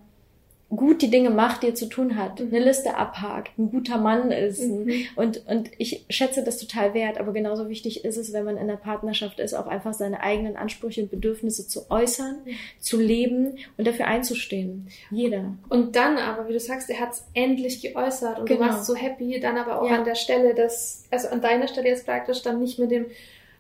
gut 0.70 1.02
die 1.02 1.10
Dinge 1.10 1.32
macht, 1.32 1.64
die 1.64 1.68
er 1.68 1.76
zu 1.76 1.88
tun 1.88 2.16
hat, 2.16 2.40
mhm. 2.40 2.54
eine 2.54 2.66
Liste 2.66 2.96
abhakt, 2.96 3.58
ein 3.58 3.72
guter 3.72 3.98
Mann 3.98 4.32
ist. 4.32 4.62
Mhm. 4.62 4.92
Und, 5.16 5.46
und 5.48 5.72
ich 5.80 6.06
schätze 6.10 6.44
das 6.44 6.60
total 6.60 6.94
wert, 6.94 7.20
aber 7.20 7.34
genauso 7.34 7.70
wichtig 7.70 8.06
ist 8.06 8.18
es, 8.18 8.34
wenn 8.34 8.46
man 8.46 8.56
in 8.56 8.64
einer 8.64 8.78
Partnerschaft 8.78 9.40
ist, 9.40 9.56
auch 9.56 9.66
einfach 9.66 9.94
seine 9.94 10.22
eigenen 10.22 10.56
Ansprüche 10.56 11.02
und 11.02 11.12
Bedürfnisse 11.12 11.68
zu 11.68 11.90
äußern, 11.90 12.38
zu 12.80 13.00
leben 13.00 13.58
und 13.78 13.88
dafür 13.88 14.06
einzustehen. 14.06 14.88
Jeder. 15.10 15.54
Und 15.70 15.96
dann 15.96 16.18
aber, 16.18 16.48
wie 16.48 16.54
du 16.54 16.60
sagst, 16.60 16.90
er 16.90 17.00
hat 17.00 17.14
es 17.14 17.26
endlich 17.34 17.82
geäußert 17.82 18.40
und 18.40 18.46
genau. 18.46 18.66
du 18.66 18.70
warst 18.70 18.86
so 18.86 18.96
happy, 18.96 19.40
dann 19.40 19.58
aber 19.58 19.82
auch 19.82 19.90
ja. 19.90 19.98
an 19.98 20.06
der 20.06 20.16
Stelle, 20.16 20.54
dass, 20.54 21.04
also 21.10 21.30
an 21.30 21.42
deiner 21.42 21.68
Stelle 21.68 21.88
jetzt 21.88 22.06
praktisch 22.06 22.44
dann 22.44 22.60
nicht 22.60 22.78
mit 22.78 22.92
dem, 22.92 23.08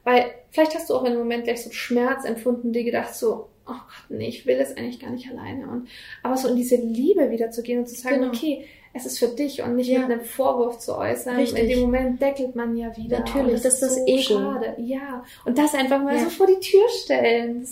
weil 0.03 0.25
vielleicht 0.51 0.75
hast 0.75 0.89
du 0.89 0.95
auch 0.95 1.03
in 1.03 1.13
dem 1.13 1.19
Moment 1.19 1.45
gleich 1.45 1.63
so 1.63 1.71
Schmerz 1.71 2.23
empfunden, 2.23 2.71
dir 2.71 2.83
gedacht 2.83 3.15
so, 3.15 3.47
oh 3.69 3.73
Gott, 3.73 4.17
nee, 4.17 4.27
ich 4.27 4.45
will 4.45 4.57
es 4.57 4.75
eigentlich 4.75 4.99
gar 4.99 5.11
nicht 5.11 5.29
alleine. 5.29 5.67
Und 5.67 5.87
aber 6.23 6.37
so 6.37 6.47
in 6.47 6.55
diese 6.55 6.75
Liebe 6.75 7.29
wieder 7.31 7.51
zu 7.51 7.61
gehen 7.61 7.79
und 7.79 7.87
zu 7.87 7.95
sagen, 7.95 8.21
genau. 8.21 8.29
okay, 8.29 8.65
es 8.93 9.05
ist 9.05 9.19
für 9.19 9.27
dich 9.27 9.61
und 9.61 9.75
nicht 9.75 9.89
ja. 9.89 9.99
mit 9.99 10.11
einem 10.11 10.21
Vorwurf 10.21 10.79
zu 10.79 10.97
äußern. 10.97 11.35
Richtig. 11.35 11.63
In 11.63 11.69
dem 11.69 11.79
Moment 11.81 12.21
deckelt 12.21 12.55
man 12.55 12.75
ja 12.75 12.95
wieder. 12.97 13.19
Natürlich, 13.19 13.61
das, 13.61 13.79
das 13.79 13.81
ist 13.81 13.81
das 13.81 13.95
so 13.95 14.05
Ego. 14.05 14.39
Schade. 14.39 14.75
Ja. 14.77 15.23
Und 15.45 15.57
das 15.57 15.75
einfach 15.75 16.01
mal 16.01 16.15
ja. 16.15 16.23
so 16.23 16.29
vor 16.29 16.47
die 16.47 16.59
Tür 16.59 16.87
stellen. 17.03 17.67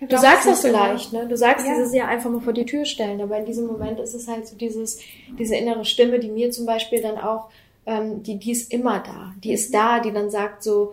du 0.00 0.18
sagst 0.18 0.48
das 0.48 0.62
so 0.62 0.68
leicht, 0.68 1.12
ne? 1.12 1.26
Du 1.28 1.36
sagst 1.36 1.66
ja. 1.66 1.74
dieses 1.74 1.94
ja 1.94 2.06
einfach 2.06 2.30
mal 2.30 2.40
vor 2.40 2.52
die 2.52 2.66
Tür 2.66 2.84
stellen, 2.84 3.20
aber 3.20 3.38
in 3.38 3.46
diesem 3.46 3.66
Moment 3.66 4.00
ist 4.00 4.14
es 4.14 4.26
halt 4.26 4.48
so 4.48 4.56
dieses, 4.56 5.00
diese 5.38 5.54
innere 5.54 5.84
Stimme, 5.84 6.18
die 6.18 6.30
mir 6.30 6.50
zum 6.50 6.66
Beispiel 6.66 7.00
dann 7.00 7.18
auch, 7.18 7.50
ähm, 7.86 8.22
die, 8.24 8.38
die 8.38 8.50
ist 8.50 8.72
immer 8.72 8.98
da. 8.98 9.34
Die 9.42 9.52
ist 9.52 9.72
da, 9.72 10.00
die 10.00 10.12
dann 10.12 10.30
sagt 10.30 10.64
so, 10.64 10.92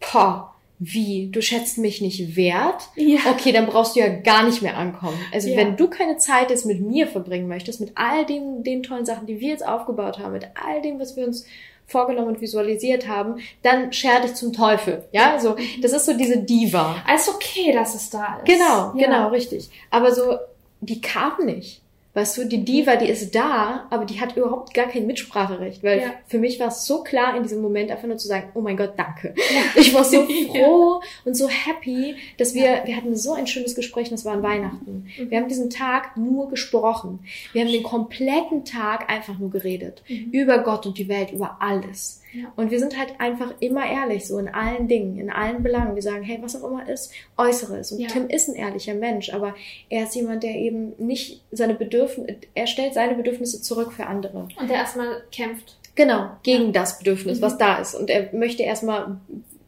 boah, 0.00 0.54
wie, 0.82 1.28
du 1.30 1.42
schätzt 1.42 1.76
mich 1.76 2.00
nicht 2.00 2.36
wert? 2.36 2.88
Ja. 2.96 3.20
Okay, 3.30 3.52
dann 3.52 3.66
brauchst 3.66 3.94
du 3.94 4.00
ja 4.00 4.08
gar 4.08 4.44
nicht 4.44 4.62
mehr 4.62 4.78
ankommen. 4.78 5.18
Also 5.30 5.50
ja. 5.50 5.58
wenn 5.58 5.76
du 5.76 5.88
keine 5.88 6.16
Zeit 6.16 6.48
jetzt 6.48 6.64
mit 6.64 6.80
mir 6.80 7.06
verbringen 7.06 7.48
möchtest, 7.48 7.80
mit 7.80 7.92
all 7.96 8.24
den, 8.24 8.64
den 8.64 8.82
tollen 8.82 9.04
Sachen, 9.04 9.26
die 9.26 9.40
wir 9.40 9.50
jetzt 9.50 9.66
aufgebaut 9.66 10.18
haben, 10.18 10.32
mit 10.32 10.48
all 10.54 10.80
dem, 10.80 10.98
was 10.98 11.16
wir 11.16 11.26
uns 11.26 11.44
vorgenommen 11.86 12.28
und 12.28 12.40
visualisiert 12.40 13.06
haben, 13.06 13.40
dann 13.62 13.92
scher 13.92 14.20
dich 14.20 14.34
zum 14.34 14.54
Teufel. 14.54 15.04
Ja, 15.12 15.38
so, 15.38 15.54
das 15.82 15.92
ist 15.92 16.06
so 16.06 16.16
diese 16.16 16.38
Diva. 16.38 16.96
Alles 17.06 17.28
okay, 17.28 17.72
dass 17.72 17.94
es 17.94 18.08
da 18.08 18.38
ist. 18.38 18.46
Genau, 18.46 18.94
ja. 18.96 19.06
genau, 19.06 19.28
richtig. 19.28 19.68
Aber 19.90 20.14
so, 20.14 20.38
die 20.80 21.02
kam 21.02 21.44
nicht. 21.44 21.79
Weißt 22.12 22.38
du, 22.38 22.44
die 22.44 22.64
Diva, 22.64 22.96
die 22.96 23.08
ist 23.08 23.36
da, 23.36 23.86
aber 23.88 24.04
die 24.04 24.20
hat 24.20 24.36
überhaupt 24.36 24.74
gar 24.74 24.86
kein 24.86 25.06
Mitspracherecht, 25.06 25.84
weil 25.84 26.00
ja. 26.00 26.14
für 26.26 26.38
mich 26.38 26.58
war 26.58 26.66
es 26.66 26.84
so 26.84 27.04
klar 27.04 27.36
in 27.36 27.44
diesem 27.44 27.62
Moment 27.62 27.88
einfach 27.92 28.08
nur 28.08 28.16
zu 28.16 28.26
sagen, 28.26 28.50
oh 28.54 28.60
mein 28.60 28.76
Gott, 28.76 28.94
danke. 28.96 29.34
Ja. 29.36 29.60
Ich 29.80 29.94
war 29.94 30.02
so 30.02 30.24
froh 30.48 31.00
ja. 31.02 31.08
und 31.24 31.36
so 31.36 31.48
happy, 31.48 32.16
dass 32.36 32.54
wir, 32.54 32.82
wir 32.84 32.96
hatten 32.96 33.14
so 33.14 33.32
ein 33.32 33.46
schönes 33.46 33.76
Gespräch, 33.76 34.10
das 34.10 34.24
war 34.24 34.32
an 34.32 34.42
Weihnachten. 34.42 35.06
Mhm. 35.18 35.30
Wir 35.30 35.38
haben 35.38 35.48
diesen 35.48 35.70
Tag 35.70 36.16
nur 36.16 36.48
gesprochen. 36.48 37.20
Wir 37.52 37.62
haben 37.62 37.70
den 37.70 37.84
kompletten 37.84 38.64
Tag 38.64 39.08
einfach 39.08 39.38
nur 39.38 39.50
geredet. 39.50 40.02
Mhm. 40.08 40.30
Über 40.32 40.58
Gott 40.58 40.86
und 40.86 40.98
die 40.98 41.08
Welt, 41.08 41.30
über 41.30 41.58
alles. 41.60 42.19
Ja. 42.32 42.52
Und 42.56 42.70
wir 42.70 42.78
sind 42.78 42.98
halt 42.98 43.14
einfach 43.18 43.54
immer 43.60 43.84
ehrlich, 43.86 44.26
so 44.26 44.38
in 44.38 44.48
allen 44.48 44.88
Dingen, 44.88 45.18
in 45.18 45.30
allen 45.30 45.62
Belangen. 45.62 45.94
Wir 45.94 46.02
sagen, 46.02 46.22
hey, 46.22 46.38
was 46.40 46.60
auch 46.60 46.68
immer 46.68 46.88
ist, 46.88 47.12
äußere 47.36 47.78
es. 47.78 47.92
Und 47.92 48.00
ja. 48.00 48.08
Tim 48.08 48.28
ist 48.28 48.48
ein 48.48 48.54
ehrlicher 48.54 48.94
Mensch, 48.94 49.32
aber 49.32 49.54
er 49.88 50.04
ist 50.04 50.14
jemand, 50.14 50.42
der 50.42 50.54
eben 50.54 50.92
nicht 50.98 51.42
seine 51.50 51.74
Bedürfnisse, 51.74 52.36
er 52.54 52.66
stellt 52.66 52.94
seine 52.94 53.14
Bedürfnisse 53.14 53.60
zurück 53.62 53.92
für 53.92 54.06
andere. 54.06 54.48
Und 54.58 54.68
der 54.70 54.76
erstmal 54.76 55.22
kämpft. 55.32 55.76
Genau, 55.94 56.30
gegen 56.42 56.66
ja. 56.66 56.72
das 56.72 56.98
Bedürfnis, 56.98 57.38
mhm. 57.38 57.42
was 57.42 57.58
da 57.58 57.78
ist. 57.78 57.94
Und 57.94 58.10
er 58.10 58.32
möchte 58.32 58.62
erstmal 58.62 59.18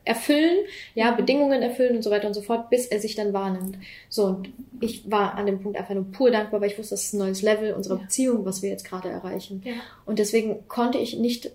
erfüllen, 0.05 0.65
ja, 0.95 1.13
mhm. 1.13 1.17
Bedingungen 1.17 1.63
erfüllen 1.63 1.97
und 1.97 2.03
so 2.03 2.11
weiter 2.11 2.27
und 2.27 2.35
so 2.35 2.43
fort, 2.43 2.71
bis 2.71 2.87
er 2.87 3.01
sich 3.01 3.15
dann 3.15 3.33
wahrnimmt. 3.33 3.79
So, 4.09 4.27
und 4.27 4.53
ich 4.81 5.11
war 5.11 5.35
an 5.35 5.47
dem 5.47 5.61
Punkt 5.61 5.79
einfach 5.79 5.95
nur 5.95 6.11
pur 6.11 6.31
dankbar, 6.31 6.61
weil 6.61 6.71
ich 6.71 6.79
wusste, 6.79 6.95
das 6.95 7.05
ist 7.05 7.13
ein 7.15 7.19
neues 7.19 7.43
Level 7.43 7.73
unserer 7.73 7.97
ja. 7.97 8.03
Beziehung, 8.03 8.45
was 8.45 8.63
wir 8.63 8.71
jetzt 8.71 8.85
gerade 8.85 9.09
erreichen. 9.09 9.63
Ja. 9.65 9.75
Und 10.05 10.19
deswegen 10.19 10.67
konnte 10.69 10.99
ich 10.99 11.19
nicht 11.19 11.53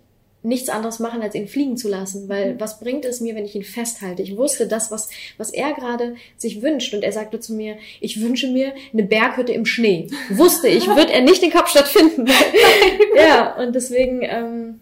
nichts 0.47 0.69
anderes 0.69 0.99
machen, 0.99 1.21
als 1.21 1.36
ihn 1.36 1.47
fliegen 1.47 1.75
zu 1.77 1.89
lassen, 1.89 2.29
weil 2.29 2.53
mhm. 2.53 2.60
was 2.60 2.79
bringt 2.79 3.05
es 3.05 3.19
mir, 3.19 3.36
wenn 3.36 3.45
ich 3.45 3.55
ihn 3.55 3.63
festhalte? 3.63 4.21
Ich 4.21 4.38
wusste 4.38 4.67
das, 4.67 4.91
was, 4.91 5.10
was 5.38 5.51
er 5.51 5.73
gerade 5.73 6.15
sich 6.38 6.62
wünscht 6.62 6.93
und 6.93 7.03
er 7.03 7.12
sagte 7.12 7.39
zu 7.39 7.53
mir, 7.53 7.77
ich 7.99 8.21
wünsche 8.21 8.47
mir 8.47 8.73
eine 8.93 9.03
Berghütte 9.03 9.51
im 9.51 9.65
Schnee. 9.65 10.07
Wusste 10.29 10.69
ich, 10.69 10.88
wird 10.88 11.12
er 11.12 11.21
nicht 11.21 11.43
in 11.43 11.51
Kapstadt 11.51 11.88
finden. 11.88 12.27
ja, 13.15 13.55
und 13.55 13.75
deswegen, 13.75 14.21
ähm, 14.23 14.79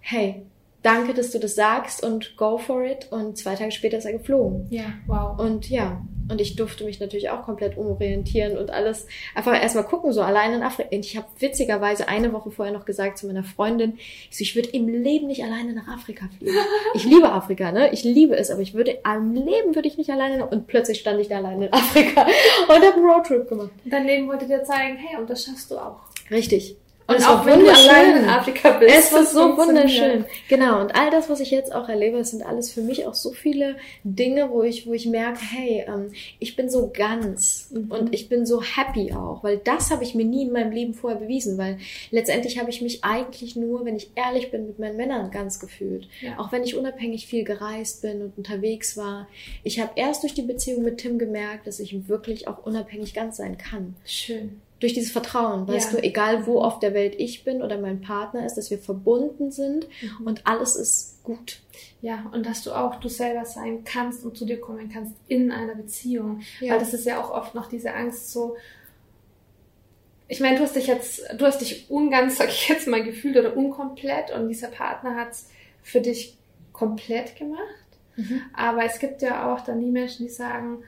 hey, 0.00 0.42
danke, 0.82 1.12
dass 1.12 1.32
du 1.32 1.40
das 1.40 1.56
sagst 1.56 2.04
und 2.04 2.36
go 2.36 2.58
for 2.58 2.84
it 2.84 3.08
und 3.10 3.36
zwei 3.36 3.56
Tage 3.56 3.72
später 3.72 3.98
ist 3.98 4.04
er 4.04 4.12
geflogen. 4.12 4.68
Ja, 4.70 4.94
wow. 5.06 5.38
Und 5.38 5.68
ja, 5.68 6.00
und 6.30 6.40
ich 6.40 6.56
durfte 6.56 6.84
mich 6.84 7.00
natürlich 7.00 7.30
auch 7.30 7.42
komplett 7.42 7.76
umorientieren 7.76 8.56
und 8.56 8.70
alles 8.70 9.06
einfach 9.34 9.60
erstmal 9.60 9.84
gucken, 9.84 10.12
so 10.12 10.22
allein 10.22 10.54
in 10.54 10.62
Afrika. 10.62 10.94
Und 10.94 11.04
ich 11.04 11.16
habe 11.16 11.26
witzigerweise 11.38 12.08
eine 12.08 12.32
Woche 12.32 12.50
vorher 12.50 12.74
noch 12.74 12.84
gesagt 12.84 13.18
zu 13.18 13.26
meiner 13.26 13.44
Freundin, 13.44 13.98
ich, 14.30 14.36
so, 14.36 14.42
ich 14.42 14.54
würde 14.54 14.70
im 14.70 14.88
Leben 14.88 15.26
nicht 15.26 15.42
alleine 15.42 15.72
nach 15.72 15.88
Afrika 15.88 16.28
fliegen. 16.38 16.56
Ich 16.94 17.04
liebe 17.04 17.30
Afrika, 17.30 17.70
ne? 17.70 17.92
Ich 17.92 18.02
liebe 18.02 18.36
es, 18.36 18.50
aber 18.50 18.60
ich 18.60 18.74
würde, 18.74 18.98
am 19.04 19.34
Leben 19.34 19.74
würde 19.74 19.88
ich 19.88 19.98
nicht 19.98 20.10
alleine, 20.10 20.46
und 20.46 20.66
plötzlich 20.66 21.00
stand 21.00 21.20
ich 21.20 21.28
da 21.28 21.36
alleine 21.36 21.66
in 21.66 21.72
Afrika 21.72 22.22
und 22.68 22.74
habe 22.74 22.94
einen 22.94 23.04
Roadtrip 23.04 23.48
gemacht. 23.48 23.70
Dein 23.84 24.06
Leben 24.06 24.28
wollte 24.28 24.46
dir 24.46 24.64
zeigen, 24.64 24.96
hey, 24.96 25.18
und 25.18 25.28
das 25.28 25.44
schaffst 25.44 25.70
du 25.70 25.78
auch. 25.78 26.00
Richtig. 26.30 26.76
Und, 27.08 27.16
und 27.16 27.26
auch 27.26 27.46
wenn 27.46 27.60
du 27.60 27.70
allein 27.70 28.18
in 28.18 28.28
Afrika 28.28 28.72
bist. 28.72 28.94
Es 28.94 29.12
ist 29.12 29.32
so 29.32 29.56
wunderschön. 29.56 30.26
Genau. 30.48 30.78
Und 30.82 30.94
all 30.94 31.10
das, 31.10 31.30
was 31.30 31.40
ich 31.40 31.50
jetzt 31.50 31.74
auch 31.74 31.88
erlebe, 31.88 32.22
sind 32.22 32.44
alles 32.44 32.70
für 32.70 32.82
mich 32.82 33.06
auch 33.06 33.14
so 33.14 33.32
viele 33.32 33.76
Dinge, 34.04 34.50
wo 34.50 34.62
ich, 34.62 34.86
wo 34.86 34.92
ich 34.92 35.06
merke, 35.06 35.40
hey, 35.40 35.86
ähm, 35.88 36.12
ich 36.38 36.54
bin 36.54 36.68
so 36.68 36.92
ganz 36.94 37.70
mhm. 37.70 37.90
und 37.90 38.14
ich 38.14 38.28
bin 38.28 38.44
so 38.44 38.62
happy 38.62 39.14
auch, 39.14 39.42
weil 39.42 39.56
das 39.56 39.90
habe 39.90 40.04
ich 40.04 40.14
mir 40.14 40.26
nie 40.26 40.42
in 40.42 40.52
meinem 40.52 40.70
Leben 40.70 40.92
vorher 40.92 41.18
bewiesen, 41.18 41.56
weil 41.56 41.78
letztendlich 42.10 42.58
habe 42.58 42.68
ich 42.68 42.82
mich 42.82 43.02
eigentlich 43.04 43.56
nur, 43.56 43.86
wenn 43.86 43.96
ich 43.96 44.10
ehrlich 44.14 44.50
bin, 44.50 44.66
mit 44.66 44.78
meinen 44.78 44.98
Männern 44.98 45.30
ganz 45.30 45.60
gefühlt. 45.60 46.08
Ja. 46.20 46.38
Auch 46.38 46.52
wenn 46.52 46.62
ich 46.62 46.76
unabhängig 46.76 47.26
viel 47.26 47.44
gereist 47.44 48.02
bin 48.02 48.20
und 48.20 48.36
unterwegs 48.36 48.98
war. 48.98 49.28
Ich 49.64 49.80
habe 49.80 49.92
erst 49.96 50.24
durch 50.24 50.34
die 50.34 50.42
Beziehung 50.42 50.82
mit 50.82 50.98
Tim 50.98 51.18
gemerkt, 51.18 51.66
dass 51.66 51.80
ich 51.80 52.06
wirklich 52.06 52.48
auch 52.48 52.66
unabhängig 52.66 53.14
ganz 53.14 53.38
sein 53.38 53.56
kann. 53.56 53.96
Schön 54.04 54.60
durch 54.80 54.94
dieses 54.94 55.10
Vertrauen, 55.10 55.66
weißt 55.66 55.92
ja. 55.92 55.98
du, 55.98 56.04
egal 56.04 56.46
wo 56.46 56.60
auf 56.60 56.78
der 56.78 56.94
Welt 56.94 57.14
ich 57.18 57.42
bin 57.42 57.62
oder 57.62 57.78
mein 57.78 58.00
Partner 58.00 58.46
ist, 58.46 58.54
dass 58.54 58.70
wir 58.70 58.78
verbunden 58.78 59.50
sind 59.50 59.88
mhm. 60.00 60.26
und 60.26 60.46
alles 60.46 60.76
ist 60.76 61.22
gut. 61.24 61.60
Ja, 62.00 62.30
und 62.32 62.46
dass 62.46 62.62
du 62.62 62.72
auch 62.72 62.96
du 62.96 63.08
selber 63.08 63.44
sein 63.44 63.82
kannst 63.84 64.24
und 64.24 64.36
zu 64.36 64.44
dir 64.44 64.60
kommen 64.60 64.88
kannst 64.88 65.14
in 65.26 65.50
einer 65.50 65.74
Beziehung. 65.74 66.42
Ja. 66.60 66.72
Weil 66.72 66.80
das 66.80 66.94
ist 66.94 67.06
ja 67.06 67.20
auch 67.20 67.30
oft 67.30 67.54
noch 67.54 67.68
diese 67.68 67.92
Angst 67.92 68.30
so, 68.30 68.56
ich 70.28 70.40
meine, 70.40 70.58
du 70.58 70.62
hast 70.62 70.76
dich 70.76 70.86
jetzt, 70.86 71.22
du 71.36 71.46
hast 71.46 71.60
dich 71.60 71.90
unganz, 71.90 72.36
sag 72.36 72.48
ich 72.48 72.68
jetzt 72.68 72.86
mal, 72.86 73.02
gefühlt 73.02 73.36
oder 73.36 73.56
unkomplett 73.56 74.30
und 74.30 74.48
dieser 74.48 74.68
Partner 74.68 75.16
hat 75.16 75.32
es 75.32 75.48
für 75.82 76.00
dich 76.00 76.36
komplett 76.72 77.34
gemacht. 77.36 77.62
Mhm. 78.16 78.42
Aber 78.52 78.84
es 78.84 78.98
gibt 78.98 79.22
ja 79.22 79.52
auch 79.52 79.62
dann 79.62 79.80
die 79.80 79.90
Menschen, 79.90 80.26
die 80.26 80.32
sagen, 80.32 80.84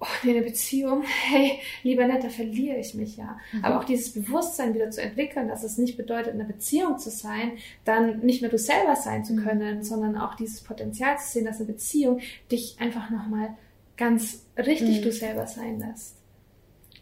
oh, 0.00 0.06
nee, 0.22 0.30
eine 0.30 0.42
Beziehung, 0.42 1.02
hey, 1.02 1.58
lieber 1.82 2.06
nett, 2.06 2.24
da 2.24 2.28
verliere 2.28 2.78
ich 2.78 2.94
mich 2.94 3.16
ja. 3.16 3.38
Mhm. 3.52 3.64
Aber 3.64 3.78
auch 3.80 3.84
dieses 3.84 4.12
Bewusstsein 4.12 4.74
wieder 4.74 4.90
zu 4.90 5.00
entwickeln, 5.00 5.48
dass 5.48 5.64
es 5.64 5.78
nicht 5.78 5.96
bedeutet, 5.96 6.34
in 6.34 6.40
einer 6.40 6.48
Beziehung 6.48 6.98
zu 6.98 7.10
sein, 7.10 7.52
dann 7.84 8.20
nicht 8.20 8.42
mehr 8.42 8.50
du 8.50 8.58
selber 8.58 8.96
sein 8.96 9.24
zu 9.24 9.34
mhm. 9.34 9.44
können, 9.44 9.78
mhm. 9.78 9.82
sondern 9.82 10.16
auch 10.16 10.34
dieses 10.34 10.60
Potenzial 10.60 11.18
zu 11.18 11.32
sehen, 11.32 11.44
dass 11.44 11.58
eine 11.58 11.66
Beziehung 11.66 12.20
dich 12.50 12.76
einfach 12.78 13.10
nochmal 13.10 13.56
ganz 13.96 14.42
richtig 14.58 14.98
mhm. 14.98 15.02
du 15.02 15.12
selber 15.12 15.46
sein 15.46 15.80
lässt. 15.80 16.16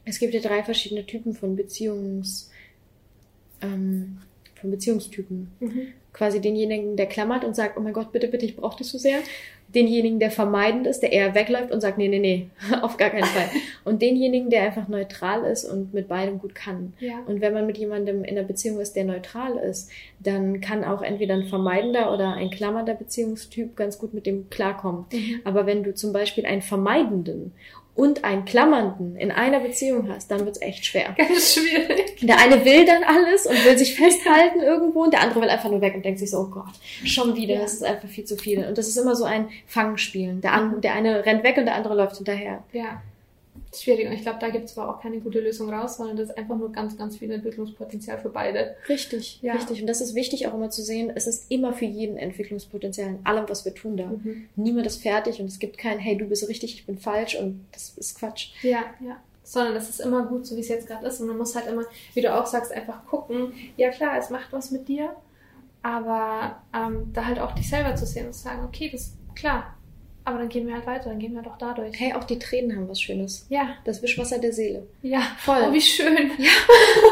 Es 0.05 0.19
gibt 0.19 0.35
ja 0.35 0.41
drei 0.41 0.63
verschiedene 0.63 1.07
Typen 1.07 1.35
von 1.35 1.57
Beziehungs, 1.57 2.51
ähm, 3.63 4.19
von 4.61 4.71
Beziehungstypen. 4.71 5.51
Mhm. 5.61 5.87
Quasi 6.13 6.41
denjenigen, 6.41 6.97
der 6.97 7.07
klammert 7.07 7.45
und 7.45 7.57
sagt, 7.57 7.77
oh 7.77 7.81
mein 7.81 7.93
Gott, 7.93 8.13
bitte, 8.13 8.29
bitte, 8.29 8.47
ich 8.47 8.55
brauche 8.55 8.79
dich 8.79 8.87
so 8.87 8.99
sehr. 8.99 9.19
Denjenigen, 9.75 10.21
der 10.21 10.31
vermeidend 10.31 10.87
ist, 10.87 11.01
der 11.01 11.13
eher 11.13 11.35
wegläuft 11.35 11.73
und 11.73 11.81
sagt, 11.81 11.99
nee, 11.99 12.09
nee, 12.09 12.19
nee, 12.19 12.49
auf 12.83 12.97
gar 12.97 13.11
keinen 13.11 13.25
Fall. 13.25 13.49
Und 13.85 14.01
denjenigen, 14.01 14.49
der 14.49 14.63
einfach 14.63 14.89
neutral 14.89 15.45
ist 15.45 15.67
und 15.67 15.93
mit 15.93 16.09
beidem 16.09 16.39
gut 16.39 16.55
kann. 16.55 16.95
Ja. 17.01 17.19
Und 17.27 17.43
wenn 17.43 17.53
man 17.53 17.67
mit 17.67 17.77
jemandem 17.77 18.25
in 18.25 18.39
einer 18.39 18.47
Beziehung 18.47 18.81
ist, 18.81 18.97
der 18.97 19.05
neutral 19.05 19.59
ist, 19.59 19.91
dann 20.21 20.63
kann 20.63 20.85
auch 20.85 21.03
entweder 21.03 21.35
ein 21.35 21.45
vermeidender 21.45 22.11
oder 22.15 22.33
ein 22.33 22.49
klammernder 22.49 22.95
Beziehungstyp 22.95 23.77
ganz 23.77 23.99
gut 23.99 24.15
mit 24.15 24.25
dem 24.25 24.49
klarkommen. 24.49 25.05
Mhm. 25.13 25.41
Aber 25.45 25.67
wenn 25.67 25.83
du 25.83 25.93
zum 25.93 26.15
Beispiel 26.15 26.47
einen 26.47 26.63
vermeidenden 26.63 27.53
und 27.95 28.25
einen 28.25 28.45
Klammernden 28.45 29.17
in 29.17 29.31
einer 29.31 29.61
Beziehung 29.61 30.09
hast, 30.09 30.31
dann 30.31 30.45
wird's 30.45 30.61
echt 30.61 30.85
schwer. 30.85 31.13
Ganz 31.17 31.55
schwierig. 31.55 32.17
Der 32.23 32.39
eine 32.39 32.65
will 32.65 32.85
dann 32.85 33.05
alles 33.05 33.47
und 33.47 33.65
will 33.65 33.79
sich 33.79 33.95
festhalten 33.95 34.61
irgendwo 34.61 35.05
und 35.05 35.13
der 35.13 35.21
andere 35.21 35.43
will 35.43 35.49
einfach 35.49 35.71
nur 35.71 35.81
weg 35.81 35.95
und 35.95 36.05
denkt 36.05 36.19
sich 36.19 36.31
so, 36.31 36.39
oh 36.39 36.51
Gott, 36.51 36.75
schon 37.05 37.37
wieder, 37.37 37.55
ja. 37.55 37.61
das 37.61 37.75
ist 37.75 37.85
einfach 37.85 38.09
viel 38.09 38.25
zu 38.25 38.37
viel. 38.37 38.65
Und 38.67 38.79
das 38.79 38.89
ist 38.89 38.97
immer 38.97 39.15
so 39.15 39.25
ein 39.25 39.49
Fangspielen. 39.67 40.41
Der, 40.41 40.53
an, 40.53 40.81
der 40.81 40.95
eine 40.95 41.25
rennt 41.25 41.45
weg 41.45 41.57
und 41.57 41.67
der 41.67 41.77
andere 41.77 41.95
läuft 41.95 42.17
hinterher. 42.17 42.65
Ja 42.73 43.01
schwierig. 43.73 44.07
Und 44.07 44.13
ich 44.13 44.23
glaube, 44.23 44.39
da 44.41 44.51
gibt 44.51 44.67
es 44.67 44.77
aber 44.77 44.95
auch 44.95 45.01
keine 45.01 45.21
gute 45.21 45.41
Lösung 45.41 45.73
raus, 45.73 45.97
sondern 45.97 46.17
das 46.17 46.31
ist 46.31 46.39
einfach 46.39 46.57
nur 46.57 46.73
ganz, 46.73 46.97
ganz 46.97 47.17
viel 47.17 47.31
Entwicklungspotenzial 47.31 48.19
für 48.19 48.31
beide. 48.31 48.77
Richtig, 48.89 49.41
ja. 49.43 49.55
richtig. 49.55 49.81
Und 49.81 49.87
das 49.87 50.01
ist 50.01 50.15
wichtig 50.15 50.47
auch 50.47 50.55
immer 50.55 50.71
zu 50.71 50.83
sehen, 50.83 51.13
es 51.15 51.27
ist 51.27 51.51
immer 51.51 51.73
für 51.73 51.85
jeden 51.85 52.17
Entwicklungspotenzial 52.17 53.09
in 53.09 53.19
allem, 53.25 53.49
was 53.49 53.65
wir 53.65 53.75
tun 53.75 53.97
da. 53.97 54.07
Mhm. 54.07 54.49
Niemand 54.57 54.87
ist 54.87 55.03
fertig 55.03 55.41
und 55.41 55.47
es 55.47 55.59
gibt 55.59 55.79
kein, 55.79 55.99
hey, 55.99 56.17
du 56.17 56.27
bist 56.27 56.49
richtig, 56.49 56.75
ich 56.75 56.87
bin 56.87 56.99
falsch 56.99 57.37
und 57.37 57.65
das 57.73 57.97
ist 57.97 58.19
Quatsch. 58.19 58.51
Ja, 58.63 58.85
ja. 59.01 59.17
Sondern 59.43 59.75
das 59.75 59.91
ist 59.91 60.01
immer 60.01 60.25
gut, 60.27 60.47
so 60.47 60.57
wie 60.57 60.61
es 60.61 60.69
jetzt 60.69 60.87
gerade 60.87 61.07
ist. 61.07 61.21
Und 61.21 61.29
man 61.29 61.37
muss 61.37 61.55
halt 61.55 61.67
immer, 61.67 61.83
wie 62.15 62.23
du 62.23 62.35
auch 62.35 62.47
sagst, 62.47 62.73
einfach 62.73 63.05
gucken, 63.07 63.53
ja 63.77 63.91
klar, 63.91 64.17
es 64.19 64.31
macht 64.31 64.53
was 64.53 64.71
mit 64.71 64.89
dir, 64.89 65.15
aber 65.83 66.63
ähm, 66.75 67.11
da 67.13 67.27
halt 67.27 67.39
auch 67.39 67.53
dich 67.53 67.69
selber 67.69 67.95
zu 67.95 68.07
sehen 68.07 68.27
und 68.27 68.33
zu 68.33 68.41
sagen, 68.41 68.65
okay, 68.65 68.89
das 68.91 69.13
klar, 69.35 69.74
aber 70.25 70.39
dann 70.39 70.49
gehen 70.49 70.67
wir 70.67 70.75
halt 70.75 70.87
weiter, 70.87 71.11
dann 71.11 71.19
gehen 71.19 71.35
wir 71.35 71.43
doch 71.43 71.59
dadurch. 71.59 71.99
Hey, 71.99 72.15
auch 72.15 72.25
die 72.25 72.39
Tränen 72.39 72.77
haben 72.77 72.89
was 72.89 73.01
Schönes. 73.01 73.47
Ja. 73.51 73.77
Das 73.85 74.03
Wischwasser 74.03 74.39
der 74.39 74.53
Seele. 74.53 74.87
Ja, 75.03 75.21
voll. 75.39 75.67
Oh, 75.69 75.73
wie 75.73 75.81
schön. 75.81 76.31
Ja. 76.39 76.51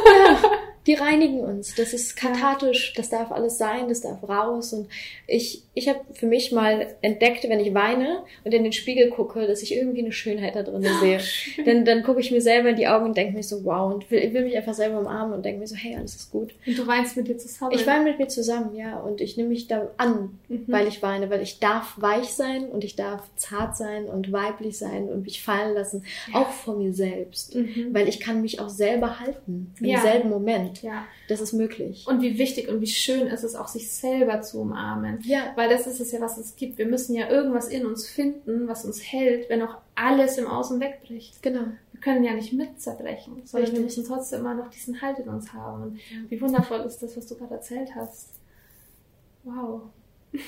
ja 0.07 0.39
die 0.87 0.95
reinigen 0.95 1.41
uns. 1.41 1.75
Das 1.75 1.93
ist 1.93 2.17
kathartisch, 2.17 2.95
das 2.95 3.09
darf 3.11 3.31
alles 3.31 3.59
sein, 3.59 3.89
das 3.89 4.01
darf 4.01 4.23
raus. 4.29 4.73
Und 4.73 4.89
ich, 5.27 5.63
ich 5.75 5.89
habe 5.89 6.01
für 6.13 6.27
mich 6.27 6.53
mal 6.53 6.95
entdeckt, 7.03 7.49
wenn 7.49 7.61
ich 7.61 7.73
weine 7.75 8.25
und 8.45 8.53
in 8.53 8.65
den 8.65 8.73
Spiegel 8.73 9.11
gucke, 9.11 9.47
dass 9.47 9.63
ich 9.63 9.75
irgendwie 9.75 10.01
eine 10.01 10.13
Schönheit 10.13 10.57
da 10.57 10.63
drin 10.63 10.87
sehe. 11.01 11.21
Oh, 11.21 11.63
dann 11.65 11.85
dann 11.85 12.03
gucke 12.03 12.21
ich 12.21 12.31
mir 12.31 12.41
selber 12.41 12.71
in 12.71 12.77
die 12.77 12.89
Augen 12.89 13.07
und 13.07 13.17
denke 13.17 13.35
mir 13.35 13.43
so, 13.43 13.65
wow, 13.65 13.93
und 13.93 14.11
will, 14.11 14.33
will 14.35 14.45
mich 14.45 14.57
einfach 14.57 14.75
selber 14.75 14.99
umarmen 14.99 15.35
und 15.35 15.45
denke 15.45 15.61
mir 15.61 15.67
so, 15.67 15.77
hey, 15.77 15.97
alles 15.97 16.17
ist 16.17 16.31
gut. 16.31 16.55
Und 16.67 16.79
du 16.79 16.87
weinst 16.87 17.17
mit 17.17 17.29
dir 17.29 17.39
zusammen? 17.39 17.73
Ich 17.75 17.87
weine 17.87 18.05
mit 18.05 18.19
mir 18.19 18.29
zusammen, 18.29 18.75
ja. 18.75 18.99
Und 18.99 19.21
ich 19.21 19.37
nehme 19.37 19.51
mich 19.51 19.69
da 19.69 19.91
an, 19.97 20.39
mhm. 20.49 20.65
weil 20.67 20.89
ich 20.89 21.03
weine, 21.03 21.31
weil 21.31 21.43
ich 21.43 21.61
darf 21.61 21.95
weich 22.01 22.29
sein 22.31 22.69
und 22.69 22.85
ich 22.85 22.97
darf 22.97 23.23
zart 23.37 23.77
sein 23.77 24.07
und 24.07 24.33
weiblich 24.33 24.79
sein 24.79 25.09
und 25.09 25.23
mich 25.23 25.43
fallen 25.43 25.75
lassen, 25.75 26.05
ja. 26.33 26.41
auch 26.41 26.51
vor 26.51 26.77
mir 26.77 26.93
selbst. 26.93 27.55
Mhm. 27.55 27.89
Weil 27.93 28.09
ich 28.09 28.21
kann 28.21 28.43
mich 28.43 28.61
auch 28.61 28.69
selber 28.69 29.21
halten 29.21 29.73
im 29.79 29.87
ja. 29.87 30.01
selben 30.01 30.31
Moment. 30.31 30.72
Moment. 30.73 30.83
Ja. 30.83 31.05
Das 31.29 31.41
ist 31.41 31.53
möglich. 31.53 32.07
Und 32.07 32.23
wie 32.23 32.39
wichtig 32.39 32.69
und 32.69 32.81
wie 32.81 32.87
schön 32.87 33.27
ist 33.27 33.45
es 33.45 33.55
auch, 33.55 33.69
sich 33.69 33.91
selber 33.91 34.43
zu 34.43 34.61
umarmen. 34.61 35.21
Ja. 35.23 35.53
Weil 35.57 35.69
das 35.69 35.87
ist 35.87 36.01
es 36.01 36.13
ja, 36.13 36.21
was 36.21 36.39
es 36.39 36.57
gibt. 36.57 36.79
Wir 36.79 36.87
müssen 36.87 37.15
ja 37.15 37.29
irgendwas 37.29 37.69
in 37.69 37.87
uns 37.87 38.09
finden, 38.09 38.69
was 38.69 38.85
uns 38.85 39.01
hält, 39.01 39.49
wenn 39.49 39.63
auch 39.63 39.77
alles 39.95 40.39
im 40.39 40.47
Außen 40.47 40.81
wegbricht. 40.81 41.43
Genau. 41.43 41.65
Wir 41.93 42.01
können 42.01 42.25
ja 42.25 42.35
nicht 42.35 42.53
mit 42.53 42.81
zerbrechen, 42.81 43.43
sondern 43.45 43.63
Richtig. 43.63 43.79
wir 43.79 43.85
müssen 43.85 44.05
trotzdem 44.05 44.41
immer 44.41 44.55
noch 44.55 44.71
diesen 44.71 45.01
Halt 45.01 45.19
in 45.19 45.29
uns 45.29 45.53
haben. 45.53 45.83
Und 45.83 46.01
wie 46.31 46.41
wundervoll 46.41 46.81
ist 46.81 46.99
das, 47.03 47.17
was 47.17 47.27
du 47.27 47.37
gerade 47.37 47.55
erzählt 47.55 47.95
hast. 47.95 48.31
Wow. 49.45 49.83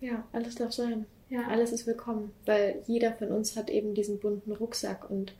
Ja, 0.00 0.26
alles 0.32 0.56
darf 0.56 0.72
sein. 0.72 1.06
Ja. 1.28 1.46
Alles 1.46 1.70
ist 1.70 1.86
willkommen, 1.86 2.32
weil 2.44 2.82
jeder 2.88 3.12
von 3.12 3.28
uns 3.28 3.56
hat 3.56 3.70
eben 3.70 3.94
diesen 3.94 4.18
bunten 4.18 4.50
Rucksack 4.50 5.08
und 5.08 5.32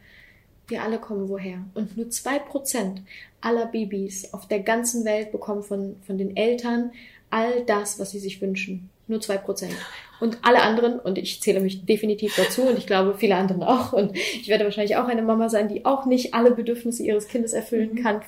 wir 0.73 0.83
alle 0.83 0.99
kommen 0.99 1.29
woher. 1.29 1.59
Und 1.75 1.97
nur 1.97 2.11
zwei 2.11 2.41
Prozent 2.41 3.03
aller 3.41 3.67
Babys 3.67 4.35
auf 4.35 4.49
der 4.49 4.61
ganzen 4.61 5.05
Welt 5.05 5.31
bekommen 5.31 5.63
von, 5.63 5.97
von 6.05 6.19
den 6.19 6.37
Eltern 6.37 6.91
all 7.31 7.63
das, 7.65 8.01
was 8.01 8.11
sie 8.11 8.19
sich 8.19 8.41
wünschen. 8.41 8.91
Nur 9.07 9.21
zwei 9.21 9.37
Prozent. 9.37 9.75
Und 10.21 10.39
alle 10.43 10.63
anderen, 10.63 10.99
und 10.99 11.19
ich 11.19 11.41
zähle 11.41 11.61
mich 11.61 11.85
definitiv 11.85 12.37
dazu, 12.37 12.63
und 12.63 12.79
ich 12.79 12.87
glaube 12.87 13.15
viele 13.19 13.37
anderen 13.37 13.63
auch, 13.63 13.93
und 13.93 14.17
ich 14.17 14.49
werde 14.49 14.65
wahrscheinlich 14.65 14.97
auch 14.97 15.09
eine 15.09 15.23
Mama 15.23 15.49
sein, 15.49 15.69
die 15.69 15.85
auch 15.85 16.07
nicht 16.07 16.35
alle 16.35 16.53
Bedürfnisse 16.53 17.03
ihres 17.03 17.29
Kindes 17.29 17.53
erfüllen 17.53 17.95
mhm. 17.95 18.03
kann. 18.03 18.21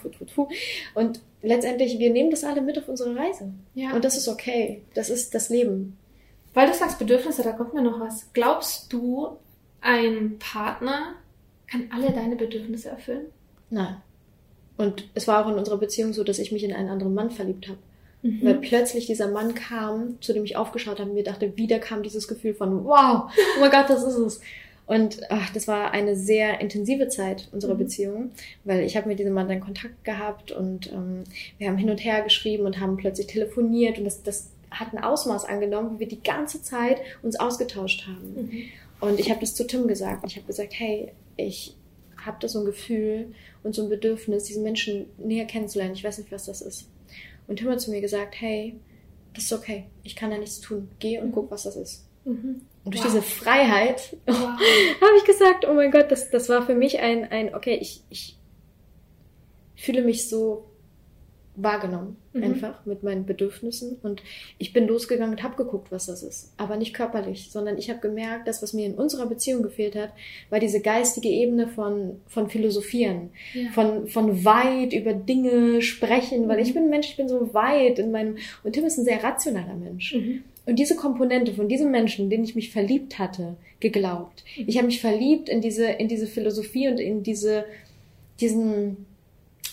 Und 0.94 1.20
letztendlich, 1.42 1.98
wir 1.98 2.10
nehmen 2.10 2.30
das 2.30 2.44
alle 2.44 2.60
mit 2.60 2.78
auf 2.78 2.88
unsere 2.88 3.16
Reise. 3.16 3.52
Ja. 3.74 3.92
Und 3.92 4.04
das 4.04 4.16
ist 4.16 4.28
okay. 4.28 4.82
Das 4.94 5.10
ist 5.10 5.34
das 5.34 5.48
Leben. 5.48 5.96
Weil 6.52 6.68
du 6.68 6.74
sagst 6.74 6.98
Bedürfnisse, 6.98 7.42
da 7.42 7.52
kommt 7.52 7.74
mir 7.74 7.82
noch 7.82 8.00
was. 8.00 8.32
Glaubst 8.32 8.92
du, 8.92 9.38
ein 9.80 10.38
Partner 10.38 11.14
kann 11.66 11.88
alle 11.90 12.10
deine 12.12 12.36
Bedürfnisse 12.36 12.90
erfüllen? 12.90 13.26
Nein. 13.70 13.96
Und 14.76 15.08
es 15.14 15.28
war 15.28 15.44
auch 15.44 15.50
in 15.50 15.58
unserer 15.58 15.78
Beziehung 15.78 16.12
so, 16.12 16.24
dass 16.24 16.38
ich 16.38 16.52
mich 16.52 16.64
in 16.64 16.72
einen 16.72 16.88
anderen 16.88 17.14
Mann 17.14 17.30
verliebt 17.30 17.68
habe. 17.68 17.78
Mhm. 18.22 18.40
Weil 18.42 18.54
plötzlich 18.54 19.06
dieser 19.06 19.28
Mann 19.28 19.54
kam, 19.54 20.20
zu 20.20 20.32
dem 20.32 20.44
ich 20.44 20.56
aufgeschaut 20.56 20.98
habe 20.98 21.10
und 21.10 21.14
mir 21.14 21.24
dachte, 21.24 21.56
wieder 21.56 21.78
kam 21.78 22.02
dieses 22.02 22.26
Gefühl 22.26 22.54
von, 22.54 22.84
wow, 22.84 23.30
oh 23.30 23.60
mein 23.60 23.70
Gott, 23.70 23.88
das 23.88 24.02
ist 24.02 24.16
es. 24.16 24.40
Und 24.86 25.20
ach, 25.30 25.50
das 25.50 25.66
war 25.66 25.92
eine 25.92 26.14
sehr 26.14 26.60
intensive 26.60 27.08
Zeit 27.08 27.48
unserer 27.52 27.74
mhm. 27.74 27.78
Beziehung, 27.78 28.30
weil 28.64 28.80
ich 28.80 28.96
habe 28.96 29.08
mit 29.08 29.18
diesem 29.18 29.32
Mann 29.32 29.48
dann 29.48 29.60
Kontakt 29.60 30.04
gehabt 30.04 30.52
und 30.52 30.92
ähm, 30.92 31.24
wir 31.58 31.68
haben 31.68 31.78
hin 31.78 31.90
und 31.90 32.04
her 32.04 32.22
geschrieben 32.22 32.66
und 32.66 32.80
haben 32.80 32.96
plötzlich 32.96 33.26
telefoniert 33.26 33.98
und 33.98 34.04
das, 34.04 34.22
das 34.22 34.50
hat 34.70 34.92
ein 34.92 35.02
Ausmaß 35.02 35.46
angenommen, 35.46 35.94
wie 35.94 36.00
wir 36.00 36.08
die 36.08 36.22
ganze 36.22 36.60
Zeit 36.62 36.98
uns 37.22 37.38
ausgetauscht 37.38 38.06
haben. 38.06 38.34
Mhm. 38.34 38.62
Und 39.00 39.20
ich 39.20 39.30
habe 39.30 39.40
das 39.40 39.54
zu 39.54 39.66
Tim 39.66 39.86
gesagt. 39.86 40.24
Ich 40.26 40.36
habe 40.36 40.46
gesagt, 40.46 40.72
hey, 40.76 41.12
ich 41.36 41.76
habe 42.16 42.38
da 42.40 42.48
so 42.48 42.60
ein 42.60 42.64
Gefühl 42.64 43.34
und 43.62 43.74
so 43.74 43.82
ein 43.82 43.88
Bedürfnis, 43.88 44.44
diesen 44.44 44.62
Menschen 44.62 45.06
näher 45.18 45.44
kennenzulernen. 45.44 45.94
Ich 45.94 46.04
weiß 46.04 46.18
nicht, 46.18 46.32
was 46.32 46.46
das 46.46 46.62
ist. 46.62 46.90
Und 47.46 47.56
Tim 47.56 47.68
hat 47.68 47.80
zu 47.80 47.90
mir 47.90 48.00
gesagt, 48.00 48.40
hey, 48.40 48.78
das 49.34 49.44
ist 49.44 49.52
okay. 49.52 49.84
Ich 50.02 50.16
kann 50.16 50.30
da 50.30 50.38
nichts 50.38 50.60
tun. 50.60 50.88
Geh 50.98 51.18
und 51.18 51.28
mhm. 51.28 51.32
guck, 51.32 51.50
was 51.50 51.64
das 51.64 51.76
ist. 51.76 52.06
Mhm. 52.24 52.62
Und 52.84 52.94
durch 52.94 53.04
wow. 53.04 53.12
diese 53.12 53.22
Freiheit 53.22 54.16
wow. 54.26 54.36
habe 54.36 55.16
ich 55.18 55.24
gesagt, 55.24 55.66
oh 55.68 55.74
mein 55.74 55.90
Gott, 55.90 56.10
das, 56.10 56.30
das 56.30 56.48
war 56.48 56.64
für 56.64 56.74
mich 56.74 57.00
ein, 57.00 57.24
ein 57.30 57.54
okay, 57.54 57.76
ich, 57.80 58.02
ich 58.08 58.38
fühle 59.76 60.02
mich 60.02 60.28
so 60.28 60.64
wahrgenommen, 61.56 62.16
mhm. 62.32 62.42
einfach 62.42 62.84
mit 62.84 63.02
meinen 63.02 63.26
Bedürfnissen. 63.26 63.96
Und 64.02 64.22
ich 64.58 64.72
bin 64.72 64.86
losgegangen 64.86 65.34
und 65.34 65.42
habe 65.42 65.56
geguckt, 65.56 65.92
was 65.92 66.06
das 66.06 66.22
ist. 66.22 66.52
Aber 66.56 66.76
nicht 66.76 66.94
körperlich, 66.94 67.50
sondern 67.50 67.78
ich 67.78 67.90
habe 67.90 68.00
gemerkt, 68.00 68.48
dass 68.48 68.62
was 68.62 68.72
mir 68.72 68.86
in 68.86 68.94
unserer 68.94 69.26
Beziehung 69.26 69.62
gefehlt 69.62 69.94
hat, 69.94 70.10
war 70.50 70.58
diese 70.58 70.80
geistige 70.80 71.28
Ebene 71.28 71.68
von, 71.68 72.20
von 72.26 72.50
Philosophieren, 72.50 73.30
ja. 73.52 73.70
von, 73.72 74.08
von 74.08 74.44
weit 74.44 74.92
über 74.92 75.12
Dinge 75.12 75.80
sprechen, 75.80 76.48
weil 76.48 76.60
ich 76.60 76.70
mhm. 76.70 76.74
bin 76.74 76.82
ein 76.84 76.90
Mensch, 76.90 77.10
ich 77.10 77.16
bin 77.16 77.28
so 77.28 77.54
weit 77.54 77.98
in 77.98 78.10
meinem, 78.10 78.36
und 78.64 78.72
Tim 78.72 78.84
ist 78.84 78.98
ein 78.98 79.04
sehr 79.04 79.22
rationaler 79.22 79.76
Mensch. 79.76 80.14
Mhm. 80.14 80.42
Und 80.66 80.78
diese 80.78 80.96
Komponente 80.96 81.52
von 81.52 81.68
diesem 81.68 81.90
Menschen, 81.90 82.30
den 82.30 82.42
ich 82.42 82.54
mich 82.54 82.70
verliebt 82.70 83.18
hatte, 83.18 83.56
geglaubt. 83.80 84.44
Ich 84.56 84.78
habe 84.78 84.86
mich 84.86 85.00
verliebt 85.00 85.50
in 85.50 85.60
diese, 85.60 85.84
in 85.84 86.08
diese 86.08 86.26
Philosophie 86.26 86.88
und 86.88 86.98
in 86.98 87.22
diese, 87.22 87.66
diesen, 88.40 89.04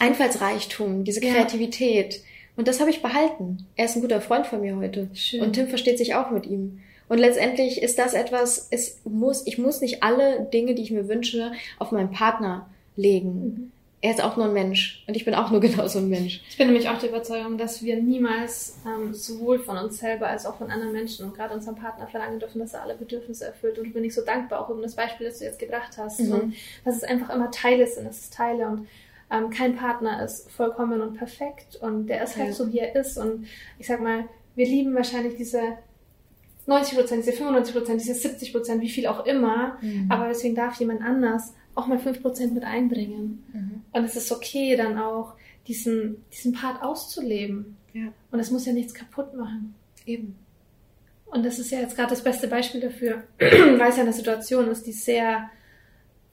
Einfallsreichtum, 0.01 1.03
diese 1.03 1.21
Kreativität. 1.21 2.15
Ja. 2.15 2.21
Und 2.57 2.67
das 2.67 2.79
habe 2.79 2.89
ich 2.89 3.01
behalten. 3.01 3.67
Er 3.75 3.85
ist 3.85 3.95
ein 3.95 4.01
guter 4.01 4.19
Freund 4.19 4.47
von 4.47 4.61
mir 4.61 4.75
heute. 4.75 5.09
Schön. 5.13 5.41
Und 5.41 5.53
Tim 5.53 5.67
versteht 5.67 5.97
sich 5.97 6.15
auch 6.15 6.31
mit 6.31 6.45
ihm. 6.45 6.81
Und 7.07 7.17
letztendlich 7.17 7.81
ist 7.81 7.99
das 7.99 8.13
etwas, 8.13 8.67
es 8.71 8.99
muss, 9.03 9.45
ich 9.45 9.57
muss 9.57 9.81
nicht 9.81 10.01
alle 10.01 10.47
Dinge, 10.53 10.75
die 10.75 10.81
ich 10.81 10.91
mir 10.91 11.07
wünsche, 11.07 11.51
auf 11.77 11.91
meinen 11.91 12.11
Partner 12.11 12.69
legen. 12.95 13.33
Mhm. 13.33 13.71
Er 14.03 14.11
ist 14.11 14.23
auch 14.23 14.35
nur 14.35 14.47
ein 14.47 14.53
Mensch 14.53 15.03
und 15.07 15.15
ich 15.15 15.25
bin 15.25 15.35
auch 15.35 15.51
nur 15.51 15.59
genauso 15.61 15.99
ein 15.99 16.09
Mensch. 16.09 16.41
Ich 16.49 16.57
bin 16.57 16.67
nämlich 16.67 16.89
auch 16.89 16.97
der 16.97 17.09
Überzeugung, 17.09 17.57
dass 17.57 17.83
wir 17.83 18.01
niemals 18.01 18.77
ähm, 18.87 19.13
sowohl 19.13 19.59
von 19.59 19.77
uns 19.77 19.99
selber 19.99 20.27
als 20.27 20.45
auch 20.47 20.57
von 20.57 20.71
anderen 20.71 20.93
Menschen 20.93 21.25
und 21.25 21.35
gerade 21.35 21.53
unserem 21.53 21.75
Partner 21.75 22.07
verlangen 22.07 22.39
dürfen, 22.39 22.59
dass 22.59 22.73
er 22.73 22.81
alle 22.81 22.95
Bedürfnisse 22.95 23.45
erfüllt. 23.45 23.77
Und 23.77 23.93
bin 23.93 24.03
ich 24.03 24.15
so 24.15 24.21
dankbar 24.21 24.61
auch 24.61 24.69
über 24.69 24.81
das 24.81 24.95
Beispiel, 24.95 25.27
das 25.27 25.37
du 25.37 25.45
jetzt 25.45 25.59
gebracht 25.59 25.97
hast. 25.97 26.21
Mhm. 26.21 26.31
Und 26.31 26.53
dass 26.85 26.95
es 26.95 27.03
einfach 27.03 27.29
immer 27.29 27.51
Teile 27.51 27.85
sind, 27.85 28.07
es 28.07 28.21
ist 28.21 28.33
Teile 28.33 28.67
und 28.67 28.87
ähm, 29.31 29.49
kein 29.49 29.75
Partner 29.75 30.23
ist 30.23 30.51
vollkommen 30.51 31.01
und 31.01 31.15
perfekt 31.17 31.77
und 31.77 32.07
der 32.07 32.23
ist 32.23 32.35
halt 32.35 32.49
ja. 32.49 32.53
so, 32.53 32.71
wie 32.71 32.79
er 32.79 32.95
ist. 32.95 33.17
Und 33.17 33.45
ich 33.79 33.87
sag 33.87 34.01
mal, 34.01 34.25
wir 34.55 34.65
lieben 34.65 34.93
wahrscheinlich 34.93 35.35
diese 35.35 35.61
90 36.67 36.97
Prozent, 36.97 37.25
diese 37.25 37.37
95 37.37 37.75
Prozent, 37.75 38.01
diese 38.01 38.13
70 38.13 38.51
Prozent, 38.51 38.81
wie 38.81 38.89
viel 38.89 39.07
auch 39.07 39.25
immer. 39.25 39.77
Mhm. 39.81 40.07
Aber 40.09 40.27
deswegen 40.27 40.55
darf 40.55 40.79
jemand 40.79 41.01
anders 41.01 41.53
auch 41.75 41.87
mal 41.87 41.99
5 41.99 42.21
Prozent 42.21 42.53
mit 42.53 42.63
einbringen. 42.63 43.43
Mhm. 43.53 43.81
Und 43.91 44.03
es 44.03 44.15
ist 44.15 44.31
okay, 44.31 44.75
dann 44.75 44.97
auch 44.97 45.33
diesen, 45.67 46.23
diesen 46.31 46.53
Part 46.53 46.83
auszuleben. 46.83 47.77
Ja. 47.93 48.11
Und 48.31 48.39
es 48.39 48.51
muss 48.51 48.65
ja 48.65 48.73
nichts 48.73 48.93
kaputt 48.93 49.33
machen. 49.33 49.75
Eben. 50.05 50.35
Und 51.25 51.45
das 51.45 51.59
ist 51.59 51.71
ja 51.71 51.79
jetzt 51.79 51.95
gerade 51.95 52.09
das 52.09 52.23
beste 52.23 52.47
Beispiel 52.47 52.81
dafür, 52.81 53.23
weil 53.39 53.89
es 53.89 53.95
ja 53.95 54.03
eine 54.03 54.13
Situation 54.13 54.67
ist, 54.67 54.85
die 54.85 54.91
sehr, 54.91 55.49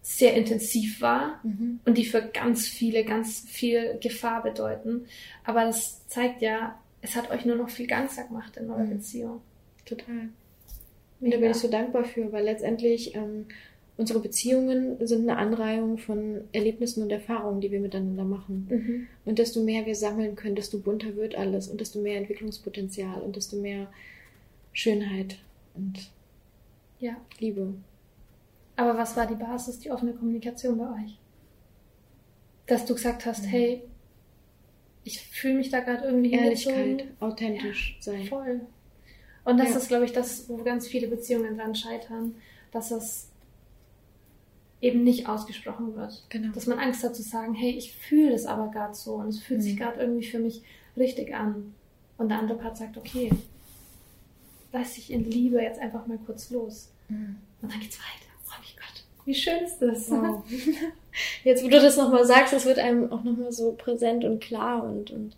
sehr 0.02 0.34
intensiv 0.34 1.00
war 1.00 1.40
mhm. 1.42 1.80
und 1.84 1.98
die 1.98 2.04
für 2.04 2.22
ganz 2.22 2.66
viele 2.66 3.04
ganz 3.04 3.40
viel 3.40 3.98
Gefahr 4.00 4.42
bedeuten. 4.42 5.04
Aber 5.44 5.64
das 5.64 6.06
zeigt 6.06 6.40
ja, 6.40 6.78
es 7.02 7.14
hat 7.14 7.30
euch 7.30 7.44
nur 7.44 7.56
noch 7.56 7.70
viel 7.70 7.86
ganzer 7.86 8.24
gemacht 8.24 8.56
in 8.56 8.70
eurer 8.70 8.84
mhm. 8.84 8.90
Beziehung. 8.90 9.40
Total. 9.84 10.28
Und 11.20 11.32
da 11.32 11.38
bin 11.38 11.50
ich 11.50 11.56
so 11.56 11.68
dankbar 11.68 12.04
für, 12.04 12.32
weil 12.32 12.44
letztendlich 12.44 13.14
ähm, 13.14 13.46
unsere 13.96 14.20
Beziehungen 14.20 15.04
sind 15.06 15.28
eine 15.28 15.38
Anreihung 15.38 15.98
von 15.98 16.42
Erlebnissen 16.52 17.02
und 17.02 17.10
Erfahrungen, 17.10 17.60
die 17.60 17.70
wir 17.70 17.80
miteinander 17.80 18.24
machen. 18.24 18.68
Mhm. 18.70 19.06
Und 19.24 19.38
desto 19.38 19.62
mehr 19.62 19.84
wir 19.86 19.96
sammeln 19.96 20.36
können, 20.36 20.54
desto 20.54 20.78
bunter 20.78 21.16
wird 21.16 21.34
alles 21.34 21.68
und 21.68 21.80
desto 21.80 22.00
mehr 22.00 22.16
Entwicklungspotenzial 22.16 23.20
und 23.20 23.36
desto 23.36 23.56
mehr 23.56 23.88
Schönheit 24.72 25.38
und 25.74 26.10
ja. 27.00 27.16
Liebe. 27.38 27.74
Aber 28.78 28.96
was 28.96 29.16
war 29.16 29.26
die 29.26 29.34
Basis, 29.34 29.80
die 29.80 29.90
offene 29.90 30.12
Kommunikation 30.12 30.78
bei 30.78 30.84
euch? 31.02 31.18
Dass 32.68 32.84
du 32.84 32.94
gesagt 32.94 33.26
hast, 33.26 33.42
mhm. 33.42 33.48
hey, 33.48 33.82
ich 35.02 35.20
fühle 35.20 35.54
mich 35.54 35.68
da 35.68 35.80
gerade 35.80 36.04
irgendwie 36.04 36.30
Ehrlichkeit, 36.30 37.08
authentisch 37.18 37.96
ja, 37.96 38.02
sein. 38.02 38.26
Voll. 38.26 38.60
Und 39.44 39.58
das 39.58 39.70
ja. 39.70 39.78
ist, 39.78 39.88
glaube 39.88 40.04
ich, 40.04 40.12
das, 40.12 40.48
wo 40.48 40.58
ganz 40.58 40.86
viele 40.86 41.08
Beziehungen 41.08 41.56
dran 41.56 41.74
scheitern, 41.74 42.36
dass 42.70 42.92
es 42.92 43.30
eben 44.80 45.02
nicht 45.02 45.28
ausgesprochen 45.28 45.96
wird. 45.96 46.24
Genau. 46.28 46.52
Dass 46.52 46.68
man 46.68 46.78
Angst 46.78 47.02
hat 47.02 47.16
zu 47.16 47.22
sagen, 47.22 47.54
hey, 47.54 47.72
ich 47.72 47.96
fühle 47.96 48.32
es 48.32 48.46
aber 48.46 48.70
gerade 48.70 48.94
so 48.94 49.14
und 49.14 49.28
es 49.28 49.40
fühlt 49.40 49.58
mhm. 49.58 49.64
sich 49.64 49.76
gerade 49.76 50.00
irgendwie 50.00 50.26
für 50.26 50.38
mich 50.38 50.62
richtig 50.96 51.34
an. 51.34 51.74
Und 52.16 52.28
der 52.28 52.38
andere 52.38 52.58
Part 52.58 52.76
sagt, 52.76 52.96
okay, 52.96 53.30
lass 54.72 54.98
ich 54.98 55.10
in 55.10 55.28
Liebe 55.28 55.60
jetzt 55.60 55.80
einfach 55.80 56.06
mal 56.06 56.18
kurz 56.18 56.50
los. 56.50 56.90
Mhm. 57.08 57.38
Und 57.60 57.72
dann 57.72 57.80
geht's 57.80 57.98
weiter. 57.98 58.27
Wie 59.28 59.34
schön 59.34 59.62
ist 59.62 59.78
das? 59.80 60.10
Wow. 60.10 60.42
Jetzt, 61.44 61.62
wo 61.62 61.68
du 61.68 61.78
das 61.78 61.98
nochmal 61.98 62.24
sagst, 62.24 62.54
es 62.54 62.64
wird 62.64 62.78
einem 62.78 63.12
auch 63.12 63.22
nochmal 63.22 63.52
so 63.52 63.72
präsent 63.72 64.24
und 64.24 64.40
klar 64.40 64.82
und, 64.84 65.10
und 65.10 65.36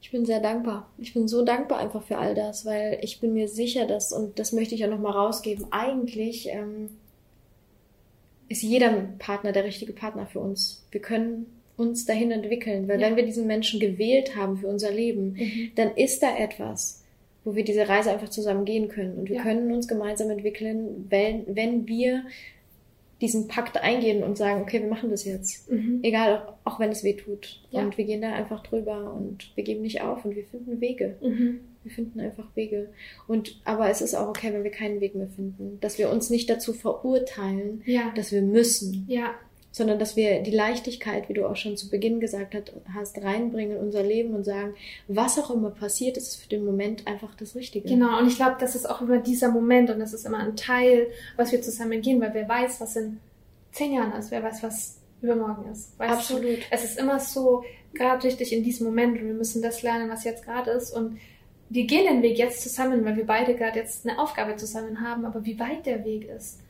ich 0.00 0.12
bin 0.12 0.24
sehr 0.24 0.38
dankbar. 0.38 0.88
Ich 0.98 1.14
bin 1.14 1.26
so 1.26 1.44
dankbar 1.44 1.80
einfach 1.80 2.04
für 2.04 2.16
all 2.16 2.36
das, 2.36 2.64
weil 2.64 3.00
ich 3.02 3.18
bin 3.18 3.32
mir 3.32 3.48
sicher, 3.48 3.88
dass, 3.88 4.12
und 4.12 4.38
das 4.38 4.52
möchte 4.52 4.76
ich 4.76 4.84
auch 4.84 4.88
nochmal 4.88 5.14
rausgeben, 5.14 5.66
eigentlich 5.72 6.48
ähm, 6.48 6.90
ist 8.48 8.62
jeder 8.62 8.92
Partner 9.18 9.50
der 9.50 9.64
richtige 9.64 9.92
Partner 9.92 10.28
für 10.28 10.38
uns. 10.38 10.86
Wir 10.92 11.00
können 11.00 11.46
uns 11.76 12.06
dahin 12.06 12.30
entwickeln, 12.30 12.86
weil 12.86 13.00
ja. 13.00 13.08
wenn 13.08 13.16
wir 13.16 13.26
diesen 13.26 13.48
Menschen 13.48 13.80
gewählt 13.80 14.36
haben 14.36 14.58
für 14.58 14.68
unser 14.68 14.92
Leben, 14.92 15.32
mhm. 15.32 15.72
dann 15.74 15.96
ist 15.96 16.22
da 16.22 16.36
etwas, 16.36 17.03
wo 17.44 17.54
wir 17.54 17.64
diese 17.64 17.88
Reise 17.88 18.10
einfach 18.10 18.30
zusammen 18.30 18.64
gehen 18.64 18.88
können. 18.88 19.18
Und 19.18 19.28
wir 19.28 19.36
ja. 19.36 19.42
können 19.42 19.72
uns 19.72 19.86
gemeinsam 19.86 20.30
entwickeln, 20.30 21.06
wenn, 21.10 21.44
wenn 21.54 21.86
wir 21.86 22.24
diesen 23.20 23.48
Pakt 23.48 23.76
eingehen 23.76 24.22
und 24.22 24.36
sagen, 24.36 24.62
okay, 24.62 24.80
wir 24.80 24.88
machen 24.88 25.10
das 25.10 25.24
jetzt. 25.24 25.70
Mhm. 25.70 26.00
Egal, 26.02 26.42
auch, 26.64 26.72
auch, 26.72 26.80
wenn 26.80 26.90
es 26.90 27.04
weh 27.04 27.14
tut. 27.14 27.62
Ja. 27.70 27.82
Und 27.82 27.96
wir 27.96 28.04
gehen 28.04 28.22
da 28.22 28.32
einfach 28.32 28.62
drüber 28.62 29.14
und 29.14 29.52
wir 29.54 29.64
geben 29.64 29.82
nicht 29.82 30.02
auf 30.02 30.24
und 30.24 30.34
wir 30.34 30.44
finden 30.44 30.80
Wege. 30.80 31.16
Mhm. 31.22 31.60
Wir 31.84 31.92
finden 31.92 32.18
einfach 32.20 32.44
Wege. 32.56 32.88
Und, 33.28 33.60
aber 33.64 33.90
es 33.90 34.00
ist 34.00 34.14
auch 34.14 34.28
okay, 34.28 34.52
wenn 34.52 34.64
wir 34.64 34.70
keinen 34.70 35.00
Weg 35.00 35.14
mehr 35.14 35.28
finden. 35.28 35.78
Dass 35.80 35.98
wir 35.98 36.10
uns 36.10 36.30
nicht 36.30 36.48
dazu 36.48 36.72
verurteilen, 36.72 37.82
ja. 37.84 38.12
dass 38.16 38.32
wir 38.32 38.42
müssen. 38.42 39.04
Ja 39.06 39.34
sondern 39.74 39.98
dass 39.98 40.14
wir 40.14 40.40
die 40.40 40.52
Leichtigkeit, 40.52 41.28
wie 41.28 41.32
du 41.32 41.48
auch 41.48 41.56
schon 41.56 41.76
zu 41.76 41.90
Beginn 41.90 42.20
gesagt 42.20 42.54
hast, 42.94 43.20
reinbringen 43.20 43.76
in 43.76 43.82
unser 43.82 44.04
Leben 44.04 44.32
und 44.32 44.44
sagen, 44.44 44.74
was 45.08 45.36
auch 45.36 45.50
immer 45.50 45.70
passiert, 45.70 46.16
ist 46.16 46.36
für 46.36 46.48
den 46.48 46.64
Moment 46.64 47.08
einfach 47.08 47.34
das 47.34 47.56
Richtige. 47.56 47.88
Genau, 47.88 48.20
und 48.20 48.28
ich 48.28 48.36
glaube, 48.36 48.54
das 48.60 48.76
ist 48.76 48.88
auch 48.88 49.00
immer 49.00 49.18
dieser 49.18 49.48
Moment 49.48 49.90
und 49.90 49.98
das 49.98 50.14
ist 50.14 50.26
immer 50.26 50.38
ein 50.38 50.54
Teil, 50.54 51.08
was 51.34 51.50
wir 51.50 51.60
zusammen 51.60 52.00
gehen, 52.02 52.20
weil 52.20 52.32
wer 52.34 52.48
weiß, 52.48 52.80
was 52.80 52.94
in 52.94 53.18
zehn 53.72 53.94
Jahren 53.94 54.12
ist, 54.12 54.30
wer 54.30 54.44
weiß, 54.44 54.62
was 54.62 55.00
übermorgen 55.20 55.68
ist. 55.72 55.98
Weißt 55.98 56.12
Absolut. 56.12 56.44
Du? 56.44 56.56
Es 56.70 56.84
ist 56.84 56.96
immer 56.96 57.18
so, 57.18 57.64
gerade 57.94 58.22
richtig 58.24 58.52
in 58.52 58.62
diesem 58.62 58.86
Moment 58.86 59.20
und 59.20 59.26
wir 59.26 59.34
müssen 59.34 59.60
das 59.60 59.82
lernen, 59.82 60.08
was 60.08 60.22
jetzt 60.22 60.44
gerade 60.44 60.70
ist 60.70 60.92
und 60.92 61.18
wir 61.68 61.84
gehen 61.84 62.04
den 62.04 62.22
Weg 62.22 62.38
jetzt 62.38 62.62
zusammen, 62.62 63.04
weil 63.04 63.16
wir 63.16 63.26
beide 63.26 63.56
gerade 63.56 63.80
jetzt 63.80 64.06
eine 64.06 64.20
Aufgabe 64.20 64.54
zusammen 64.54 65.00
haben, 65.00 65.24
aber 65.24 65.44
wie 65.44 65.58
weit 65.58 65.84
der 65.84 66.04
Weg 66.04 66.28
ist 66.28 66.60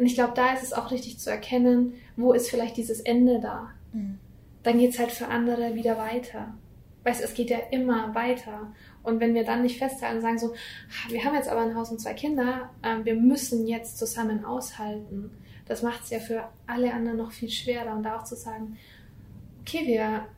und 0.00 0.06
ich 0.06 0.14
glaube, 0.14 0.32
da 0.34 0.54
ist 0.54 0.62
es 0.62 0.72
auch 0.72 0.90
richtig 0.90 1.18
zu 1.18 1.30
erkennen, 1.30 1.92
wo 2.16 2.32
ist 2.32 2.48
vielleicht 2.48 2.78
dieses 2.78 3.00
Ende 3.00 3.38
da. 3.38 3.68
Mhm. 3.92 4.18
Dann 4.62 4.78
geht's 4.78 4.98
halt 4.98 5.12
für 5.12 5.28
andere 5.28 5.74
wieder 5.74 5.98
weiter. 5.98 6.54
Weißt 7.04 7.22
es 7.22 7.34
geht 7.34 7.50
ja 7.50 7.58
immer 7.70 8.14
weiter. 8.14 8.72
Und 9.02 9.20
wenn 9.20 9.34
wir 9.34 9.44
dann 9.44 9.60
nicht 9.60 9.76
festhalten 9.76 10.16
und 10.16 10.22
sagen 10.22 10.38
so, 10.38 10.54
wir 11.10 11.22
haben 11.22 11.34
jetzt 11.34 11.50
aber 11.50 11.60
ein 11.60 11.74
Haus 11.74 11.90
und 11.90 12.00
zwei 12.00 12.14
Kinder, 12.14 12.70
äh, 12.80 13.04
wir 13.04 13.14
müssen 13.14 13.66
jetzt 13.66 13.98
zusammen 13.98 14.46
aushalten. 14.46 15.32
Das 15.66 15.82
macht 15.82 16.04
es 16.04 16.08
ja 16.08 16.18
für 16.18 16.48
alle 16.66 16.94
anderen 16.94 17.18
noch 17.18 17.32
viel 17.32 17.50
schwerer. 17.50 17.94
Und 17.94 18.02
da 18.02 18.18
auch 18.18 18.24
zu 18.24 18.36
sagen, 18.36 18.78
okay, 19.60 19.86
wir 19.86 20.28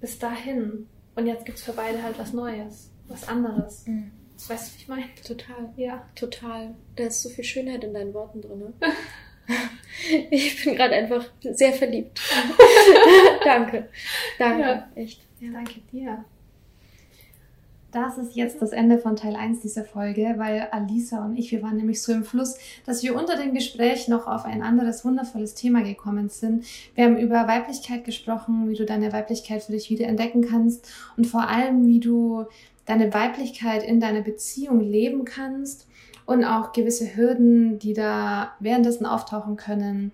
bis 0.00 0.20
dahin. 0.20 0.86
Und 1.16 1.26
jetzt 1.26 1.46
gibt's 1.46 1.62
für 1.62 1.72
beide 1.72 2.00
halt 2.00 2.16
was 2.16 2.32
Neues, 2.32 2.92
was 3.08 3.26
anderes. 3.26 3.88
Mhm. 3.88 4.12
Weißt 4.48 4.68
du, 4.68 4.74
wie 4.74 4.82
ich 4.82 4.88
meine? 4.88 5.04
Total. 5.26 5.72
Ja. 5.76 6.02
Total. 6.14 6.74
Da 6.96 7.04
ist 7.04 7.22
so 7.22 7.28
viel 7.28 7.44
Schönheit 7.44 7.84
in 7.84 7.94
deinen 7.94 8.12
Worten 8.12 8.42
drin. 8.42 8.58
Ne? 8.58 8.72
ich 10.30 10.64
bin 10.64 10.74
gerade 10.74 10.94
einfach 10.94 11.24
sehr 11.40 11.72
verliebt. 11.72 12.20
Danke. 13.44 13.88
Danke. 14.38 14.62
Ja. 14.62 14.88
Echt. 14.94 15.22
Ja. 15.40 15.50
Danke 15.52 15.80
dir. 15.92 16.24
Das 17.94 18.18
ist 18.18 18.34
jetzt 18.34 18.60
das 18.60 18.72
Ende 18.72 18.98
von 18.98 19.14
Teil 19.14 19.36
1 19.36 19.60
dieser 19.60 19.84
Folge, 19.84 20.34
weil 20.36 20.66
Alisa 20.72 21.24
und 21.24 21.36
ich, 21.38 21.52
wir 21.52 21.62
waren 21.62 21.76
nämlich 21.76 22.02
so 22.02 22.12
im 22.12 22.24
Fluss, 22.24 22.56
dass 22.84 23.04
wir 23.04 23.14
unter 23.14 23.36
dem 23.36 23.54
Gespräch 23.54 24.08
noch 24.08 24.26
auf 24.26 24.44
ein 24.44 24.62
anderes 24.62 25.04
wundervolles 25.04 25.54
Thema 25.54 25.84
gekommen 25.84 26.28
sind. 26.28 26.64
Wir 26.96 27.04
haben 27.04 27.16
über 27.16 27.46
Weiblichkeit 27.46 28.04
gesprochen, 28.04 28.68
wie 28.68 28.74
du 28.74 28.84
deine 28.84 29.12
Weiblichkeit 29.12 29.62
für 29.62 29.70
dich 29.70 29.90
wieder 29.90 30.08
entdecken 30.08 30.42
kannst 30.42 30.92
und 31.16 31.28
vor 31.28 31.48
allem, 31.48 31.86
wie 31.86 32.00
du 32.00 32.46
deine 32.86 33.12
Weiblichkeit 33.14 33.82
in 33.82 34.00
deiner 34.00 34.20
Beziehung 34.20 34.80
leben 34.80 35.24
kannst 35.24 35.86
und 36.26 36.44
auch 36.44 36.72
gewisse 36.72 37.16
Hürden, 37.16 37.78
die 37.78 37.92
da 37.92 38.52
währenddessen 38.60 39.06
auftauchen 39.06 39.56
können, 39.56 40.12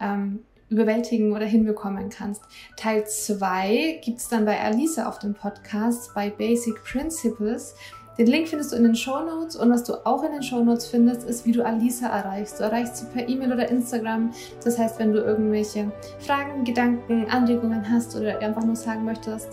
ähm, 0.00 0.40
überwältigen 0.68 1.32
oder 1.32 1.44
hinbekommen 1.44 2.08
kannst. 2.08 2.42
Teil 2.76 3.06
2 3.06 4.00
gibt's 4.02 4.28
dann 4.28 4.46
bei 4.46 4.58
Alisa 4.60 5.06
auf 5.08 5.18
dem 5.18 5.34
Podcast 5.34 6.14
bei 6.14 6.30
Basic 6.30 6.82
Principles. 6.82 7.74
Den 8.18 8.26
Link 8.26 8.48
findest 8.48 8.72
du 8.72 8.76
in 8.76 8.82
den 8.82 8.94
Show 8.94 9.20
Notes 9.20 9.56
und 9.56 9.70
was 9.70 9.84
du 9.84 9.94
auch 10.06 10.22
in 10.22 10.32
den 10.32 10.42
Show 10.42 10.62
Notes 10.62 10.86
findest, 10.86 11.26
ist, 11.28 11.46
wie 11.46 11.52
du 11.52 11.64
Alisa 11.64 12.08
erreichst. 12.08 12.60
Du 12.60 12.64
erreichst 12.64 12.96
sie 12.98 13.06
per 13.06 13.26
E-Mail 13.26 13.52
oder 13.52 13.68
Instagram. 13.68 14.32
Das 14.64 14.78
heißt, 14.78 14.98
wenn 14.98 15.12
du 15.12 15.20
irgendwelche 15.20 15.90
Fragen, 16.18 16.64
Gedanken, 16.64 17.26
Anregungen 17.30 17.90
hast 17.90 18.14
oder 18.16 18.38
einfach 18.40 18.64
nur 18.64 18.76
sagen 18.76 19.04
möchtest, 19.04 19.48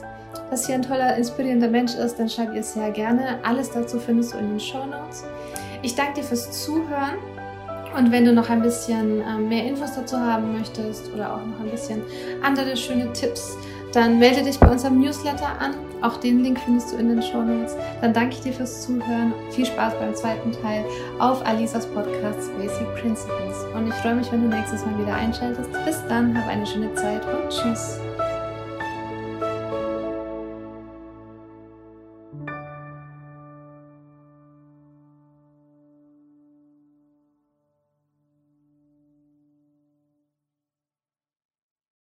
dass 0.49 0.65
hier 0.65 0.75
ein 0.75 0.81
toller, 0.81 1.15
inspirierender 1.15 1.69
Mensch 1.69 1.95
ist, 1.95 2.19
dann 2.19 2.29
schreib 2.29 2.53
ihr 2.53 2.63
sehr 2.63 2.91
gerne. 2.91 3.39
Alles 3.43 3.71
dazu 3.71 3.99
findest 3.99 4.33
du 4.33 4.37
in 4.37 4.49
den 4.49 4.59
Show 4.59 4.85
Notes. 4.85 5.23
Ich 5.81 5.95
danke 5.95 6.21
dir 6.21 6.23
fürs 6.23 6.63
Zuhören. 6.63 7.17
Und 7.97 8.11
wenn 8.11 8.25
du 8.25 8.33
noch 8.33 8.49
ein 8.49 8.61
bisschen 8.61 9.21
äh, 9.21 9.37
mehr 9.37 9.65
Infos 9.65 9.95
dazu 9.95 10.19
haben 10.19 10.53
möchtest 10.57 11.11
oder 11.13 11.33
auch 11.33 11.45
noch 11.45 11.59
ein 11.59 11.71
bisschen 11.71 12.03
andere 12.43 12.77
schöne 12.77 13.11
Tipps, 13.13 13.57
dann 13.93 14.19
melde 14.19 14.43
dich 14.43 14.59
bei 14.59 14.69
unserem 14.69 14.99
Newsletter 14.99 15.59
an. 15.59 15.73
Auch 16.01 16.17
den 16.17 16.43
Link 16.43 16.59
findest 16.59 16.93
du 16.93 16.97
in 16.97 17.09
den 17.09 17.21
Show 17.21 17.41
Notes. 17.41 17.75
Dann 18.01 18.13
danke 18.13 18.35
ich 18.35 18.41
dir 18.41 18.53
fürs 18.53 18.83
Zuhören. 18.83 19.33
Viel 19.51 19.65
Spaß 19.65 19.95
beim 19.99 20.13
zweiten 20.15 20.51
Teil 20.51 20.85
auf 21.17 21.45
Alisas 21.45 21.87
Podcast 21.87 22.55
Basic 22.57 22.87
Principles. 22.95 23.65
Und 23.75 23.87
ich 23.87 23.95
freue 23.95 24.15
mich, 24.15 24.31
wenn 24.31 24.49
du 24.49 24.55
nächstes 24.55 24.85
Mal 24.85 24.97
wieder 24.99 25.15
einschaltest. 25.15 25.71
Bis 25.85 26.01
dann, 26.07 26.37
hab 26.37 26.47
eine 26.47 26.65
schöne 26.65 26.93
Zeit 26.93 27.21
und 27.25 27.49
tschüss. 27.49 27.99